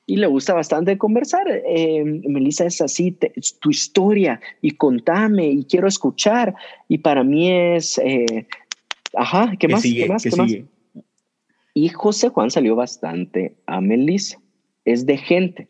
Y 0.05 0.16
le 0.16 0.27
gusta 0.27 0.55
bastante 0.55 0.99
conversar. 0.99 1.47
Eh, 1.49 2.03
Melissa 2.05 2.66
es 2.66 2.81
así, 2.81 3.16
tu 3.61 3.70
historia 3.70 4.41
y 4.61 4.72
contame 4.72 5.47
y 5.47 5.64
quiero 5.66 5.87
escuchar. 5.87 6.57
Y 6.89 6.99
para 6.99 7.22
mí 7.22 7.53
es, 7.53 7.99
eh, 7.99 8.49
ajá, 9.14 9.55
¿qué 9.57 9.68
más? 9.68 9.83
¿Qué 9.85 10.09
más? 10.09 10.25
¿Qué 10.25 10.35
más? 10.35 10.53
Y 11.75 11.89
José 11.91 12.31
Juan 12.31 12.51
salió 12.51 12.75
bastante 12.75 13.55
a 13.66 13.81
Melissa 13.81 14.41
es 14.85 15.07
de 15.07 15.16
gente. 15.16 15.68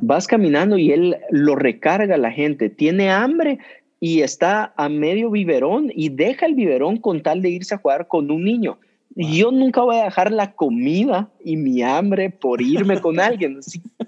Vas 0.00 0.26
caminando 0.26 0.78
y 0.78 0.92
él 0.92 1.16
lo 1.30 1.56
recarga 1.56 2.14
a 2.14 2.18
la 2.18 2.32
gente. 2.32 2.70
Tiene 2.70 3.10
hambre 3.10 3.58
y 4.00 4.20
está 4.20 4.72
a 4.76 4.88
medio 4.88 5.30
biberón 5.30 5.90
y 5.94 6.08
deja 6.08 6.46
el 6.46 6.54
biberón 6.54 6.98
con 6.98 7.22
tal 7.22 7.42
de 7.42 7.50
irse 7.50 7.74
a 7.74 7.78
jugar 7.78 8.08
con 8.08 8.30
un 8.30 8.44
niño. 8.44 8.78
Yo 9.16 9.52
nunca 9.52 9.82
voy 9.82 9.96
a 9.96 10.04
dejar 10.04 10.32
la 10.32 10.52
comida 10.52 11.30
y 11.44 11.56
mi 11.56 11.82
hambre 11.82 12.30
por 12.30 12.60
irme 12.60 13.00
con 13.00 13.20
alguien. 13.20 13.60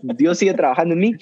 Dios 0.03 0.39
sigue 0.39 0.55
trabajando 0.55 0.95
en 0.95 1.01
mí. 1.01 1.13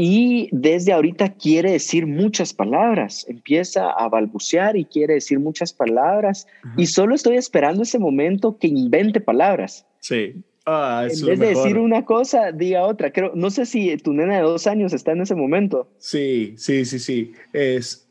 Y 0.00 0.48
desde 0.52 0.92
ahorita 0.92 1.34
quiere 1.34 1.72
decir 1.72 2.06
muchas 2.06 2.54
palabras, 2.54 3.26
empieza 3.28 3.90
a 3.90 4.08
balbucear 4.08 4.76
y 4.76 4.84
quiere 4.84 5.14
decir 5.14 5.40
muchas 5.40 5.72
palabras. 5.72 6.46
Y 6.76 6.86
solo 6.86 7.16
estoy 7.16 7.36
esperando 7.36 7.82
ese 7.82 7.98
momento 7.98 8.58
que 8.58 8.68
invente 8.68 9.20
palabras. 9.20 9.86
Sí. 9.98 10.36
Ah, 10.70 11.06
en 11.10 11.26
vez 11.26 11.38
de 11.38 11.46
decir 11.46 11.78
una 11.78 12.04
cosa, 12.04 12.52
diga 12.52 12.82
otra. 12.82 13.10
Creo, 13.10 13.32
no 13.34 13.48
sé 13.48 13.64
si 13.64 13.96
tu 13.96 14.12
nena 14.12 14.36
de 14.36 14.42
dos 14.42 14.66
años 14.66 14.92
está 14.92 15.12
en 15.12 15.22
ese 15.22 15.34
momento. 15.34 15.88
Sí, 15.96 16.56
sí, 16.58 16.84
sí, 16.84 16.98
sí. 16.98 17.32
Es, 17.54 18.06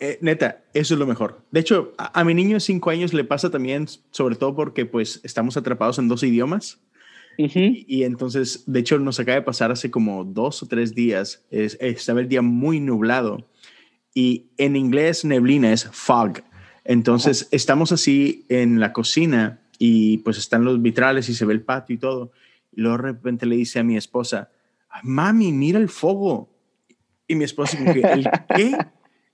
eh, 0.00 0.18
neta, 0.20 0.64
eso 0.74 0.94
es 0.94 0.98
lo 0.98 1.06
mejor. 1.06 1.44
De 1.52 1.60
hecho, 1.60 1.94
a, 1.98 2.24
mi 2.24 2.34
niño 2.34 2.54
de 2.54 2.60
cinco 2.60 2.90
años 2.90 3.14
le 3.14 3.22
pasa 3.22 3.48
también, 3.48 3.86
sobre 4.10 4.34
todo 4.34 4.56
porque 4.56 4.86
pues 4.86 5.20
estamos 5.22 5.56
atrapados 5.56 6.00
en 6.00 6.08
dos 6.08 6.24
idiomas. 6.24 6.80
y, 7.38 8.02
entonces, 8.02 8.64
de 8.66 8.80
hecho, 8.80 8.98
nos 8.98 9.20
acaba 9.20 9.36
de 9.36 9.42
pasar 9.42 9.70
hace 9.70 9.88
como 9.88 10.24
dos 10.24 10.64
o 10.64 10.66
tres 10.66 10.96
días. 10.96 11.44
Es, 11.52 11.78
estaba 11.80 12.18
el 12.18 12.28
día 12.28 12.42
muy 12.42 12.80
nublado 12.80 13.46
y 14.12 14.46
en 14.58 14.74
inglés 14.74 15.24
neblina 15.24 15.72
es 15.72 15.84
fog. 15.92 16.42
Entonces, 16.84 17.46
estamos 17.52 17.92
así 17.92 18.46
en 18.48 18.80
la 18.80 18.92
cocina 18.92 19.60
y 19.82 20.18
pues 20.18 20.36
están 20.36 20.62
los 20.62 20.82
vitrales 20.82 21.26
y 21.30 21.34
se 21.34 21.46
ve 21.46 21.54
el 21.54 21.62
patio 21.62 21.96
y 21.96 21.98
todo. 21.98 22.32
Y 22.70 22.82
luego 22.82 22.98
de 22.98 23.02
repente 23.02 23.46
le 23.46 23.56
dice 23.56 23.78
a 23.78 23.82
mi 23.82 23.96
esposa, 23.96 24.50
mami, 25.02 25.52
mira 25.52 25.78
el 25.78 25.88
fuego. 25.88 26.50
Y 27.26 27.34
mi 27.34 27.44
esposa 27.44 27.78
como 27.78 27.94
que, 27.94 28.00
¿el 28.02 28.28
qué? 28.54 28.76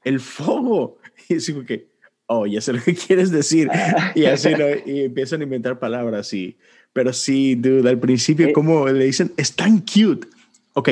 El 0.05 0.21
fuego. 0.21 0.99
Y 1.29 1.35
digo 1.35 1.65
que, 1.65 1.89
oh, 2.27 2.47
ya 2.47 2.61
sé 2.61 2.73
lo 2.73 2.81
que 2.81 2.95
quieres 3.07 3.33
decir. 3.33 3.69
Y 4.15 4.27
así 4.27 4.51
y 4.87 5.01
empiezan 5.01 5.41
a 5.41 5.45
inventar 5.45 5.81
palabras 5.81 6.33
y, 6.33 6.57
pero 6.93 7.13
sí, 7.13 7.57
dude, 7.57 7.89
al 7.89 7.99
principio, 7.99 8.47
eh, 8.47 8.53
como 8.53 8.87
le 8.87 9.05
dicen, 9.05 9.33
es 9.37 9.57
tan 9.57 9.81
cute. 9.81 10.29
Ok, 10.75 10.91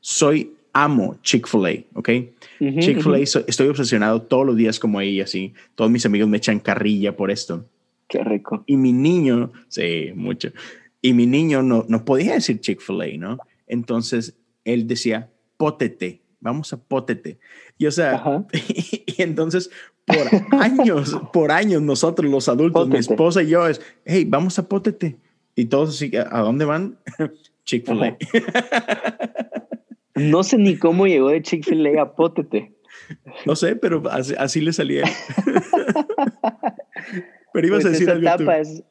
soy 0.00 0.52
amo 0.74 1.16
Chick-fil-A, 1.22 1.84
¿ok? 1.94 2.10
Chick-fil-A, 2.58 3.18
estoy 3.18 3.68
obsesionado 3.68 4.20
todos 4.20 4.44
los 4.44 4.56
días 4.56 4.78
como 4.78 5.00
ella, 5.00 5.24
así. 5.24 5.54
Todos 5.74 5.90
mis 5.90 6.04
amigos 6.04 6.28
me 6.28 6.36
echan 6.36 6.60
carrilla 6.60 7.16
por 7.16 7.30
esto. 7.30 7.64
Qué 8.10 8.24
rico. 8.24 8.64
Y 8.66 8.76
mi 8.76 8.92
niño, 8.92 9.52
sí, 9.68 10.10
mucho. 10.16 10.50
Y 11.00 11.14
mi 11.14 11.26
niño 11.26 11.62
no, 11.62 11.86
no 11.88 12.04
podía 12.04 12.34
decir 12.34 12.60
Chick-fil-A, 12.60 13.16
¿no? 13.16 13.38
Entonces 13.68 14.36
él 14.64 14.88
decía, 14.88 15.30
pótete, 15.56 16.20
vamos 16.40 16.72
a 16.72 16.82
pótete. 16.82 17.38
Y 17.78 17.86
o 17.86 17.92
sea, 17.92 18.44
y, 18.68 19.22
entonces 19.22 19.70
por 20.04 20.60
años, 20.60 21.16
por 21.32 21.52
años 21.52 21.82
nosotros 21.82 22.28
los 22.28 22.48
adultos, 22.48 22.88
mi 22.88 22.98
esposa 22.98 23.44
y 23.44 23.50
yo 23.50 23.68
es, 23.68 23.80
hey, 24.04 24.26
vamos 24.28 24.58
a 24.58 24.68
pótete. 24.68 25.16
Y 25.54 25.66
todos 25.66 25.90
así, 25.90 26.10
¿a 26.16 26.40
dónde 26.40 26.64
van? 26.64 26.98
Chick-fil-A. 27.64 28.16
no 30.16 30.42
sé 30.42 30.58
ni 30.58 30.76
cómo 30.76 31.06
llegó 31.06 31.28
de 31.28 31.42
Chick-fil-A 31.42 32.02
a 32.02 32.12
pótete. 32.16 32.74
No 33.46 33.54
sé, 33.54 33.76
pero 33.76 34.02
así, 34.10 34.34
así 34.36 34.60
le 34.60 34.72
salía. 34.72 35.04
Pero 37.52 37.66
ibas 37.66 37.84
a 37.84 37.88
pues 37.88 37.92
decir 37.92 38.08
esa 38.08 38.18
etapa 38.18 38.58
Es, 38.58 38.82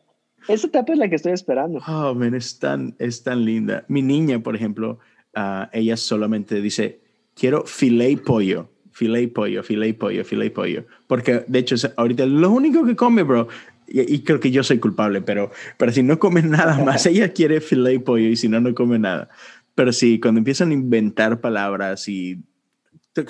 esa 0.47 0.67
etapa 0.67 0.93
es 0.93 0.99
la 0.99 1.09
que 1.09 1.15
estoy 1.15 1.33
esperando. 1.33 1.79
Oh, 1.87 2.13
man, 2.13 2.33
es 2.33 2.59
tan, 2.59 2.95
es 2.99 3.23
tan 3.23 3.45
linda. 3.45 3.85
Mi 3.87 4.01
niña, 4.01 4.39
por 4.39 4.55
ejemplo, 4.55 4.99
uh, 5.35 5.65
ella 5.71 5.97
solamente 5.97 6.61
dice, 6.61 7.01
quiero 7.35 7.65
filet 7.65 8.23
pollo, 8.23 8.69
filet 8.91 9.27
pollo, 9.31 9.63
filet 9.63 9.97
pollo, 9.97 10.23
filet 10.23 10.53
pollo. 10.53 10.85
Porque, 11.07 11.43
de 11.47 11.59
hecho, 11.59 11.75
ahorita 11.97 12.25
lo 12.25 12.51
único 12.51 12.85
que 12.85 12.95
come, 12.95 13.23
bro, 13.23 13.47
y, 13.87 14.19
creo 14.19 14.39
que 14.39 14.51
yo 14.51 14.63
soy 14.63 14.77
culpable, 14.79 15.21
pero, 15.21 15.51
pero 15.77 15.91
si 15.91 16.03
no 16.03 16.19
come 16.19 16.41
nada 16.43 16.77
más, 16.85 17.05
ella 17.05 17.33
quiere 17.33 17.59
filet 17.59 18.03
pollo 18.03 18.27
y 18.27 18.35
si 18.35 18.47
no, 18.47 18.59
no 18.59 18.73
come 18.73 18.99
nada. 18.99 19.29
Pero 19.75 19.93
sí, 19.93 20.19
cuando 20.19 20.39
empiezan 20.39 20.71
a 20.71 20.73
inventar 20.73 21.41
palabras 21.41 22.07
y 22.07 22.43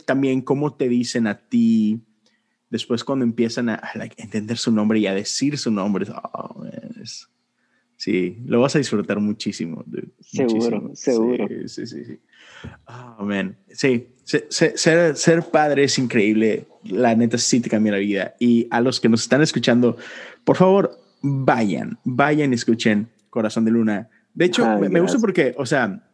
también 0.06 0.42
cómo 0.42 0.76
te 0.76 0.90
dicen 0.90 1.28
a 1.28 1.38
ti, 1.38 2.02
después 2.70 3.04
cuando 3.04 3.26
empiezan 3.26 3.70
a 3.70 3.82
entender 4.18 4.58
su 4.58 4.72
nombre 4.72 5.00
y 5.00 5.08
a 5.08 5.14
decir 5.14 5.58
su 5.58 5.72
nombre, 5.72 6.06
oh, 6.34 6.64
sí, 7.96 8.38
lo 8.46 8.62
vas 8.62 8.76
a 8.76 8.80
disfrutar 8.80 9.20
muchísimo. 9.20 9.84
Seguro, 10.22 10.92
seguro. 10.94 11.48
Sí, 11.66 11.86
sí, 11.86 12.06
sí. 12.06 12.20
Oh, 12.88 13.26
man. 13.26 13.58
Sí, 13.72 14.08
ser, 14.24 14.78
ser, 15.18 15.44
padre 15.52 15.84
es 15.84 15.98
increíble. 15.98 16.66
La 16.84 17.16
neta 17.16 17.38
sí 17.38 17.60
te 17.60 17.70
cambia 17.70 17.94
la 17.94 17.98
vida. 17.98 18.36
Y 18.40 18.68
a 18.72 18.82
los 18.82 19.00
que 19.00 19.10
nos 19.10 19.22
están 19.22 19.42
escuchando, 19.42 19.98
por 20.44 20.58
favor, 20.58 20.98
vayan, 21.22 22.00
vayan 22.04 22.52
y 22.54 22.56
escuchen 22.56 23.10
Corazón 23.30 23.66
de 23.66 23.72
Luna. 23.72 24.10
De 24.34 24.46
hecho, 24.46 24.80
me, 24.80 25.00
gusta 25.00 25.20
porque, 25.20 25.54
o 25.58 25.66
sea, 25.66 26.09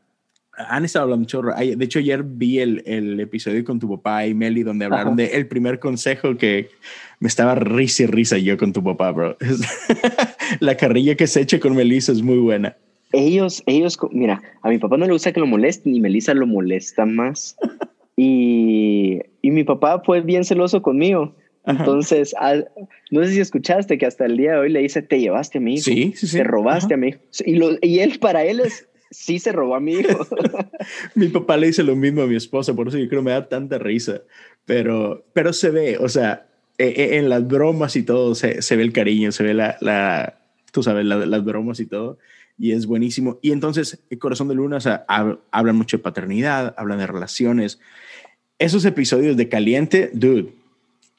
han 0.58 0.86
estado 0.86 1.04
hablando 1.04 1.26
chorro. 1.26 1.54
De 1.56 1.84
hecho, 1.86 2.00
ayer 2.00 2.24
vi 2.24 2.60
el, 2.60 2.84
el 2.86 3.20
episodio 3.20 3.64
con 3.64 3.80
tu 3.80 3.90
papá 3.90 4.26
y 4.26 4.34
Meli 4.34 4.64
donde 4.64 4.86
hablaron 4.86 5.16
de 5.16 5.28
el 5.28 5.48
primer 5.48 5.80
consejo 5.80 6.38
que 6.38 6.70
me 7.20 7.28
estaba 7.28 7.56
risa 7.56 8.04
y 8.04 8.06
risa 8.08 8.38
yo 8.38 8.58
con 8.58 8.74
tu 8.74 8.84
papá, 8.84 9.12
bro. 9.12 9.38
la 10.60 10.76
carrilla 10.78 11.16
que 11.16 11.28
se 11.28 11.42
eche 11.42 11.60
con 11.60 11.76
Melissa 11.76 12.12
es 12.12 12.22
muy 12.22 12.38
buena. 12.38 12.76
Ellos, 13.12 13.64
ellos, 13.66 13.98
mira, 14.12 14.42
a 14.62 14.70
mi 14.70 14.78
papá 14.78 14.98
no 14.98 15.06
le 15.06 15.14
gusta 15.14 15.32
que 15.32 15.40
lo 15.40 15.48
molesten 15.48 15.96
y 15.96 16.02
Melissa 16.02 16.34
lo 16.34 16.48
molesta 16.48 17.06
más. 17.06 17.56
y, 18.18 19.20
y 19.42 19.52
mi 19.52 19.64
papá 19.64 20.02
fue 20.06 20.22
bien 20.22 20.44
celoso 20.44 20.82
conmigo. 20.82 21.34
Entonces, 21.68 22.36
no 23.12 23.24
sé 23.24 23.32
si 23.32 23.40
escuchaste 23.40 23.98
que 23.98 24.06
hasta 24.06 24.26
el 24.26 24.38
día 24.38 24.54
de 24.54 24.58
hoy 24.60 24.70
le 24.72 24.82
dice, 24.82 25.02
te 25.02 25.20
llevaste 25.20 25.58
a 25.58 25.62
mi 25.62 25.74
hijo, 25.74 25.84
sí, 25.84 26.14
sí, 26.16 26.28
sí. 26.28 26.38
te 26.38 26.44
robaste 26.44 26.94
a 26.94 26.98
mi 26.98 27.10
hijo. 27.10 27.20
Y, 27.44 27.56
lo, 27.56 27.72
y 27.82 28.00
él, 28.00 28.20
para 28.20 28.46
él 28.46 28.60
es, 28.60 28.88
sí 29.12 29.40
se 29.40 29.52
robó 29.52 29.76
a 29.76 29.80
mi 29.80 29.94
hijo. 29.94 30.28
mi 31.16 31.28
papá 31.28 31.58
le 31.58 31.68
dice 31.68 31.84
lo 31.84 31.96
mismo 31.96 32.22
a 32.22 32.28
mi 32.28 32.36
esposa, 32.36 32.74
por 32.74 32.88
eso 32.88 32.98
yo 32.98 33.08
creo 33.08 33.22
que 33.22 33.26
me 33.26 33.32
da 33.32 33.48
tanta 33.48 33.78
risa, 33.78 34.22
pero, 34.66 35.24
pero 35.34 35.54
se 35.54 35.70
ve, 35.70 35.98
o 35.98 36.10
sea, 36.10 36.48
e, 36.78 36.88
e, 36.88 37.18
en 37.18 37.30
las 37.30 37.48
bromas 37.48 37.96
y 37.96 38.04
todo 38.04 38.36
se, 38.36 38.62
se 38.62 38.76
ve 38.76 38.84
el 38.84 38.94
cariño, 38.94 39.32
se 39.32 39.44
ve 39.44 39.54
la, 39.54 39.78
la 39.82 40.40
tú 40.72 40.84
sabes, 40.84 41.06
las 41.06 41.44
bromas 41.44 41.80
y 41.80 41.86
todo 41.86 42.18
y 42.58 42.72
es 42.72 42.86
buenísimo. 42.86 43.40
Y 43.42 43.52
entonces, 43.52 44.04
el 44.10 44.20
Corazón 44.20 44.48
de 44.48 44.56
Luna, 44.56 44.78
o 44.78 44.82
sea, 44.82 45.06
hablan 45.08 45.76
mucho 45.76 45.98
de 45.98 46.04
paternidad, 46.04 46.74
hablan 46.78 47.00
de 47.00 47.08
relaciones. 47.08 47.80
Esos 48.60 48.86
episodios 48.86 49.36
de 49.38 49.50
Caliente, 49.50 50.10
dude, 50.14 50.54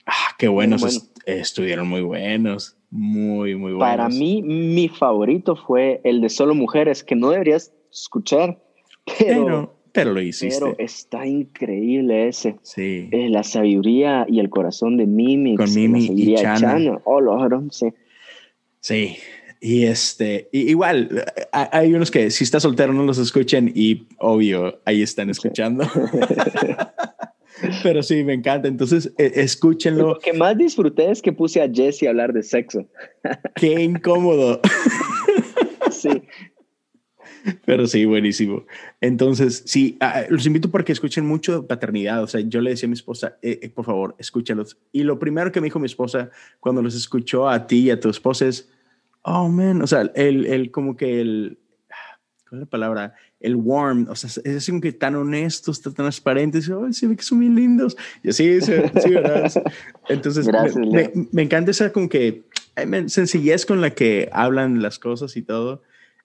ah, 0.07 0.35
qué 0.39 0.49
buenos, 0.49 1.11
estuvieron 1.27 1.89
muy 1.89 2.01
buenos, 2.01 2.77
muy, 2.91 3.55
muy 3.55 3.73
buenos. 3.73 3.81
Para 3.81 4.09
mí, 4.09 4.43
mi 4.43 4.89
favorito 4.89 5.57
fue 5.57 6.01
el 6.05 6.21
de 6.21 6.31
Solo 6.31 6.55
Mujeres, 6.55 7.05
que 7.05 7.17
no 7.17 7.31
deberías 7.31 7.73
escuchar, 8.03 8.59
pero... 9.19 9.77
pero, 9.93 10.13
lo 10.13 10.21
hiciste. 10.21 10.61
Pero 10.61 10.77
está 10.79 11.27
increíble 11.27 12.29
ese. 12.29 12.57
Sí. 12.63 13.09
Eh, 13.11 13.29
la 13.29 13.43
sabiduría 13.43 14.27
y 14.29 14.41
el 14.41 14.51
corazón 14.51 14.97
de 14.97 15.07
Mimi. 15.07 15.57
Con 15.57 15.73
Mimi 15.75 16.11
y 16.15 16.35
Chana. 16.35 17.01
Oh, 17.05 17.21
lo, 17.21 17.39
sí. 17.71 17.93
Sí, 18.81 19.17
y 19.61 19.85
este, 19.85 20.49
igual, 20.53 21.25
hay 21.51 21.93
unos 21.93 22.11
que 22.11 22.31
si 22.31 22.45
está 22.45 22.61
soltero 22.61 22.93
no 22.93 23.03
los 23.05 23.19
escuchen 23.19 23.73
y 23.75 24.07
obvio, 24.19 24.81
ahí 24.85 25.03
están 25.03 25.31
escuchando. 25.31 25.85
Pero 27.83 28.03
sí, 28.03 28.23
me 28.25 28.35
encanta. 28.35 28.69
Entonces, 28.69 29.13
e, 29.19 29.33
escúchenlo. 29.37 30.09
Lo 30.09 30.19
que 30.19 30.33
más 30.33 30.57
disfruté 30.57 31.11
es 31.11 31.23
que 31.23 31.33
puse 31.33 31.63
a 31.63 31.69
Jesse 31.73 32.05
a 32.05 32.11
hablar 32.11 32.33
de 32.33 32.43
sexo. 32.43 32.87
Qué 33.55 33.83
incómodo. 33.83 34.61
Pero 37.65 37.87
sí, 37.87 38.05
buenísimo. 38.05 38.65
Entonces, 39.01 39.63
sí, 39.67 39.99
los 40.29 40.47
invito 40.47 40.71
para 40.71 40.85
que 40.85 40.93
escuchen 40.93 41.27
mucho 41.27 41.61
de 41.61 41.67
paternidad. 41.67 42.23
O 42.23 42.27
sea, 42.27 42.41
yo 42.41 42.61
le 42.61 42.71
decía 42.71 42.87
a 42.87 42.91
mi 42.91 42.95
esposa, 42.95 43.37
eh, 43.43 43.61
eh, 43.63 43.69
por 43.69 43.85
favor, 43.85 44.15
escúchalos. 44.19 44.79
Y 44.93 45.03
lo 45.03 45.19
primero 45.19 45.53
que 45.53 45.61
me 45.61 45.67
dijo 45.67 45.79
mi 45.79 45.87
esposa 45.87 46.31
cuando 46.61 46.83
los 46.83 46.95
escuchó 46.95 47.49
a 47.49 47.67
ti 47.67 47.81
y 47.81 47.91
a 47.91 48.01
tu 48.01 48.09
esposa 48.09 48.47
es, 48.47 48.71
oh, 49.23 49.49
man, 49.49 49.83
o 49.83 49.87
sea, 49.87 50.11
el, 50.15 50.47
el 50.47 50.71
como 50.71 50.97
que 50.97 51.21
el, 51.21 51.59
¿cuál 52.49 52.61
es 52.61 52.67
la 52.67 52.71
palabra? 52.71 53.15
El 53.39 53.57
warm, 53.57 54.07
o 54.09 54.17
sea, 54.17 54.31
es 54.45 54.67
como 54.67 54.81
que 54.81 54.93
tan 54.93 55.15
honesto, 55.15 55.73
tan 55.73 55.95
transparente, 55.95 56.59
dice, 56.59 56.73
oh, 56.73 56.93
sí, 56.93 57.07
ve 57.07 57.17
que 57.17 57.23
son 57.23 57.39
muy 57.39 57.49
lindos. 57.49 57.97
Y 58.23 58.31
así, 58.31 58.61
sí, 58.61 58.73
sí 59.03 59.11
¿verdad? 59.11 59.53
Entonces, 60.09 60.49
me, 60.49 61.13
me, 61.33 61.43
encanta 61.43 61.71
esa 61.71 61.93
como 61.93 62.09
que 62.09 62.45
sencillez 63.09 63.67
con 63.67 63.81
la 63.81 63.91
que 63.91 64.29
hablan 64.33 64.83
las 64.83 64.99
cosas 64.99 65.37
y 65.37 65.43
todo. 65.43 65.83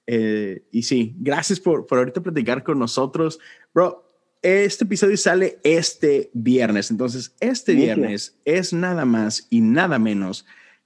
Eh, 0.07 0.63
y 0.71 0.83
sí, 0.83 1.15
gracias 1.19 1.59
por, 1.59 1.85
por 1.85 1.99
ahorita 1.99 2.21
platicar 2.21 2.63
con 2.63 2.79
nosotros. 2.79 3.39
Bro, 3.73 4.11
este 4.41 4.85
episodio 4.85 5.17
sale 5.17 5.59
este 5.63 6.31
viernes, 6.33 6.89
entonces 6.89 7.35
este 7.39 7.73
viernes 7.73 8.39
es 8.43 8.73
nada 8.73 9.05
más 9.05 9.47
y 9.49 9.61
nada 9.61 9.99
menos 9.99 10.45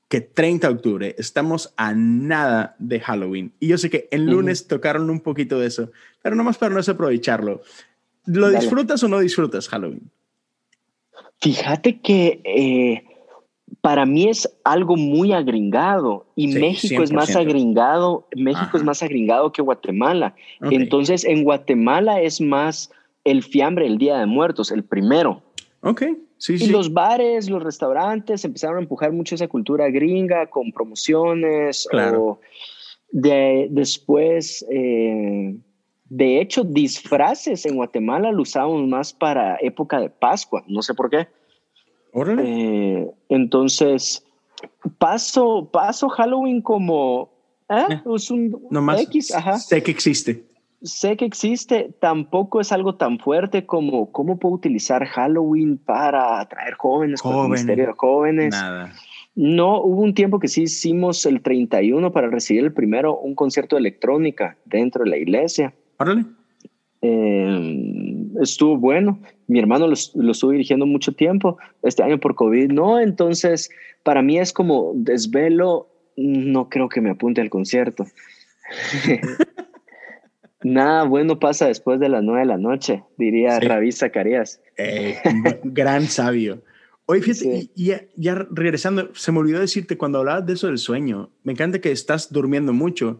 que 0.10 0.22
30 0.22 0.68
de 0.68 0.74
octubre 0.74 1.16
estamos 1.18 1.74
a 1.78 1.94
nada 1.94 2.76
de 2.80 3.00
Halloween. 3.00 3.54
Y 3.60 3.68
yo 3.68 3.78
sé 3.78 3.90
que 3.90 4.08
el 4.12 4.26
lunes 4.26 4.68
tocaron 4.68 5.10
un 5.10 5.22
poquito 5.22 5.60
de 5.60 5.68
eso, 5.68 5.92
pero 6.22 6.36
nomás 6.36 6.58
para 6.58 6.74
no 6.76 6.82
aprovecharlo. 6.86 7.62
¿Lo 8.26 8.50
disfrutas 8.50 9.04
o 9.04 9.08
no 9.08 9.20
disfrutas 9.20 9.70
Halloween? 9.70 10.12
Fíjate 11.42 12.02
que 12.02 12.42
eh, 12.44 13.15
para 13.82 14.06
mí 14.06 14.28
es 14.28 14.50
algo 14.64 14.96
muy 14.96 15.32
agringado 15.32 16.26
y 16.36 16.48
México 16.48 17.04
es 17.04 17.12
más 17.12 17.36
agringado, 17.36 18.28
México 18.36 18.78
es 18.78 18.84
más 18.84 19.04
agringado 19.04 19.52
que 19.52 19.62
Guatemala. 19.62 20.36
Entonces 20.62 21.24
en 21.26 21.44
Guatemala 21.44 22.22
es 22.22 22.42
más 22.42 22.92
el 23.24 23.44
fiambre 23.44 23.88
el 23.88 23.98
Día 23.98 24.18
de 24.18 24.26
Muertos, 24.26 24.72
el 24.72 24.84
primero. 24.84 25.42
Ok 25.82 26.04
y 26.50 26.68
los 26.68 26.94
bares, 26.94 27.50
los 27.50 27.64
restaurantes 27.64 28.46
empezaron 28.46 28.78
a 28.78 28.82
empujar 28.82 29.12
mucho 29.12 29.36
esa 29.36 29.48
cultura 29.48 29.90
gringa 29.90 30.48
con 30.48 30.72
promociones. 30.72 31.88
Claro. 31.90 32.40
de, 33.12 33.68
después, 33.72 34.66
eh, 34.70 35.56
de 36.06 36.42
hecho, 36.42 36.64
disfraces 36.64 37.66
en 37.66 37.76
Guatemala 37.76 38.32
lo 38.32 38.42
usamos 38.42 38.86
más 38.88 39.14
para 39.14 39.58
época 39.62 40.00
de 40.00 40.10
Pascua. 40.10 40.64
No 40.68 40.82
sé 40.82 40.94
por 40.94 41.10
qué. 41.10 41.28
Eh, 42.40 43.12
entonces, 43.30 44.26
paso, 44.98 45.70
paso 45.72 46.10
Halloween 46.10 46.62
como... 46.62 47.32
¿eh? 47.70 47.86
eh 47.90 48.02
es 48.16 48.32
un 48.32 48.70
X, 48.98 49.34
sé 49.68 49.84
que 49.84 49.92
existe 49.92 50.46
sé 50.86 51.18
que 51.18 51.26
existe, 51.26 51.94
tampoco 52.00 52.62
es 52.62 52.72
algo 52.72 52.96
tan 52.96 53.20
fuerte 53.20 53.66
como 53.66 54.12
cómo 54.12 54.38
puedo 54.38 54.56
utilizar 54.56 55.06
Halloween 55.06 55.78
para 55.78 56.40
atraer 56.40 56.76
jóvenes, 56.76 57.22
con 57.22 57.46
el 57.46 57.50
misterio 57.50 57.88
de 57.88 57.94
jóvenes. 57.94 58.52
Nada. 58.52 58.94
No, 59.36 59.82
hubo 59.82 60.02
un 60.02 60.14
tiempo 60.14 60.40
que 60.40 60.48
sí 60.48 60.64
hicimos 60.64 61.26
el 61.26 61.42
31 61.42 62.12
para 62.12 62.30
recibir 62.30 62.64
el 62.64 62.74
primero, 62.74 63.18
un 63.18 63.36
concierto 63.36 63.76
de 63.76 63.82
electrónica 63.82 64.58
dentro 64.64 65.04
de 65.04 65.10
la 65.10 65.18
iglesia. 65.18 65.74
Órale. 65.98 66.26
Em, 67.02 68.32
estuvo 68.42 68.78
bueno. 68.78 69.20
Mi 69.48 69.60
hermano 69.60 69.88
lo, 69.88 69.96
lo, 70.16 70.32
estuvo 70.32 70.52
dirigiendo 70.52 70.86
mucho 70.86 71.12
tiempo. 71.14 71.58
Este 71.84 72.04
año 72.04 72.20
por 72.20 72.36
COVID 72.36 72.72
no. 72.72 73.00
Entonces, 73.00 73.70
para 74.04 74.22
mí 74.22 74.40
es 74.40 74.54
como 74.54 74.92
desvelo. 74.96 75.88
No 76.18 76.70
creo 76.70 76.90
que 76.90 77.02
me 77.02 77.12
apunte 77.12 77.42
al 77.42 77.50
concierto. 77.50 78.06
Nada 80.64 81.04
bueno 81.04 81.38
pasa 81.38 81.68
después 81.68 82.00
de 82.00 82.10
las 82.10 82.24
nueve 82.24 82.40
de 82.40 82.48
la 82.48 82.58
noche, 82.58 83.04
diría 83.18 83.60
Rabí 83.60 83.92
Zacarías. 83.92 84.62
Eh, 84.78 85.16
gran 85.64 86.08
sabio. 86.08 86.64
Oye, 87.06 87.22
fíjate, 87.22 87.70
y 87.76 87.94
ya, 88.16 88.48
regresando, 88.50 89.14
se 89.14 89.32
me 89.32 89.38
olvidó 89.38 89.60
decirte 89.60 89.96
cuando 89.96 90.18
hablabas 90.18 90.48
de 90.48 90.54
eso 90.54 90.66
del 90.66 90.80
sueño, 90.80 91.30
me 91.44 91.52
encanta 91.52 91.80
que 91.80 91.92
estás 91.92 92.34
durmiendo 92.34 92.74
mucho, 92.74 93.20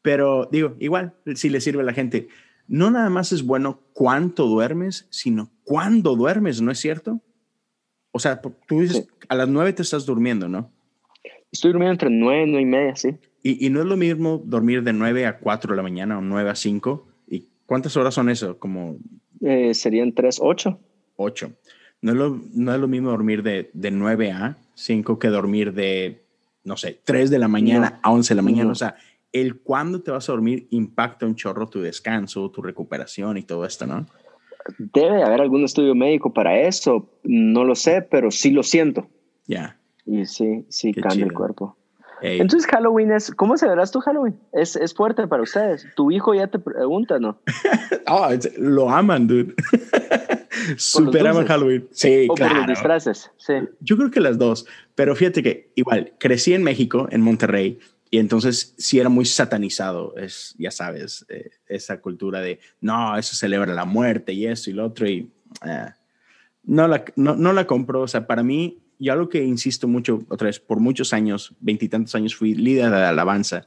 pero 0.00 0.48
digo, 0.50 0.76
igual, 0.78 1.12
si 1.34 1.50
le 1.50 1.60
sirve 1.60 1.82
a 1.82 1.84
la 1.84 1.92
gente, 1.92 2.28
no 2.68 2.90
nada 2.90 3.10
más 3.10 3.32
es 3.32 3.42
bueno 3.42 3.80
cuánto 3.92 4.46
duermes, 4.46 5.06
sino 5.10 5.50
cuándo 5.64 6.14
duermes, 6.14 6.60
¿no 6.60 6.70
es 6.70 6.78
cierto? 6.78 7.20
O 8.12 8.18
sea, 8.18 8.40
tú 8.40 8.80
dices, 8.80 9.08
a 9.28 9.34
las 9.34 9.48
nueve 9.48 9.72
te 9.72 9.82
estás 9.82 10.06
durmiendo, 10.06 10.48
¿no? 10.48 10.70
Estoy 11.50 11.72
durmiendo 11.72 11.92
entre 11.92 12.10
nueve, 12.10 12.44
nueve 12.46 12.62
y 12.62 12.66
media, 12.66 12.96
sí. 12.96 13.16
Y, 13.42 13.70
no 13.70 13.80
es 13.80 13.86
lo 13.86 13.96
mismo 13.96 14.42
dormir 14.44 14.82
de 14.82 14.92
9 14.92 15.26
a 15.26 15.38
4 15.38 15.72
de 15.72 15.76
la 15.76 15.82
mañana 15.82 16.18
o 16.18 16.20
9 16.20 16.50
a 16.50 16.54
5. 16.54 17.06
¿Y 17.28 17.46
cuántas 17.66 17.96
horas 17.96 18.14
son 18.14 18.28
eso? 18.28 18.58
Como... 18.58 18.98
Eh, 19.40 19.72
serían 19.74 20.12
3, 20.12 20.38
8. 20.42 20.78
8. 21.16 21.52
No 22.02 22.12
es, 22.12 22.18
lo, 22.18 22.40
no 22.52 22.74
es 22.74 22.80
lo 22.80 22.88
mismo 22.88 23.10
dormir 23.10 23.42
de, 23.42 23.70
de 23.72 23.90
9 23.90 24.32
a 24.32 24.58
5 24.74 25.18
que 25.18 25.28
dormir 25.28 25.72
de, 25.72 26.24
no 26.64 26.76
sé, 26.76 27.00
3 27.04 27.30
de 27.30 27.38
la 27.38 27.48
mañana 27.48 28.00
a 28.02 28.10
11 28.10 28.34
de 28.34 28.36
la 28.36 28.42
mañana. 28.42 28.70
O 28.72 28.74
sea, 28.74 28.96
el 29.40 29.60
cuándo 29.60 30.02
te 30.02 30.10
vas 30.10 30.28
a 30.28 30.32
dormir 30.32 30.66
impacta 30.70 31.26
un 31.26 31.34
chorro 31.34 31.68
tu 31.68 31.80
descanso, 31.80 32.50
tu 32.50 32.62
recuperación 32.62 33.36
y 33.36 33.42
todo 33.42 33.64
esto, 33.64 33.86
¿no? 33.86 34.06
Debe 34.78 35.22
haber 35.22 35.40
algún 35.40 35.64
estudio 35.64 35.94
médico 35.94 36.32
para 36.32 36.60
eso. 36.60 37.08
No 37.22 37.64
lo 37.64 37.74
sé, 37.74 38.02
pero 38.02 38.30
sí 38.30 38.50
lo 38.50 38.62
siento. 38.62 39.08
Ya. 39.46 39.78
Y 40.04 40.26
sí, 40.26 40.66
sí 40.68 40.92
cambia 40.92 41.24
el 41.24 41.32
cuerpo. 41.32 41.76
Entonces 42.20 42.66
Halloween 42.66 43.12
es, 43.12 43.30
¿cómo 43.30 43.56
celebrás 43.56 43.92
tu 43.92 44.00
Halloween? 44.00 44.38
Es, 44.52 44.76
es 44.76 44.94
fuerte 44.94 45.26
para 45.26 45.42
ustedes. 45.42 45.86
Tu 45.94 46.10
hijo 46.10 46.34
ya 46.34 46.48
te 46.48 46.58
pregunta, 46.58 47.18
¿no? 47.18 47.40
oh, 48.08 48.28
lo 48.58 48.90
aman, 48.90 49.26
dude. 49.26 49.54
Super 50.76 51.26
aman 51.28 51.46
Halloween. 51.46 51.88
Sí, 51.92 52.26
o 52.28 52.34
claro. 52.34 52.54
por 52.54 52.62
los 52.62 52.68
disfraces, 52.68 53.30
sí. 53.36 53.54
Yo 53.80 53.96
creo 53.96 54.10
que 54.10 54.20
las 54.20 54.38
dos, 54.38 54.66
pero 54.94 55.14
fíjate 55.14 55.42
que 55.42 55.70
igual, 55.76 56.12
crecí 56.18 56.54
en 56.54 56.62
México, 56.62 57.08
en 57.10 57.20
Monterrey, 57.20 57.78
y 58.10 58.18
entonces 58.18 58.74
sí 58.78 58.98
era 58.98 59.08
muy 59.08 59.24
satanizado, 59.24 60.14
es, 60.16 60.54
ya 60.58 60.70
sabes, 60.70 61.26
eh, 61.28 61.50
esa 61.66 62.00
cultura 62.00 62.40
de, 62.40 62.58
no, 62.80 63.16
eso 63.18 63.34
celebra 63.34 63.74
la 63.74 63.84
muerte 63.84 64.32
y 64.32 64.46
eso 64.46 64.70
y 64.70 64.72
lo 64.72 64.86
otro, 64.86 65.08
y 65.08 65.30
eh, 65.64 65.86
no, 66.62 66.88
la, 66.88 67.04
no, 67.16 67.36
no, 67.36 67.52
la 67.52 67.66
compro. 67.66 68.02
O 68.02 68.08
sea, 68.08 68.26
para 68.26 68.42
mí, 68.42 68.78
y 68.98 69.10
algo 69.10 69.28
que 69.28 69.44
insisto 69.44 69.88
mucho, 69.88 70.24
otra 70.28 70.46
vez, 70.46 70.58
por 70.58 70.80
muchos 70.80 71.12
años, 71.12 71.54
veintitantos 71.60 72.14
años, 72.14 72.34
fui 72.34 72.54
líder 72.54 72.90
de 72.90 73.04
alabanza, 73.04 73.66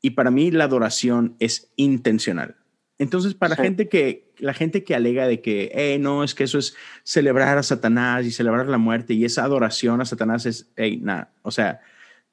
y 0.00 0.10
para 0.10 0.30
mí 0.30 0.50
la 0.50 0.64
adoración 0.64 1.36
es 1.38 1.72
intencional. 1.76 2.56
Entonces, 2.98 3.34
para 3.34 3.56
gente 3.56 3.88
que, 3.88 4.32
la 4.38 4.54
gente 4.54 4.84
que 4.84 4.94
alega 4.94 5.26
de 5.26 5.40
que, 5.40 5.72
hey, 5.74 5.98
no, 5.98 6.22
es 6.22 6.34
que 6.34 6.44
eso 6.44 6.58
es 6.58 6.76
celebrar 7.02 7.58
a 7.58 7.62
Satanás 7.64 8.24
y 8.26 8.30
celebrar 8.30 8.68
la 8.68 8.78
muerte 8.78 9.14
y 9.14 9.24
esa 9.24 9.42
adoración 9.42 10.00
a 10.00 10.04
Satanás 10.04 10.46
es, 10.46 10.70
hey, 10.76 11.00
nada, 11.02 11.32
o 11.42 11.50
sea, 11.50 11.80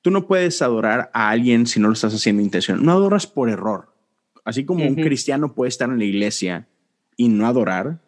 tú 0.01 0.11
no 0.11 0.27
puedes 0.27 0.61
adorar 0.61 1.09
a 1.13 1.29
alguien 1.29 1.67
si 1.67 1.79
no 1.79 1.87
lo 1.87 1.93
estás 1.93 2.13
haciendo 2.13 2.41
intención. 2.41 2.83
No 2.83 2.93
adoras 2.93 3.27
por 3.27 3.49
error. 3.49 3.89
Así 4.45 4.65
como 4.65 4.85
un 4.85 4.95
cristiano 4.95 5.53
puede 5.53 5.69
estar 5.69 5.89
en 5.89 5.99
la 5.99 6.05
iglesia 6.05 6.67
y 7.15 7.27
no 7.27 7.45
adorar, 7.45 7.99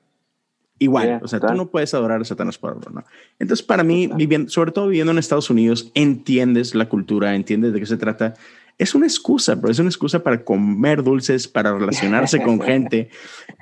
igual, 0.80 1.20
o 1.22 1.28
sea, 1.28 1.40
tú 1.40 1.54
no 1.54 1.70
puedes 1.70 1.94
adorar 1.94 2.22
a 2.22 2.26
Satanás 2.26 2.58
por 2.58 2.72
error, 2.72 2.92
¿no? 2.92 3.04
Entonces, 3.38 3.64
para 3.64 3.84
mí, 3.84 4.10
viviendo, 4.16 4.50
sobre 4.50 4.72
todo 4.72 4.88
viviendo 4.88 5.12
en 5.12 5.20
Estados 5.20 5.50
Unidos, 5.50 5.92
entiendes 5.94 6.74
la 6.74 6.90
cultura, 6.90 7.36
entiendes 7.36 7.74
de 7.74 7.80
qué 7.80 7.86
se 7.86 7.98
trata. 7.98 8.34
Es 8.78 8.96
una 8.96 9.06
excusa, 9.06 9.60
pero 9.60 9.72
es 9.72 9.78
una 9.78 9.90
excusa 9.90 10.24
para 10.24 10.44
comer 10.44 11.04
dulces, 11.04 11.48
para 11.48 11.78
relacionarse 11.78 12.42
con 12.42 12.60
gente. 12.64 13.10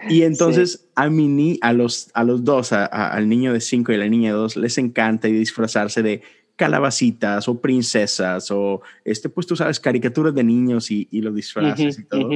Y 0.08 0.22
entonces 0.22 0.88
a, 0.96 1.10
mí, 1.10 1.58
a, 1.62 1.74
los, 1.74 2.10
a 2.14 2.24
los 2.24 2.46
dos, 2.46 2.72
al 2.72 3.28
niño 3.28 3.52
de 3.52 3.60
cinco 3.60 3.92
y 3.92 3.96
a 3.96 3.98
la 3.98 4.08
niña 4.08 4.32
de 4.32 4.38
dos, 4.38 4.56
les 4.56 4.78
encanta 4.78 5.28
disfrazarse 5.28 6.02
de 6.02 6.22
calabacitas 6.60 7.48
o 7.48 7.62
princesas 7.62 8.52
o, 8.52 8.82
este, 9.06 9.30
pues 9.30 9.48
tú 9.48 9.56
sabes, 9.56 9.80
caricaturas 9.80 10.36
de 10.36 10.44
niños 10.44 10.92
y, 10.92 11.08
los 11.22 11.34
disfraces 11.34 12.00
y 12.00 12.04
todo. 12.04 12.30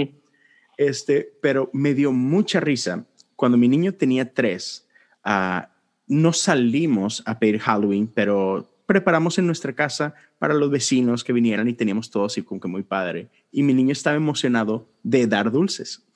Este, 0.77 1.33
pero 1.41 1.69
me 1.73 1.93
dio 1.93 2.13
mucha 2.13 2.61
risa 2.61 3.05
cuando 3.35 3.57
mi 3.57 3.67
niño 3.67 3.93
tenía 3.93 4.33
tres. 4.33 4.87
Uh, 5.25 5.67
no 6.07 6.31
salimos 6.31 7.21
a 7.25 7.37
pedir 7.37 7.59
Halloween, 7.59 8.07
pero 8.07 8.73
preparamos 8.85 9.37
en 9.39 9.45
nuestra 9.45 9.73
casa 9.73 10.13
para 10.39 10.53
los 10.53 10.71
vecinos 10.71 11.25
que 11.25 11.33
vinieran 11.33 11.67
y 11.67 11.73
teníamos 11.73 12.09
todo 12.09 12.23
así 12.23 12.43
como 12.43 12.61
que 12.61 12.69
muy 12.69 12.83
padre. 12.83 13.27
Y 13.51 13.63
mi 13.63 13.73
niño 13.73 13.91
estaba 13.91 14.15
emocionado 14.15 14.87
de 15.03 15.27
dar 15.27 15.51
dulces. 15.51 16.07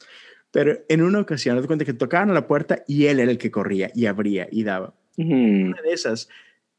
Pero 0.51 0.79
en 0.87 1.01
una 1.01 1.19
ocasión, 1.19 1.59
me 1.59 1.67
cuenta 1.67 1.83
que 1.83 1.93
tocaban 1.93 2.29
a 2.29 2.33
la 2.33 2.47
puerta 2.47 2.85
y 2.87 3.07
él 3.07 3.19
era 3.19 3.31
el 3.31 3.37
que 3.37 3.51
corría 3.51 3.91
y 3.93 4.05
abría 4.05 4.47
y 4.49 4.63
daba. 4.63 4.93
Una 5.17 5.81
de 5.81 5.91
esas, 5.91 6.29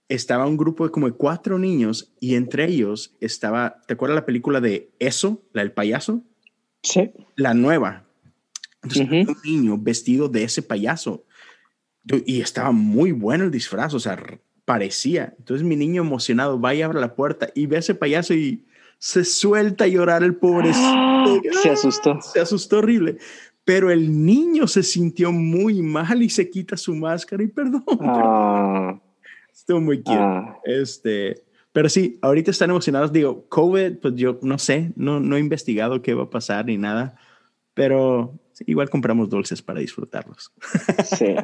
estaba 0.09 0.46
un 0.46 0.56
grupo 0.56 0.84
de 0.84 0.90
como 0.90 1.12
cuatro 1.12 1.59
niños 1.59 2.12
y 2.20 2.34
entre 2.34 2.66
ellos 2.66 3.14
estaba, 3.20 3.80
¿te 3.86 3.94
acuerdas 3.94 4.16
la 4.16 4.26
película 4.26 4.61
de 4.61 4.90
Eso, 4.98 5.42
la 5.52 5.62
del 5.62 5.72
payaso? 5.72 6.22
Sí. 6.82 7.11
La 7.36 7.54
nueva. 7.54 8.04
Entonces, 8.82 9.28
un 9.28 9.36
niño 9.44 9.76
vestido 9.78 10.28
de 10.28 10.44
ese 10.44 10.62
payaso 10.62 11.24
y 12.24 12.40
estaba 12.40 12.72
muy 12.72 13.12
bueno 13.12 13.44
el 13.44 13.50
disfraz, 13.50 13.92
o 13.92 14.00
sea, 14.00 14.18
parecía. 14.64 15.34
Entonces 15.38 15.66
mi 15.66 15.76
niño 15.76 16.02
emocionado 16.02 16.61
va 16.61 16.74
y 16.74 16.82
abre 16.82 17.00
la 17.00 17.14
puerta 17.14 17.48
y 17.54 17.66
ve 17.66 17.76
a 17.76 17.80
ese 17.80 17.94
payaso 17.94 18.34
y 18.34 18.66
se 18.98 19.24
suelta 19.24 19.84
a 19.84 19.88
llorar 19.88 20.22
el 20.22 20.36
pobre. 20.36 20.72
se 21.62 21.70
asustó. 21.70 22.20
Se 22.20 22.40
asustó 22.40 22.78
horrible. 22.78 23.18
Pero 23.64 23.90
el 23.90 24.24
niño 24.24 24.66
se 24.66 24.82
sintió 24.82 25.30
muy 25.30 25.82
mal 25.82 26.22
y 26.22 26.30
se 26.30 26.48
quita 26.48 26.76
su 26.76 26.94
máscara 26.94 27.42
y 27.42 27.48
perdón. 27.48 27.84
Ah. 28.00 28.98
Estuvo 29.59 29.80
muy 29.80 29.98
cute. 29.98 30.16
Ah. 30.16 30.56
Este, 30.64 31.42
pero 31.72 31.88
sí, 31.88 32.18
ahorita 32.22 32.50
están 32.50 32.70
emocionados. 32.70 33.12
Digo, 33.12 33.44
COVID, 33.48 33.98
pues 33.98 34.14
yo 34.14 34.38
no 34.40 34.56
sé, 34.59 34.92
no, 34.94 35.18
no 35.18 35.36
he 35.36 35.40
investigado 35.40 36.00
qué 36.00 36.14
va 36.14 36.24
a 36.24 36.30
pasar 36.30 36.66
ni 36.66 36.78
nada, 36.78 37.16
pero 37.74 38.34
igual 38.66 38.88
compramos 38.88 39.28
dulces 39.28 39.61
para 39.61 39.80
disfrutarlos. 39.80 40.52
Sí. 41.04 41.34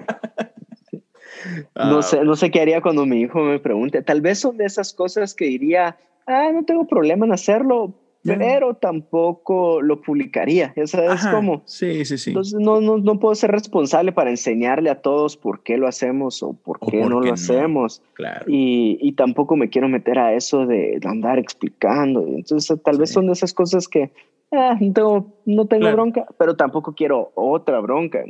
No, 1.74 2.00
sé, 2.00 2.24
no 2.24 2.36
sé 2.36 2.50
qué 2.50 2.60
haría 2.62 2.80
cuando 2.80 3.04
mi 3.04 3.20
hijo 3.20 3.42
me 3.42 3.58
pregunte. 3.58 4.00
Tal 4.00 4.22
vez 4.22 4.38
son 4.38 4.56
de 4.56 4.64
esas 4.64 4.94
cosas 4.94 5.34
que 5.34 5.44
diría, 5.44 5.98
ah, 6.26 6.50
no 6.54 6.64
tengo 6.64 6.86
problema 6.86 7.26
en 7.26 7.32
hacerlo, 7.32 7.92
pero 8.24 8.74
tampoco 8.74 9.82
lo 9.82 10.00
publicaría. 10.00 10.74
Sabes 10.86 11.26
cómo. 11.26 11.62
Sí, 11.66 12.04
sí, 12.04 12.18
sí. 12.18 12.30
Entonces 12.30 12.58
no, 12.58 12.80
no, 12.80 12.96
no, 12.98 13.20
puedo 13.20 13.34
ser 13.34 13.50
responsable 13.50 14.12
para 14.12 14.30
enseñarle 14.30 14.90
a 14.90 15.00
todos 15.00 15.36
por 15.36 15.62
qué 15.62 15.76
lo 15.76 15.86
hacemos 15.86 16.42
o 16.42 16.54
por 16.54 16.80
qué 16.80 17.04
no 17.04 17.20
lo 17.20 17.32
hacemos. 17.32 18.02
Claro. 18.14 18.46
Y, 18.48 18.98
y, 19.00 19.12
tampoco 19.12 19.56
me 19.56 19.68
quiero 19.68 19.88
meter 19.88 20.18
a 20.18 20.34
eso 20.34 20.66
de 20.66 20.98
andar 21.04 21.38
explicando. 21.38 22.26
Entonces 22.26 22.80
tal 22.82 22.98
vez 22.98 23.10
son 23.10 23.26
de 23.26 23.32
esas 23.32 23.52
cosas 23.52 23.88
que 23.88 24.10
ah, 24.52 24.76
no 24.80 24.92
tengo, 24.92 25.42
no 25.44 25.66
tengo 25.66 25.92
bronca, 25.92 26.26
pero 26.38 26.56
tampoco 26.56 26.94
quiero 26.94 27.32
otra 27.34 27.80
bronca. 27.80 28.24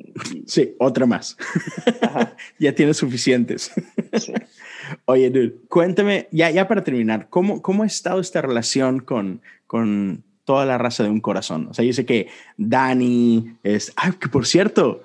Sí, 0.47 0.74
otra 0.78 1.07
más. 1.07 1.36
ya 2.59 2.74
tienes 2.74 2.97
suficientes. 2.97 3.72
sí. 4.18 4.32
Oye, 5.07 5.30
dude, 5.30 5.57
cuéntame, 5.68 6.28
ya, 6.30 6.51
ya 6.51 6.68
para 6.68 6.84
terminar, 6.84 7.28
¿cómo, 7.30 7.62
¿cómo 7.62 7.82
ha 7.82 7.86
estado 7.86 8.20
esta 8.20 8.42
relación 8.42 9.01
con, 9.01 9.40
con 9.67 10.25
toda 10.45 10.67
la 10.67 10.79
raza 10.79 11.03
de 11.03 11.11
un 11.11 11.21
corazón? 11.21 11.69
O 11.71 11.75
sea, 11.75 11.85
yo 11.85 11.93
sé 11.93 12.05
que 12.05 12.29
Dani 12.57 13.57
es, 13.62 13.93
ay, 13.97 14.12
que 14.21 14.29
por 14.29 14.47
cierto, 14.47 15.03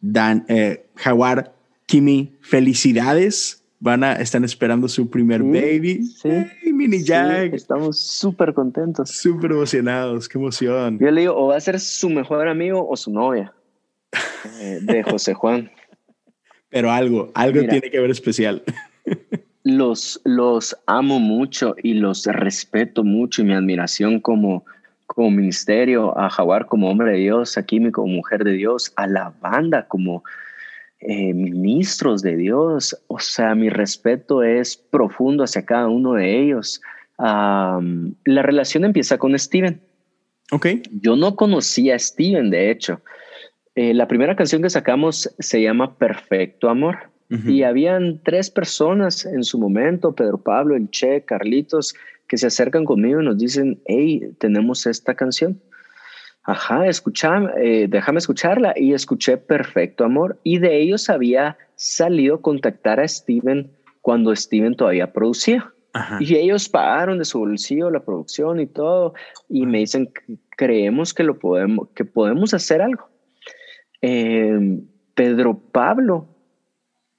Dan, 0.00 0.44
eh, 0.48 0.86
Jaguar, 0.96 1.54
Kimi, 1.86 2.36
felicidades. 2.40 3.64
Van 3.80 4.02
a, 4.02 4.14
están 4.14 4.44
esperando 4.44 4.88
su 4.88 5.08
primer 5.08 5.42
baby. 5.42 6.02
Sí. 6.04 6.28
mini 6.72 7.04
Jack. 7.04 7.54
estamos 7.54 8.00
súper 8.00 8.52
contentos. 8.52 9.10
Súper 9.10 9.52
emocionados. 9.52 10.28
Qué 10.28 10.36
emoción. 10.36 10.98
Yo 10.98 11.10
le 11.12 11.20
digo, 11.20 11.36
o 11.36 11.48
va 11.48 11.56
a 11.56 11.60
ser 11.60 11.78
su 11.78 12.10
mejor 12.10 12.48
amigo 12.48 12.88
o 12.88 12.96
su 12.96 13.12
novia. 13.12 13.54
Eh, 14.60 14.78
de 14.82 15.02
José 15.04 15.34
Juan. 15.34 15.70
Pero 16.70 16.90
algo, 16.90 17.30
algo 17.34 17.60
tiene 17.68 17.90
que 17.90 18.00
ver 18.00 18.10
especial 18.10 18.62
los, 19.64 20.20
los 20.24 20.76
amo 20.86 21.20
mucho 21.20 21.74
y 21.82 21.94
los 21.94 22.24
respeto 22.26 23.04
mucho 23.04 23.42
y 23.42 23.44
mi 23.44 23.54
admiración 23.54 24.20
como, 24.20 24.64
como 25.06 25.30
ministerio, 25.30 26.16
a 26.18 26.30
Jaguar 26.30 26.66
como 26.66 26.90
hombre 26.90 27.12
de 27.12 27.18
Dios, 27.18 27.58
a 27.58 27.64
Kimi 27.64 27.90
como 27.90 28.08
mujer 28.08 28.44
de 28.44 28.52
Dios, 28.52 28.92
a 28.96 29.06
la 29.06 29.32
banda 29.40 29.86
como 29.88 30.22
eh, 31.00 31.32
ministros 31.34 32.22
de 32.22 32.36
Dios. 32.36 32.96
O 33.06 33.18
sea, 33.18 33.54
mi 33.54 33.68
respeto 33.68 34.42
es 34.42 34.76
profundo 34.76 35.44
hacia 35.44 35.64
cada 35.64 35.88
uno 35.88 36.14
de 36.14 36.40
ellos. 36.40 36.80
la 37.18 38.42
relación 38.42 38.84
empieza 38.84 39.18
con 39.18 39.38
Steven. 39.38 39.80
Ok. 40.50 40.66
Yo 41.02 41.16
no 41.16 41.36
conocía 41.36 41.96
a 41.96 41.98
Steven, 41.98 42.50
de 42.50 42.70
hecho. 42.70 43.00
Eh, 43.74 43.94
la 43.94 44.08
primera 44.08 44.34
canción 44.34 44.62
que 44.62 44.70
sacamos 44.70 45.32
se 45.38 45.62
llama 45.62 45.96
Perfecto 45.96 46.68
Amor. 46.68 47.10
Y 47.30 47.62
habían 47.62 48.22
tres 48.24 48.50
personas 48.50 49.26
en 49.26 49.44
su 49.44 49.58
momento, 49.58 50.14
Pedro 50.14 50.38
Pablo, 50.38 50.74
el 50.76 50.88
Che, 50.90 51.24
Carlitos, 51.26 51.94
que 52.26 52.38
se 52.38 52.46
acercan 52.46 52.84
conmigo 52.84 53.20
y 53.20 53.24
nos 53.24 53.38
dicen, 53.38 53.80
hey, 53.84 54.32
tenemos 54.38 54.86
esta 54.86 55.14
canción. 55.14 55.60
Ajá, 56.44 56.86
escucha, 56.86 57.52
eh, 57.60 57.86
déjame 57.88 58.18
escucharla. 58.18 58.72
Y 58.74 58.94
escuché 58.94 59.36
Perfecto 59.36 60.04
Amor. 60.04 60.38
Y 60.42 60.58
de 60.58 60.80
ellos 60.80 61.10
había 61.10 61.58
salido 61.76 62.40
contactar 62.40 63.00
a 63.00 63.06
Steven 63.06 63.70
cuando 64.00 64.34
Steven 64.34 64.74
todavía 64.74 65.12
producía. 65.12 65.72
Y 66.20 66.36
ellos 66.36 66.68
pagaron 66.68 67.18
de 67.18 67.24
su 67.24 67.40
bolsillo 67.40 67.90
la 67.90 68.00
producción 68.00 68.60
y 68.60 68.66
todo. 68.66 69.12
Y 69.48 69.66
me 69.66 69.78
dicen, 69.78 70.10
creemos 70.56 71.12
que, 71.12 71.24
lo 71.24 71.38
podemos, 71.38 71.88
que 71.94 72.04
podemos 72.04 72.54
hacer 72.54 72.80
algo. 72.80 73.10
Eh, 74.00 74.78
Pedro 75.14 75.58
Pablo 75.58 76.37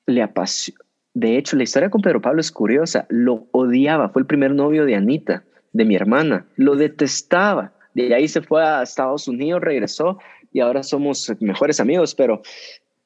le 0.10 0.22
apasionó. 0.22 0.80
De 1.14 1.38
hecho, 1.38 1.58
la 1.58 1.64
historia 1.64 1.90
con 1.90 2.02
Pedro 2.02 2.22
Pablo 2.22 2.40
es 2.40 2.52
curiosa. 2.52 3.06
Lo 3.10 3.48
odiaba. 3.52 4.10
Fue 4.10 4.22
el 4.22 4.26
primer 4.28 4.54
novio 4.54 4.86
de 4.86 4.96
Anita, 4.96 5.44
de 5.74 5.86
mi 5.86 5.96
hermana. 5.96 6.46
Lo 6.56 6.76
detestaba. 6.76 7.74
De 7.94 8.14
ahí 8.14 8.28
se 8.28 8.42
fue 8.42 8.64
a 8.64 8.84
Estados 8.84 9.28
Unidos, 9.28 9.62
regresó 9.62 10.20
y 10.52 10.60
ahora 10.62 10.84
somos 10.84 11.32
mejores 11.40 11.80
amigos, 11.80 12.16
pero... 12.16 12.42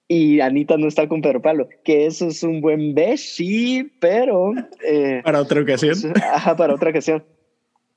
Y 0.10 0.41
Anita 0.41 0.78
no 0.78 0.88
está 0.88 1.08
con 1.08 1.22
Pedro 1.22 1.41
Pablo, 1.41 1.70
que 1.84 2.06
eso 2.06 2.28
es 2.28 2.43
un 2.43 2.60
buen 2.60 2.93
besh, 2.93 3.36
sí, 3.36 3.91
pero... 3.99 4.51
Eh, 4.86 5.22
para 5.24 5.41
otra 5.41 5.62
ocasión. 5.62 5.95
Ajá, 6.34 6.56
para 6.56 6.76
otra 6.76 6.89
ocasión. 6.89 7.24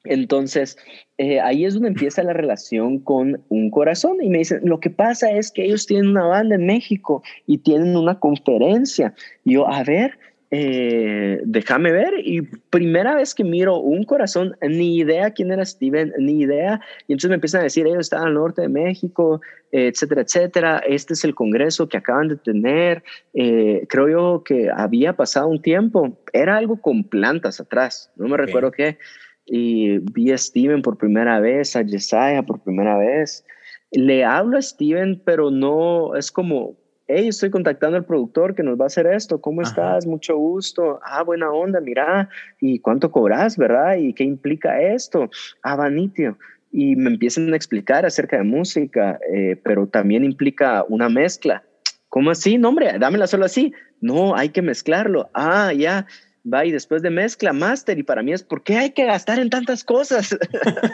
Entonces, 0.08 0.76
eh, 1.18 1.40
ahí 1.40 1.64
es 1.64 1.74
donde 1.74 1.88
empieza 1.88 2.22
la 2.22 2.32
relación 2.32 2.98
con 2.98 3.42
un 3.48 3.70
corazón. 3.70 4.18
Y 4.22 4.28
me 4.28 4.38
dicen, 4.38 4.60
lo 4.64 4.80
que 4.80 4.90
pasa 4.90 5.30
es 5.30 5.50
que 5.50 5.64
ellos 5.64 5.86
tienen 5.86 6.10
una 6.10 6.26
banda 6.26 6.54
en 6.54 6.66
México 6.66 7.22
y 7.46 7.58
tienen 7.58 7.96
una 7.96 8.18
conferencia. 8.18 9.14
Y 9.44 9.54
yo, 9.54 9.68
a 9.68 9.82
ver, 9.82 10.18
eh, 10.50 11.40
déjame 11.44 11.90
ver. 11.90 12.14
Y 12.24 12.42
primera 12.42 13.14
vez 13.14 13.34
que 13.34 13.44
miro 13.44 13.78
un 13.78 14.04
corazón, 14.04 14.56
ni 14.62 14.96
idea 14.96 15.30
quién 15.30 15.50
era 15.50 15.64
Steven, 15.64 16.12
ni 16.18 16.40
idea. 16.40 16.80
Y 17.08 17.12
entonces 17.12 17.30
me 17.30 17.34
empiezan 17.34 17.60
a 17.62 17.64
decir, 17.64 17.86
ellos 17.86 18.00
están 18.00 18.22
al 18.22 18.34
norte 18.34 18.62
de 18.62 18.68
México, 18.68 19.40
etcétera, 19.72 20.22
etcétera. 20.22 20.82
Este 20.86 21.14
es 21.14 21.24
el 21.24 21.34
congreso 21.34 21.88
que 21.88 21.96
acaban 21.96 22.28
de 22.28 22.36
tener. 22.36 23.02
Eh, 23.34 23.86
creo 23.88 24.08
yo 24.08 24.42
que 24.44 24.70
había 24.70 25.14
pasado 25.14 25.48
un 25.48 25.60
tiempo. 25.60 26.18
Era 26.32 26.56
algo 26.56 26.80
con 26.80 27.04
plantas 27.04 27.60
atrás. 27.60 28.10
No 28.16 28.28
me 28.28 28.36
recuerdo 28.36 28.70
qué 28.70 28.98
y 29.46 29.98
vi 29.98 30.32
a 30.32 30.38
Steven 30.38 30.82
por 30.82 30.98
primera 30.98 31.40
vez, 31.40 31.76
a 31.76 31.84
Jesiah 31.84 32.42
por 32.42 32.60
primera 32.60 32.98
vez. 32.98 33.44
Le 33.92 34.24
hablo 34.24 34.58
a 34.58 34.62
Steven, 34.62 35.22
pero 35.24 35.50
no 35.50 36.16
es 36.16 36.32
como, 36.32 36.76
hey, 37.06 37.28
estoy 37.28 37.50
contactando 37.50 37.96
al 37.96 38.04
productor 38.04 38.54
que 38.54 38.64
nos 38.64 38.78
va 38.78 38.84
a 38.84 38.86
hacer 38.88 39.06
esto, 39.06 39.40
¿cómo 39.40 39.62
estás? 39.62 40.06
Mucho 40.06 40.36
gusto. 40.36 40.98
Ah, 41.04 41.22
buena 41.22 41.50
onda, 41.52 41.80
mira, 41.80 42.28
¿y 42.60 42.80
cuánto 42.80 43.10
cobras, 43.10 43.56
verdad? 43.56 43.96
¿Y 43.96 44.12
qué 44.12 44.24
implica 44.24 44.80
esto? 44.82 45.30
Ah, 45.62 45.76
vanitio. 45.76 46.36
Y 46.72 46.96
me 46.96 47.10
empiezan 47.10 47.52
a 47.52 47.56
explicar 47.56 48.04
acerca 48.04 48.36
de 48.36 48.42
música, 48.42 49.20
eh, 49.32 49.56
pero 49.62 49.86
también 49.86 50.24
implica 50.24 50.84
una 50.88 51.08
mezcla. 51.08 51.62
¿Cómo 52.08 52.30
así? 52.30 52.58
No, 52.58 52.70
hombre, 52.70 52.98
dámela 52.98 53.26
solo 53.26 53.44
así. 53.44 53.72
No, 54.00 54.36
hay 54.36 54.48
que 54.48 54.62
mezclarlo. 54.62 55.30
Ah, 55.32 55.72
ya 55.72 56.06
va 56.52 56.64
y 56.64 56.70
después 56.70 57.02
de 57.02 57.10
mezcla, 57.10 57.52
máster, 57.52 57.98
y 57.98 58.02
para 58.02 58.22
mí 58.22 58.32
es, 58.32 58.42
¿por 58.42 58.62
qué 58.62 58.76
hay 58.76 58.90
que 58.90 59.04
gastar 59.04 59.38
en 59.38 59.50
tantas 59.50 59.84
cosas? 59.84 60.36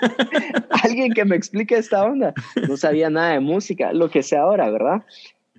Alguien 0.85 1.13
que 1.13 1.25
me 1.25 1.37
explique 1.37 1.77
esta 1.77 2.05
onda. 2.05 2.35
No 2.69 2.77
sabía 2.77 3.11
nada 3.11 3.33
de 3.33 3.41
música, 3.41 3.93
lo 3.93 4.11
que 4.11 4.23
sé 4.23 4.37
ahora, 4.37 4.71
¿verdad? 4.71 5.03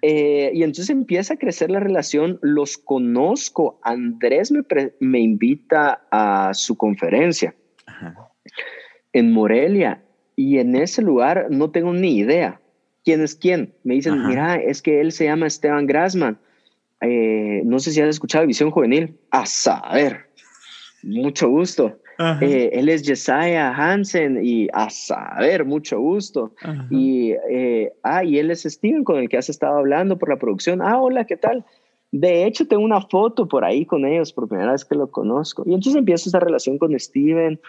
Eh, 0.02 0.52
y 0.54 0.64
entonces 0.64 0.90
empieza 0.90 1.36
a 1.36 1.38
crecer 1.38 1.72
la 1.72 1.80
relación, 1.80 2.38
los 2.42 2.78
conozco, 2.78 3.80
Andrés 3.84 4.52
me, 4.52 4.64
me 5.00 5.20
invita 5.20 6.06
a 6.12 6.54
su 6.54 6.76
conferencia 6.76 7.56
en 9.14 9.32
Morelia 9.32 10.04
y 10.36 10.58
en 10.58 10.76
ese 10.76 11.02
lugar 11.02 11.48
no 11.52 11.72
tengo 11.72 11.94
ni 11.94 12.18
idea 12.18 12.60
quién 13.06 13.22
es 13.22 13.36
quién. 13.36 13.74
Me 13.84 13.94
dicen, 13.96 14.28
mira, 14.28 14.56
es 14.56 14.82
que 14.82 15.00
él 15.00 15.12
se 15.12 15.26
llama 15.26 15.48
Esteban 15.48 15.88
Grassman 15.88 16.38
eh, 17.04 17.62
no 17.66 17.80
sé 17.80 17.92
si 17.92 18.02
has 18.02 18.10
escuchado 18.10 18.48
Visión 18.48 18.72
Juvenil. 18.72 19.16
A 19.32 19.46
saber, 19.46 20.30
mucho 21.04 21.50
gusto. 21.50 22.00
Eh, 22.42 22.70
él 22.74 22.90
es 22.90 23.04
Jesiah 23.04 23.74
Hansen 23.76 24.40
y 24.44 24.68
a 24.72 24.90
saber, 24.90 25.66
mucho 25.66 26.00
gusto. 26.00 26.54
Y, 26.90 27.34
eh, 27.50 27.92
ah, 28.04 28.24
y 28.24 28.38
él 28.38 28.52
es 28.52 28.64
Steven 28.64 29.04
con 29.04 29.18
el 29.18 29.30
que 29.30 29.38
has 29.38 29.50
estado 29.50 29.78
hablando 29.78 30.18
por 30.18 30.30
la 30.30 30.38
producción. 30.38 30.82
Ah, 30.82 31.02
hola, 31.02 31.26
¿qué 31.26 31.38
tal? 31.38 31.66
De 32.12 32.46
hecho, 32.46 32.68
tengo 32.68 32.84
una 32.84 33.02
foto 33.02 33.48
por 33.48 33.66
ahí 33.66 33.86
con 33.86 34.06
ellos 34.06 34.32
por 34.32 34.48
primera 34.48 34.72
vez 34.72 34.86
que 34.86 34.96
lo 34.96 35.10
conozco. 35.10 35.64
Y 35.66 35.74
entonces 35.74 35.96
empiezo 35.96 36.30
esa 36.30 36.40
relación 36.40 36.78
con 36.78 36.98
Steven, 36.98 37.60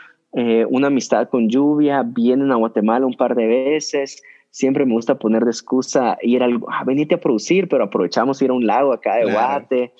una 0.68 0.88
amistad 0.88 1.28
con 1.28 1.48
Lluvia, 1.48 2.02
vienen 2.02 2.52
a 2.52 2.56
Guatemala 2.56 3.06
un 3.06 3.14
par 3.14 3.34
de 3.34 3.46
veces 3.46 4.22
siempre 4.54 4.86
me 4.86 4.92
gusta 4.92 5.18
poner 5.18 5.44
de 5.44 5.50
excusa 5.50 6.16
ir 6.22 6.40
al, 6.40 6.60
ah, 6.68 6.84
venite 6.84 7.16
a 7.16 7.20
producir, 7.20 7.68
pero 7.68 7.82
aprovechamos 7.82 8.40
ir 8.40 8.50
a 8.50 8.52
un 8.52 8.64
lago 8.64 8.92
acá 8.92 9.16
de 9.16 9.32
Guate. 9.32 9.92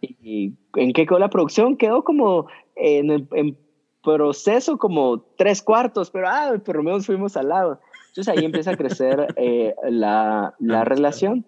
Y, 0.00 0.54
en 0.76 0.92
qué 0.92 1.06
quedó 1.06 1.18
la 1.18 1.28
producción? 1.28 1.76
Quedó 1.76 2.04
como 2.04 2.46
en, 2.76 3.26
en 3.32 3.58
proceso 4.00 4.78
como 4.78 5.22
tres 5.36 5.60
cuartos, 5.60 6.08
pero 6.12 6.28
ah, 6.28 6.52
por 6.64 6.76
lo 6.76 6.84
menos 6.84 7.04
fuimos 7.04 7.36
al 7.36 7.48
lago. 7.48 7.80
Entonces 8.10 8.28
ahí 8.28 8.44
empieza 8.44 8.70
a 8.70 8.76
crecer 8.76 9.26
eh, 9.36 9.74
la, 9.82 10.54
la 10.60 10.84
relación 10.84 11.44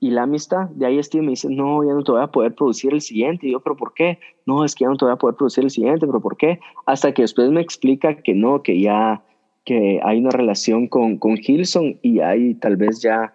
y 0.00 0.10
la 0.10 0.24
amistad. 0.24 0.68
De 0.74 0.84
ahí 0.84 1.02
Steve 1.02 1.24
me 1.24 1.30
dice, 1.30 1.48
no, 1.48 1.82
ya 1.84 1.94
no 1.94 2.04
te 2.04 2.12
voy 2.12 2.20
a 2.20 2.26
poder 2.26 2.54
producir 2.54 2.92
el 2.92 3.00
siguiente. 3.00 3.46
Y 3.46 3.52
yo, 3.52 3.60
pero 3.60 3.78
¿por 3.78 3.94
qué? 3.94 4.18
No, 4.44 4.62
es 4.62 4.74
que 4.74 4.84
ya 4.84 4.90
no 4.90 4.98
te 4.98 5.06
voy 5.06 5.14
a 5.14 5.16
poder 5.16 5.36
producir 5.36 5.64
el 5.64 5.70
siguiente, 5.70 6.06
pero 6.06 6.20
¿por 6.20 6.36
qué? 6.36 6.60
Hasta 6.84 7.14
que 7.14 7.22
después 7.22 7.50
me 7.50 7.62
explica 7.62 8.14
que 8.16 8.34
no, 8.34 8.62
que 8.62 8.78
ya 8.78 9.24
que 9.64 10.00
hay 10.02 10.18
una 10.18 10.30
relación 10.30 10.88
con, 10.88 11.18
con 11.18 11.38
Hilson 11.38 11.98
y 12.02 12.20
hay 12.20 12.54
tal 12.54 12.76
vez 12.76 13.00
ya 13.00 13.32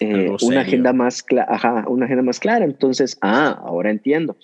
eh, 0.00 0.34
una, 0.42 0.60
agenda 0.60 0.92
más 0.92 1.22
clara, 1.22 1.84
una 1.88 2.06
agenda 2.06 2.22
más 2.22 2.40
clara. 2.40 2.64
Entonces, 2.64 3.18
ah, 3.20 3.60
ahora 3.64 3.90
entiendo. 3.90 4.36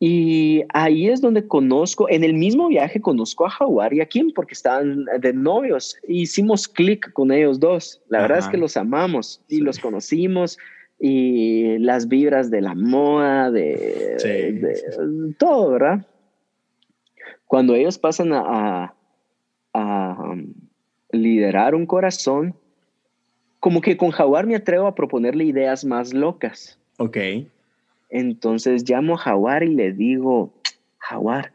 Y 0.00 0.62
ahí 0.72 1.08
es 1.08 1.20
donde 1.20 1.48
conozco, 1.48 2.08
en 2.08 2.22
el 2.22 2.34
mismo 2.34 2.68
viaje 2.68 3.00
conozco 3.00 3.46
a 3.46 3.50
Jaguar 3.50 3.92
y 3.92 4.00
a 4.00 4.06
Kim 4.06 4.32
porque 4.32 4.54
estaban 4.54 5.06
de 5.20 5.32
novios. 5.32 5.96
Hicimos 6.06 6.68
clic 6.68 7.12
con 7.12 7.32
ellos 7.32 7.58
dos. 7.58 8.00
La 8.08 8.20
verdad 8.22 8.38
es 8.38 8.48
que 8.48 8.58
los 8.58 8.76
amamos 8.76 9.42
y 9.48 9.60
los 9.60 9.78
conocimos 9.80 10.56
y 11.00 11.78
las 11.78 12.06
vibras 12.06 12.50
de 12.50 12.60
la 12.60 12.74
moda, 12.74 13.50
de, 13.50 14.16
de 14.22 15.34
todo, 15.38 15.72
¿verdad? 15.72 16.06
Cuando 17.46 17.74
ellos 17.74 17.98
pasan 17.98 18.32
a, 18.32 18.94
Um, 19.74 20.54
liderar 21.10 21.74
un 21.74 21.86
corazón, 21.86 22.54
como 23.60 23.80
que 23.80 23.96
con 23.96 24.10
Jaguar 24.10 24.46
me 24.46 24.56
atrevo 24.56 24.86
a 24.86 24.94
proponerle 24.94 25.44
ideas 25.44 25.84
más 25.84 26.12
locas. 26.12 26.78
Ok. 26.98 27.16
Entonces 28.10 28.88
llamo 28.88 29.14
a 29.14 29.18
Jaguar 29.18 29.62
y 29.62 29.74
le 29.74 29.92
digo, 29.92 30.52
Jaguar, 30.98 31.52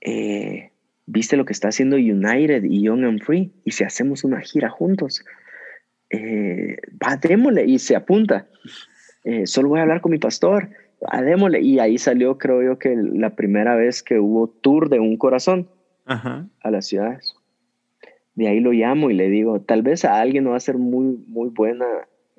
eh, 0.00 0.70
¿viste 1.06 1.36
lo 1.36 1.44
que 1.44 1.52
está 1.52 1.68
haciendo 1.68 1.96
United 1.96 2.64
y 2.64 2.82
Young 2.82 3.04
and 3.04 3.22
Free? 3.22 3.50
¿Y 3.64 3.72
si 3.72 3.84
hacemos 3.84 4.24
una 4.24 4.40
gira 4.40 4.68
juntos? 4.70 5.24
Eh, 6.10 6.76
va, 7.02 7.16
démosle. 7.16 7.64
Y 7.66 7.78
se 7.78 7.96
apunta. 7.96 8.46
Eh, 9.24 9.46
solo 9.46 9.68
voy 9.68 9.78
a 9.78 9.82
hablar 9.82 10.00
con 10.00 10.12
mi 10.12 10.18
pastor. 10.18 10.70
Va, 11.02 11.22
démosle. 11.22 11.60
Y 11.60 11.78
ahí 11.78 11.98
salió, 11.98 12.38
creo 12.38 12.62
yo, 12.62 12.78
que 12.78 12.96
la 12.96 13.30
primera 13.36 13.76
vez 13.76 14.02
que 14.02 14.18
hubo 14.18 14.48
tour 14.48 14.88
de 14.88 15.00
un 15.00 15.16
corazón 15.16 15.68
a 16.10 16.70
las 16.70 16.86
ciudades. 16.86 17.34
De 18.34 18.48
ahí 18.48 18.60
lo 18.60 18.72
llamo 18.72 19.10
y 19.10 19.14
le 19.14 19.28
digo, 19.28 19.60
tal 19.60 19.82
vez 19.82 20.04
a 20.04 20.20
alguien 20.20 20.44
no 20.44 20.50
va 20.50 20.56
a 20.56 20.60
ser 20.60 20.78
muy, 20.78 21.22
muy 21.28 21.50
buena 21.50 21.86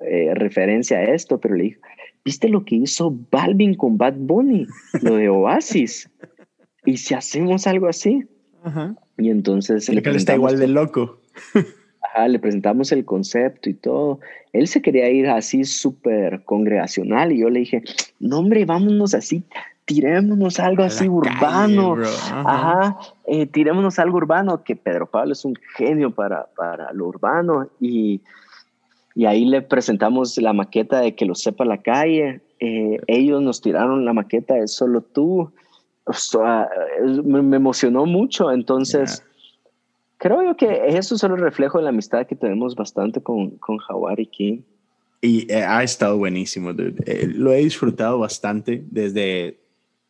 eh, 0.00 0.34
referencia 0.34 0.98
a 0.98 1.04
esto, 1.04 1.38
pero 1.38 1.54
le 1.54 1.64
digo, 1.64 1.80
¿viste 2.24 2.48
lo 2.48 2.64
que 2.64 2.76
hizo 2.76 3.16
Balvin 3.30 3.74
con 3.74 3.98
Bad 3.98 4.14
Bunny? 4.16 4.66
Lo 5.02 5.16
de 5.16 5.28
Oasis. 5.28 6.10
¿Y 6.84 6.96
si 6.96 7.14
hacemos 7.14 7.66
algo 7.66 7.88
así? 7.88 8.24
Y 9.18 9.30
entonces... 9.30 9.88
El 9.88 10.02
que 10.02 10.10
está 10.10 10.34
igual 10.34 10.58
de 10.58 10.68
loco. 10.68 11.20
Ajá, 12.02 12.28
le 12.28 12.38
presentamos 12.38 12.90
el 12.92 13.04
concepto 13.04 13.70
y 13.70 13.74
todo. 13.74 14.20
Él 14.52 14.66
se 14.66 14.82
quería 14.82 15.08
ir 15.08 15.28
así 15.28 15.64
súper 15.64 16.42
congregacional 16.44 17.32
y 17.32 17.40
yo 17.40 17.48
le 17.48 17.60
dije, 17.60 17.82
no 18.18 18.40
hombre, 18.40 18.64
vámonos 18.64 19.14
así 19.14 19.44
tirémonos 19.84 20.60
algo 20.60 20.82
así 20.82 21.08
urbano. 21.08 21.96
Ajá, 22.30 22.96
eh, 23.34 23.46
tirémonos 23.46 23.98
algo 23.98 24.18
urbano, 24.18 24.62
que 24.62 24.76
Pedro 24.76 25.06
Pablo 25.06 25.32
es 25.32 25.42
un 25.46 25.54
genio 25.74 26.10
para, 26.10 26.48
para 26.54 26.92
lo 26.92 27.06
urbano. 27.06 27.66
Y, 27.80 28.20
y 29.14 29.24
ahí 29.24 29.46
le 29.46 29.62
presentamos 29.62 30.36
la 30.36 30.52
maqueta 30.52 31.00
de 31.00 31.14
que 31.14 31.24
lo 31.24 31.34
sepa 31.34 31.64
la 31.64 31.80
calle. 31.80 32.42
Eh, 32.60 32.98
ellos 33.06 33.40
nos 33.40 33.62
tiraron 33.62 34.04
la 34.04 34.12
maqueta 34.12 34.52
de 34.56 34.68
solo 34.68 35.00
tú. 35.00 35.50
me, 37.24 37.56
emocionó 37.56 38.04
mucho. 38.04 38.52
Entonces, 38.52 39.24
creo 40.18 40.42
yo 40.42 40.54
que 40.54 40.88
eso 40.88 41.14
es 41.14 41.22
el 41.22 41.38
reflejo 41.38 41.78
de 41.78 41.84
la 41.84 41.90
amistad 41.90 42.26
que 42.26 42.36
tenemos 42.36 42.74
bastante 42.74 43.22
con, 43.22 43.52
con 43.52 43.78
Jaguar 43.78 44.20
y 44.20 44.26
King. 44.26 44.58
Y 45.22 45.50
eh, 45.50 45.62
ha 45.62 45.82
estado 45.82 46.18
buenísimo, 46.18 46.72
lo 46.72 47.52
he 47.52 47.58
disfrutado 47.60 48.18
bastante 48.18 48.84
desde 48.90 49.61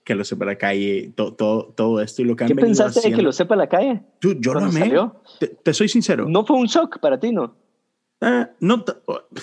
que 0.04 0.14
lo 0.14 0.24
sepa 0.24 0.44
la 0.44 0.56
calle, 0.56 1.12
todo, 1.14 1.72
todo 1.74 2.00
esto 2.00 2.22
y 2.22 2.24
lo 2.24 2.36
que 2.36 2.46
¿Qué 2.46 2.54
pensaste 2.54 3.08
de 3.08 3.16
que 3.16 3.22
lo 3.22 3.32
sepa 3.32 3.56
la 3.56 3.68
calle? 3.68 4.02
Tú, 4.18 4.34
yo 4.40 4.54
lo 4.54 4.60
amé. 4.60 4.92
Te, 5.62 5.74
soy 5.74 5.88
sincero. 5.88 6.26
No 6.28 6.44
fue 6.44 6.56
un 6.56 6.66
shock 6.66 6.98
para 6.98 7.18
ti, 7.20 7.32
¿no? 7.32 7.54
Ah, 8.20 8.50
no, 8.60 8.84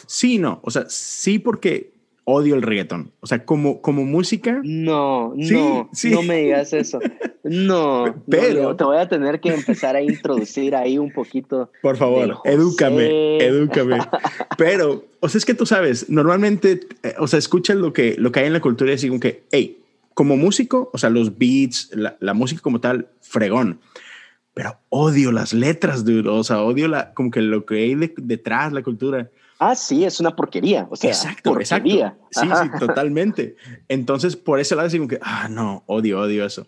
sí, 0.07 0.37
no. 0.37 0.59
O 0.63 0.71
sea, 0.71 0.85
sí 0.87 1.39
porque 1.39 1.93
odio 2.23 2.55
el 2.55 2.61
reggaetón. 2.61 3.11
O 3.19 3.27
sea, 3.27 3.43
como, 3.43 3.81
como 3.81 4.05
música. 4.05 4.61
No, 4.63 5.33
no, 5.35 5.89
no 6.11 6.21
me 6.23 6.37
digas 6.37 6.73
eso. 6.73 6.99
No, 7.41 8.21
pero 8.29 8.75
te 8.75 8.83
voy 8.83 8.97
a 8.97 9.07
tener 9.07 9.39
que 9.39 9.53
empezar 9.53 9.95
a 9.95 10.01
introducir 10.01 10.75
ahí 10.75 10.97
un 10.97 11.11
poquito. 11.11 11.71
Por 11.81 11.95
favor, 11.95 12.37
edúcame, 12.43 13.37
edúcame. 13.37 13.97
Pero, 14.57 15.05
o 15.21 15.29
sea, 15.29 15.39
es 15.39 15.45
que 15.45 15.53
tú 15.53 15.65
sabes, 15.65 16.09
normalmente, 16.09 16.81
eh, 17.01 17.15
o 17.17 17.27
sea, 17.27 17.39
escucha 17.39 17.73
lo 17.75 17.93
que, 17.93 18.15
lo 18.17 18.31
que 18.31 18.41
hay 18.41 18.47
en 18.47 18.53
la 18.53 18.59
cultura 18.59 18.91
y 18.91 18.95
decir 18.95 19.09
como 19.09 19.21
que, 19.21 19.43
hey, 19.51 19.78
como 20.19 20.35
músico, 20.35 20.89
o 20.91 20.97
sea, 20.97 21.09
los 21.09 21.37
beats, 21.37 21.91
la, 21.95 22.33
música 22.33 22.61
como 22.61 22.81
tal, 22.81 23.07
fregón. 23.21 23.79
Pero 24.53 24.77
odio 24.89 25.31
las 25.31 25.53
letras, 25.53 26.03
dude. 26.03 26.27
O 26.27 26.43
sea, 26.43 26.61
odio 26.61 26.89
la, 26.89 27.13
como 27.13 27.31
que 27.31 27.41
lo 27.41 27.65
que 27.65 27.75
hay 27.75 27.95
detrás, 28.17 28.73
la 28.73 28.83
cultura. 28.83 29.31
Ah, 29.59 29.75
sí, 29.75 30.03
es 30.03 30.19
una 30.19 30.35
porquería. 30.35 30.89
O 30.91 30.97
sea, 30.97 31.11
exacto, 31.11 31.53
porquería. 31.53 32.17
Sí, 32.31 32.41
sí, 32.41 32.69
totalmente. 32.81 33.55
Entonces, 33.87 34.35
por 34.35 34.59
ese 34.59 34.75
lado, 34.75 34.89
digo 34.89 35.07
que, 35.07 35.19
ah, 35.21 35.47
no, 35.49 35.85
odio, 35.87 36.19
odio 36.19 36.45
eso. 36.45 36.67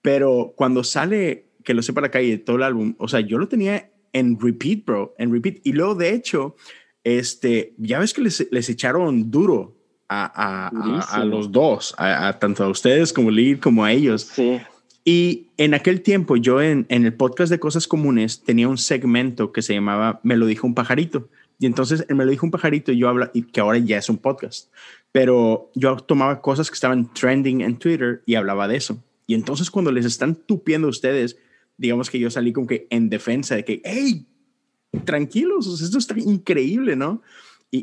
Pero 0.00 0.54
cuando 0.56 0.82
sale, 0.82 1.50
que 1.64 1.74
lo 1.74 1.82
sepa 1.82 2.00
la 2.00 2.10
calle, 2.10 2.38
todo 2.38 2.56
el 2.56 2.62
álbum, 2.62 2.94
o 2.98 3.08
sea, 3.08 3.20
yo 3.20 3.36
lo 3.36 3.46
tenía 3.46 3.90
en 4.14 4.40
repeat, 4.40 4.86
bro, 4.86 5.14
en 5.18 5.34
repeat. 5.34 5.56
Y 5.64 5.72
luego, 5.72 5.96
de 5.96 6.14
hecho, 6.14 6.56
este, 7.04 7.74
ya 7.76 7.98
ves 7.98 8.14
que 8.14 8.22
les, 8.22 8.48
les 8.50 8.70
echaron 8.70 9.30
duro 9.30 9.75
a, 10.08 10.68
a, 10.68 11.20
a, 11.20 11.24
los 11.24 11.50
dos, 11.50 11.94
a, 11.98 12.38
tanto 12.38 12.64
a 12.64 12.68
ustedes 12.68 13.12
como 13.12 13.84
a 13.84 13.92
ellos. 13.92 14.22
Sí. 14.22 14.60
Y 15.04 15.46
en 15.56 15.74
aquel 15.74 16.02
tiempo 16.02 16.36
yo 16.36 16.60
en, 16.60 16.84
en, 16.88 17.04
el 17.04 17.14
podcast 17.14 17.50
de 17.50 17.60
Cosas 17.60 17.86
Comunes 17.86 18.42
tenía 18.42 18.68
un 18.68 18.76
segmento 18.76 19.52
que 19.52 19.62
se 19.62 19.74
llamaba 19.74 20.20
Me 20.24 20.36
lo 20.36 20.46
dijo 20.46 20.66
un 20.66 20.74
pajarito. 20.74 21.28
Y 21.58 21.66
entonces 21.66 22.04
Me 22.08 22.24
lo 22.24 22.30
dijo 22.30 22.44
un 22.44 22.50
pajarito 22.50 22.92
yo 22.92 23.08
habla, 23.08 23.30
y 23.32 23.42
que 23.42 23.60
ahora 23.60 23.78
ya 23.78 23.98
es 23.98 24.08
un 24.08 24.18
podcast. 24.18 24.68
Pero 25.12 25.70
yo 25.74 25.96
tomaba 25.96 26.40
cosas 26.42 26.70
que 26.70 26.74
estaban 26.74 27.12
trending 27.14 27.60
en 27.60 27.78
Twitter 27.78 28.22
y 28.26 28.34
hablaba 28.34 28.66
de 28.68 28.76
eso. 28.76 28.98
Y 29.26 29.34
entonces 29.34 29.70
cuando 29.70 29.92
les 29.92 30.04
están 30.04 30.34
tupiendo 30.34 30.88
a 30.88 30.90
ustedes, 30.90 31.36
digamos 31.78 32.10
que 32.10 32.18
yo 32.18 32.30
salí 32.30 32.52
como 32.52 32.66
que 32.66 32.86
en 32.90 33.08
defensa 33.08 33.54
de 33.54 33.64
que, 33.64 33.80
hey, 33.84 34.26
tranquilos, 35.04 35.80
esto 35.80 35.98
está 35.98 36.18
increíble, 36.18 36.96
¿no? 36.96 37.22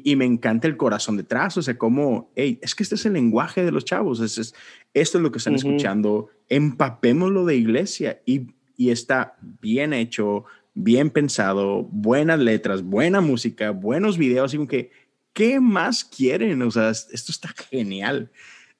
Y, 0.03 0.15
me 0.15 0.25
encanta 0.25 0.67
el 0.67 0.77
corazón 0.77 1.17
detrás, 1.17 1.57
o 1.57 1.61
sea, 1.61 1.77
como, 1.77 2.31
hey, 2.35 2.59
es 2.61 2.73
que 2.73 2.83
este 2.83 2.95
es 2.95 3.05
el 3.05 3.13
lenguaje 3.13 3.63
de 3.63 3.71
los 3.71 3.85
chavos, 3.85 4.19
es, 4.21 4.37
es 4.37 4.55
esto 4.93 5.17
es 5.17 5.21
lo 5.21 5.31
que 5.31 5.39
están 5.39 5.55
escuchando, 5.55 6.29
empapémoslo 6.49 7.45
de 7.45 7.55
iglesia 7.55 8.21
y, 8.25 8.47
y 8.77 8.89
está 8.89 9.35
bien 9.61 9.93
hecho, 9.93 10.45
bien 10.73 11.09
pensado, 11.09 11.83
buenas 11.83 12.39
letras, 12.39 12.83
buena 12.83 13.21
música, 13.21 13.71
buenos 13.71 14.17
videos, 14.17 14.53
y 14.53 14.57
como 14.57 14.69
que, 14.69 14.91
¿qué 15.33 15.59
más 15.59 16.03
quieren? 16.03 16.61
O 16.61 16.71
sea, 16.71 16.89
esto 16.89 17.31
está 17.31 17.49
genial. 17.69 18.31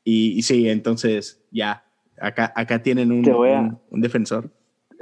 Y, 0.04 0.42
sí, 0.44 0.70
entonces 0.70 1.44
ya, 1.52 1.86
acá, 2.20 2.52
acá 2.56 2.82
tienen 2.82 3.12
un, 3.12 3.80
un, 3.90 4.02
defensor. 4.02 4.52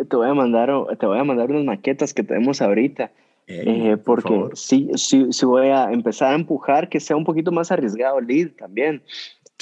Te 0.10 0.16
voy, 0.16 0.30
a 0.30 0.34
mandar, 0.34 0.72
te 1.00 1.06
voy 1.06 1.20
a 1.20 1.24
mandar 1.24 1.50
unas 1.52 1.66
maquetas 1.66 2.14
que 2.14 2.24
tenemos 2.24 2.62
ahorita. 2.62 3.12
Eh, 3.48 3.98
porque 3.98 4.50
sí, 4.54 4.90
sí, 4.96 5.28
sí, 5.32 5.46
voy 5.46 5.68
a 5.68 5.92
empezar 5.92 6.32
a 6.32 6.36
empujar 6.36 6.88
que 6.88 7.00
sea 7.00 7.18
un 7.18 7.26
poquito 7.26 7.52
más 7.52 7.72
arriesgado 7.72 8.20
el 8.20 8.28
lead 8.28 8.52
también. 8.58 9.04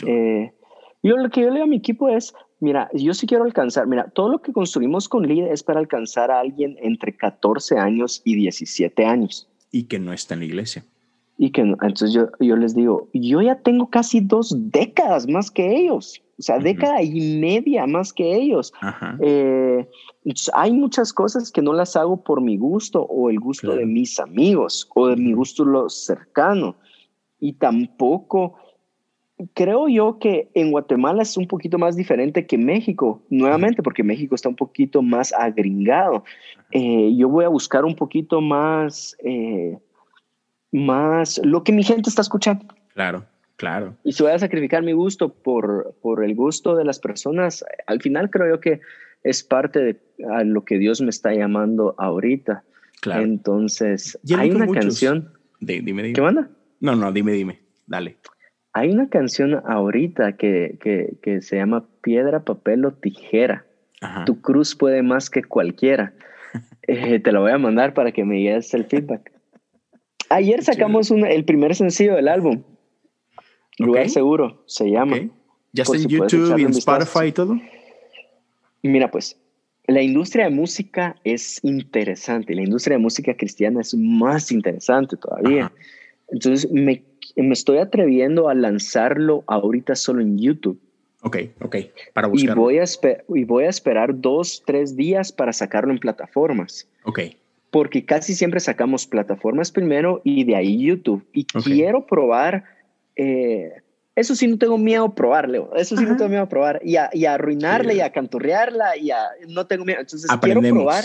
Eh, 0.05 0.51
yo 1.01 1.17
lo 1.17 1.29
que 1.29 1.41
yo 1.41 1.47
le 1.47 1.53
digo 1.53 1.63
a 1.63 1.67
mi 1.67 1.77
equipo 1.77 2.07
es, 2.09 2.33
mira, 2.59 2.89
yo 2.93 3.13
sí 3.13 3.25
quiero 3.25 3.45
alcanzar, 3.45 3.87
mira, 3.87 4.09
todo 4.09 4.29
lo 4.29 4.41
que 4.41 4.53
construimos 4.53 5.09
con 5.09 5.27
lead 5.27 5.51
es 5.51 5.63
para 5.63 5.79
alcanzar 5.79 6.29
a 6.29 6.39
alguien 6.39 6.77
entre 6.81 7.15
14 7.15 7.77
años 7.77 8.21
y 8.23 8.35
17 8.35 9.05
años. 9.05 9.49
Y 9.71 9.83
que 9.83 9.97
no 9.97 10.13
está 10.13 10.35
en 10.35 10.41
la 10.41 10.45
iglesia 10.45 10.85
y 11.39 11.51
que 11.51 11.61
entonces 11.61 12.11
yo, 12.11 12.27
yo 12.41 12.57
les 12.57 12.75
digo, 12.75 13.09
yo 13.13 13.41
ya 13.41 13.55
tengo 13.55 13.89
casi 13.89 14.19
dos 14.19 14.53
décadas 14.57 15.25
más 15.25 15.49
que 15.49 15.77
ellos, 15.77 16.21
o 16.39 16.41
sea, 16.41 16.57
década 16.57 17.01
y 17.03 17.37
media 17.37 17.85
más 17.85 18.13
que 18.13 18.33
ellos. 18.33 18.71
Eh, 19.19 19.85
hay 20.53 20.71
muchas 20.71 21.11
cosas 21.11 21.51
que 21.51 21.61
no 21.61 21.73
las 21.73 21.97
hago 21.97 22.23
por 22.23 22.39
mi 22.39 22.55
gusto 22.55 23.01
o 23.03 23.29
el 23.29 23.41
gusto 23.41 23.75
de 23.75 23.85
mis 23.85 24.21
amigos 24.21 24.89
o 24.95 25.07
de 25.07 25.17
mi 25.17 25.33
gusto 25.33 25.65
lo 25.65 25.89
cercano. 25.89 26.77
Y 27.41 27.53
tampoco 27.53 28.55
creo 29.53 29.89
yo 29.89 30.17
que 30.17 30.49
en 30.53 30.71
Guatemala 30.71 31.23
es 31.23 31.35
un 31.35 31.45
poquito 31.45 31.77
más 31.77 31.97
diferente 31.97 32.47
que 32.47 32.57
México, 32.57 33.21
nuevamente 33.29 33.83
porque 33.83 34.03
México 34.03 34.33
está 34.33 34.47
un 34.47 34.55
poquito 34.55 35.01
más 35.01 35.33
agringado. 35.33 36.23
Eh, 36.71 37.13
yo 37.17 37.27
voy 37.27 37.43
a 37.43 37.49
buscar 37.49 37.83
un 37.83 37.95
poquito 37.95 38.39
más... 38.39 39.17
Eh, 39.23 39.77
más 40.71 41.41
lo 41.43 41.63
que 41.63 41.71
mi 41.71 41.83
gente 41.83 42.09
está 42.11 42.21
escuchando. 42.21 42.63
Claro, 42.93 43.25
claro. 43.59 43.95
Y 44.03 44.13
si 44.13 44.23
voy 44.23 44.31
a 44.31 44.39
sacrificar 44.39 44.81
mi 44.81 44.93
gusto 44.93 45.31
por, 45.31 45.95
por 46.01 46.23
el 46.23 46.33
gusto 46.33 46.75
de 46.75 46.83
las 46.83 46.99
personas, 46.99 47.63
al 47.85 48.01
final 48.01 48.31
creo 48.31 48.55
yo 48.55 48.59
que 48.59 48.81
es 49.23 49.43
parte 49.43 49.79
de 49.79 49.99
a 50.33 50.43
lo 50.43 50.65
que 50.65 50.79
Dios 50.79 51.01
me 51.01 51.09
está 51.09 51.33
llamando 51.33 51.93
ahorita. 51.97 52.63
Claro. 53.01 53.21
Entonces, 53.21 54.17
hay 54.35 54.49
una 54.51 54.67
canción. 54.67 55.33
dime, 55.59 55.83
dime. 55.83 56.13
¿Qué 56.13 56.21
manda? 56.21 56.49
No, 56.79 56.95
no, 56.95 57.11
dime, 57.11 57.33
dime. 57.33 57.59
Dale. 57.85 58.17
Hay 58.73 58.89
una 58.91 59.09
canción 59.09 59.61
ahorita 59.65 60.37
que, 60.37 60.77
que, 60.81 61.17
que 61.21 61.41
se 61.41 61.57
llama 61.57 61.85
Piedra, 62.01 62.43
Papel 62.43 62.85
o 62.85 62.93
Tijera. 62.93 63.65
Tu 64.25 64.41
cruz 64.41 64.75
puede 64.75 65.03
más 65.03 65.29
que 65.29 65.43
cualquiera. 65.43 66.13
Eh, 66.91 67.19
te 67.19 67.31
lo 67.31 67.41
voy 67.41 67.51
a 67.51 67.59
mandar 67.59 67.93
para 67.93 68.11
que 68.11 68.25
me 68.25 68.37
guíes 68.37 68.73
el 68.73 68.85
feedback. 68.85 69.31
Ayer 70.31 70.63
sacamos 70.63 71.11
el 71.11 71.45
primer 71.45 71.75
sencillo 71.75 72.15
del 72.15 72.27
álbum. 72.27 72.63
Lugar 73.79 74.09
Seguro 74.09 74.63
se 74.65 74.89
llama. 74.89 75.29
¿Ya 75.71 75.83
está 75.83 75.97
en 75.97 76.07
YouTube 76.07 76.57
y 76.57 76.63
en 76.63 76.71
Spotify 76.71 77.27
y 77.27 77.31
todo? 77.31 77.59
Mira, 78.81 79.11
pues, 79.11 79.37
la 79.87 80.01
industria 80.01 80.45
de 80.45 80.51
música 80.51 81.15
es 81.23 81.59
interesante. 81.63 82.55
La 82.55 82.63
industria 82.63 82.97
de 82.97 83.03
música 83.03 83.35
cristiana 83.35 83.81
es 83.81 83.93
más 83.95 84.51
interesante 84.51 85.17
todavía. 85.17 85.71
Entonces, 86.29 86.71
me, 86.71 87.03
estoy 87.35 87.77
atreviendo 87.77 88.49
a 88.49 88.53
lanzarlo 88.53 89.43
ahorita 89.47 89.95
solo 89.95 90.21
en 90.21 90.37
YouTube. 90.37 90.79
Ok, 91.21 91.37
ok, 91.61 91.75
para 92.13 92.27
buscarlo. 92.27 92.53
Y 92.53 92.63
voy, 92.63 92.77
a 92.79 92.85
y 93.35 93.43
voy 93.43 93.63
a 93.65 93.69
esperar 93.69 94.19
dos, 94.19 94.63
tres 94.65 94.95
días 94.95 95.31
para 95.31 95.51
sacarlo 95.51 95.91
en 95.91 95.99
plataformas. 95.99 96.87
Ok 97.03 97.19
porque 97.71 98.05
casi 98.05 98.33
siempre 98.33 98.59
sacamos 98.59 99.05
plataformas 99.05 99.71
primero 99.71 100.21
y 100.23 100.43
de 100.43 100.55
ahí 100.55 100.77
YouTube. 100.77 101.25
Y 101.33 101.45
quiero 101.45 102.05
probar, 102.05 102.63
eh, 103.21 103.73
eso 104.15 104.33
sí 104.33 104.47
no 104.47 104.57
tengo 104.57 104.77
miedo 104.77 105.03
a 105.03 105.13
probarle, 105.13 105.61
eso 105.75 105.97
sí 105.97 106.05
no 106.05 106.15
tengo 106.15 106.29
miedo 106.29 106.43
a 106.43 106.49
probar 106.49 106.79
y 106.83 106.95
a, 106.95 107.09
y 107.11 107.25
arruinarla 107.25 107.93
y 107.93 107.99
a 107.99 108.13
canturrearla 108.13 108.95
y 108.95 109.11
a, 109.11 109.19
no 109.49 109.67
tengo 109.67 109.83
miedo. 109.83 109.99
Entonces 109.99 110.31
quiero 110.41 110.61
probar 110.61 111.03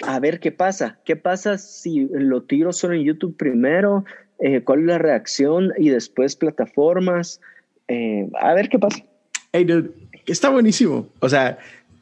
a 0.00 0.18
ver 0.18 0.40
qué 0.40 0.50
pasa. 0.50 0.98
¿Qué 1.04 1.14
pasa 1.14 1.58
si 1.58 2.08
lo 2.10 2.42
tiro 2.42 2.72
solo 2.72 2.94
en 2.94 3.04
YouTube 3.04 3.36
primero? 3.36 4.06
Eh, 4.38 4.62
¿Cuál 4.62 4.80
es 4.80 4.86
la 4.86 4.98
reacción? 4.98 5.72
Y 5.76 5.90
después 5.90 6.36
plataformas. 6.36 7.40
Eh, 7.88 8.30
a 8.40 8.54
ver 8.54 8.70
qué 8.70 8.78
pasa. 8.78 9.04
Hey, 9.52 9.64
dude, 9.64 9.90
está 10.26 10.48
buenísimo. 10.48 11.08
O 11.20 11.28
sea, 11.28 11.58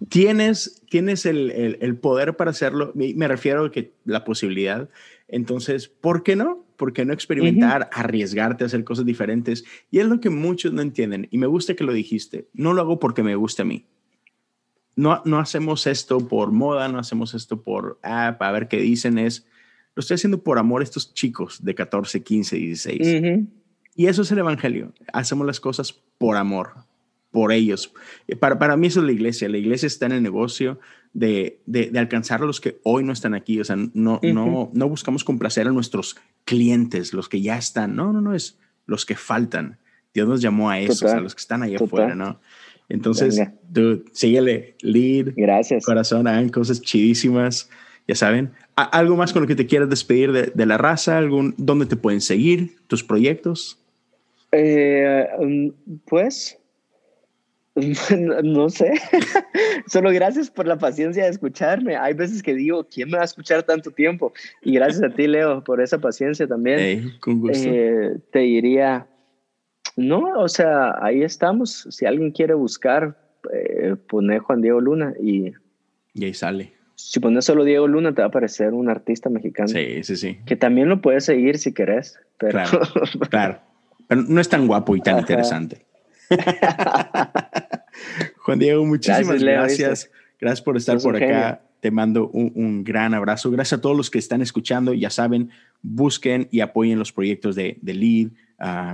tienes, 0.08 0.80
tienes 0.88 1.26
el, 1.26 1.76
el, 1.80 1.96
poder 1.96 2.36
para 2.36 2.52
hacerlo. 2.52 2.92
Me, 2.94 3.26
refiero 3.26 3.64
a 3.64 3.72
que 3.72 3.92
la 4.04 4.24
posibilidad. 4.24 4.88
Entonces, 5.26 5.88
¿por 5.88 6.22
qué 6.22 6.36
no? 6.36 6.64
¿Por 6.80 6.94
qué 6.94 7.04
no 7.04 7.12
experimentar, 7.12 7.90
arriesgarte 7.92 8.64
a 8.64 8.68
hacer 8.68 8.84
cosas 8.84 9.04
diferentes? 9.04 9.66
Y 9.90 9.98
es 9.98 10.06
lo 10.06 10.18
que 10.18 10.30
muchos 10.30 10.72
no 10.72 10.80
entienden. 10.80 11.28
Y 11.30 11.36
me 11.36 11.46
gusta 11.46 11.74
que 11.74 11.84
lo 11.84 11.92
dijiste. 11.92 12.48
No 12.54 12.72
lo 12.72 12.80
hago 12.80 12.98
porque 12.98 13.22
me 13.22 13.34
gusta 13.34 13.64
a 13.64 13.66
mí. 13.66 13.84
No, 14.96 15.20
no 15.26 15.38
hacemos 15.38 15.86
esto 15.86 16.26
por 16.26 16.52
moda, 16.52 16.88
no 16.88 16.98
hacemos 16.98 17.34
esto 17.34 17.62
por 17.62 18.00
app, 18.02 18.40
a 18.40 18.50
ver 18.50 18.66
qué 18.66 18.78
dicen. 18.78 19.18
Es, 19.18 19.46
lo 19.94 20.00
estoy 20.00 20.14
haciendo 20.14 20.42
por 20.42 20.58
amor 20.58 20.80
a 20.80 20.84
estos 20.84 21.12
chicos 21.12 21.62
de 21.62 21.74
14, 21.74 22.22
15, 22.22 22.56
16. 22.56 23.44
Y 23.94 24.06
eso 24.06 24.22
es 24.22 24.32
el 24.32 24.38
Evangelio. 24.38 24.94
Hacemos 25.12 25.46
las 25.46 25.60
cosas 25.60 25.92
por 25.92 26.38
amor, 26.38 26.86
por 27.30 27.52
ellos. 27.52 27.92
Eh, 28.26 28.36
para, 28.36 28.58
para 28.58 28.76
mí 28.76 28.88
eso 28.88 29.00
es 29.00 29.06
la 29.06 29.12
iglesia. 29.12 29.48
La 29.48 29.58
iglesia 29.58 29.86
está 29.86 30.06
en 30.06 30.12
el 30.12 30.22
negocio 30.22 30.78
de, 31.12 31.60
de, 31.66 31.90
alcanzar 31.98 32.42
a 32.42 32.46
los 32.46 32.60
que 32.60 32.78
hoy 32.82 33.04
no 33.04 33.12
están 33.12 33.34
aquí. 33.34 33.60
O 33.60 33.64
sea, 33.64 33.76
no, 33.76 34.20
no, 34.22 34.70
no 34.72 34.88
buscamos 34.88 35.24
complacer 35.24 35.66
a 35.68 35.72
nuestros 35.72 36.16
clientes, 36.44 37.12
los 37.12 37.28
que 37.28 37.40
ya 37.40 37.56
están. 37.56 37.96
No, 37.96 38.12
no, 38.12 38.20
no, 38.20 38.34
es 38.34 38.58
los 38.86 39.06
que 39.06 39.16
faltan. 39.16 39.78
Dios 40.12 40.28
nos 40.28 40.40
llamó 40.40 40.70
a 40.70 40.80
esos, 40.80 41.04
a 41.04 41.20
los 41.20 41.34
que 41.34 41.40
están 41.40 41.62
ahí 41.62 41.76
afuera, 41.76 42.14
¿no? 42.14 42.40
Entonces, 42.88 43.40
tú, 43.72 44.04
síguele, 44.12 44.74
lead. 44.82 45.34
Gracias. 45.36 45.84
Corazón, 45.84 46.26
hagan 46.26 46.48
cosas 46.48 46.80
chidísimas. 46.80 47.70
Ya 48.08 48.16
saben. 48.16 48.50
¿Algo 48.74 49.14
más 49.14 49.32
con 49.32 49.42
lo 49.42 49.48
que 49.48 49.54
te 49.54 49.66
quieras 49.66 49.88
despedir 49.88 50.32
de, 50.32 50.50
de 50.52 50.66
la 50.66 50.76
raza? 50.76 51.16
¿Algún, 51.16 51.54
¿Dónde 51.56 51.86
te 51.86 51.94
pueden 51.94 52.20
seguir? 52.20 52.74
¿Tus 52.88 53.04
proyectos? 53.04 53.80
Eh, 54.52 55.28
um, 55.38 55.72
pues 56.06 56.59
No, 58.42 58.68
sé, 58.68 58.92
solo 59.86 60.10
gracias 60.10 60.50
por 60.50 60.66
la 60.66 60.78
paciencia 60.78 61.24
de 61.24 61.30
escucharme. 61.30 61.96
Hay 61.96 62.14
veces 62.14 62.42
que 62.42 62.54
digo, 62.54 62.84
¿quién 62.84 63.10
me 63.10 63.16
va 63.16 63.22
a 63.22 63.26
escuchar 63.26 63.62
tanto 63.62 63.90
tiempo? 63.90 64.32
Y 64.62 64.74
gracias 64.74 65.02
a 65.02 65.14
ti, 65.14 65.26
Leo, 65.26 65.62
por 65.62 65.80
esa 65.80 65.98
paciencia 65.98 66.46
también. 66.46 67.12
Eh, 67.52 68.16
te 68.32 68.40
diría, 68.40 69.06
no, 69.96 70.32
o 70.38 70.48
sea, 70.48 70.96
ahí 71.02 71.22
estamos. 71.22 71.86
Si 71.90 72.06
alguien 72.06 72.32
quiere 72.32 72.54
buscar, 72.54 73.16
eh, 73.52 73.96
pone 74.08 74.38
Juan 74.38 74.60
Diego 74.60 74.80
Luna 74.80 75.14
y... 75.20 75.52
Y 76.14 76.24
ahí 76.24 76.34
sale. 76.34 76.72
Si 76.96 77.18
pones 77.20 77.44
solo 77.44 77.64
Diego 77.64 77.86
Luna, 77.86 78.12
te 78.14 78.20
va 78.20 78.26
a 78.26 78.28
aparecer 78.28 78.74
un 78.74 78.90
artista 78.90 79.30
mexicano. 79.30 79.68
Sí, 79.68 80.02
sí, 80.02 80.16
sí. 80.16 80.38
Que 80.44 80.56
también 80.56 80.88
lo 80.88 81.00
puedes 81.00 81.24
seguir 81.24 81.58
si 81.58 81.72
querés. 81.72 82.18
Pero... 82.36 82.52
Claro, 82.52 82.80
claro. 83.30 83.60
Pero 84.06 84.22
no 84.22 84.40
es 84.40 84.48
tan 84.48 84.66
guapo 84.66 84.96
y 84.96 85.00
tan 85.00 85.18
interesante. 85.18 85.86
Juan 88.42 88.58
Diego, 88.58 88.84
muchísimas 88.84 89.42
gracias. 89.42 90.10
Gracias, 90.40 90.62
por 90.62 90.76
estar 90.76 90.98
por 90.98 91.16
acá. 91.16 91.62
Te 91.80 91.90
mando 91.90 92.28
un, 92.28 92.84
gran 92.84 93.14
abrazo. 93.14 93.50
Gracias 93.50 93.78
a 93.78 93.82
todos 93.82 93.96
los 93.96 94.10
que 94.10 94.18
están 94.18 94.42
escuchando. 94.42 94.92
Ya 94.94 95.10
saben, 95.10 95.50
busquen 95.82 96.48
y 96.50 96.60
apoyen 96.60 96.98
los 96.98 97.12
proyectos 97.12 97.56
de, 97.56 97.78
de 97.80 97.94
Lead, 97.94 98.28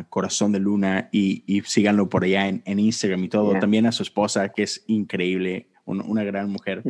Corazón 0.09 0.53
de 0.53 0.61
Luna 0.61 1.09
y, 1.13 1.63
síganlo 1.67 2.09
por 2.09 2.25
allá 2.25 2.49
en, 2.49 2.79
Instagram 2.79 3.25
y 3.25 3.29
todo. 3.29 3.59
También 3.59 3.87
a 3.87 3.93
su 3.93 4.03
esposa, 4.03 4.49
que 4.51 4.63
es 4.63 4.85
increíble, 4.87 5.67
una 5.87 6.25
gran 6.25 6.51
mujer. 6.51 6.83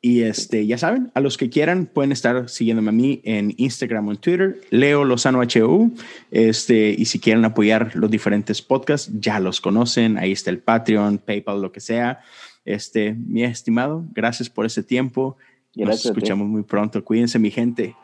Y 0.00 0.22
este, 0.22 0.66
ya 0.66 0.76
saben, 0.76 1.10
a 1.14 1.20
los 1.20 1.38
que 1.38 1.48
quieran 1.48 1.86
pueden 1.86 2.12
estar 2.12 2.48
siguiéndome 2.48 2.88
a 2.90 2.92
mí 2.92 3.20
en 3.24 3.54
Instagram 3.56 4.08
o 4.08 4.12
en 4.12 4.18
Twitter, 4.18 4.60
Leo 4.70 5.04
Lozano 5.04 5.40
HU. 5.40 5.94
Este, 6.30 6.94
y 6.96 7.04
si 7.06 7.18
quieren 7.20 7.44
apoyar 7.44 7.94
los 7.94 8.10
diferentes 8.10 8.60
podcasts, 8.60 9.10
ya 9.18 9.40
los 9.40 9.60
conocen. 9.60 10.18
Ahí 10.18 10.32
está 10.32 10.50
el 10.50 10.58
Patreon, 10.58 11.18
PayPal, 11.18 11.62
lo 11.62 11.72
que 11.72 11.80
sea. 11.80 12.20
Este, 12.64 13.14
mi 13.14 13.44
estimado, 13.44 14.04
gracias 14.12 14.50
por 14.50 14.66
ese 14.66 14.82
tiempo. 14.82 15.36
Nos 15.74 16.04
escuchamos 16.04 16.48
muy 16.48 16.62
pronto. 16.62 17.02
Cuídense, 17.04 17.38
mi 17.38 17.50
gente. 17.50 17.94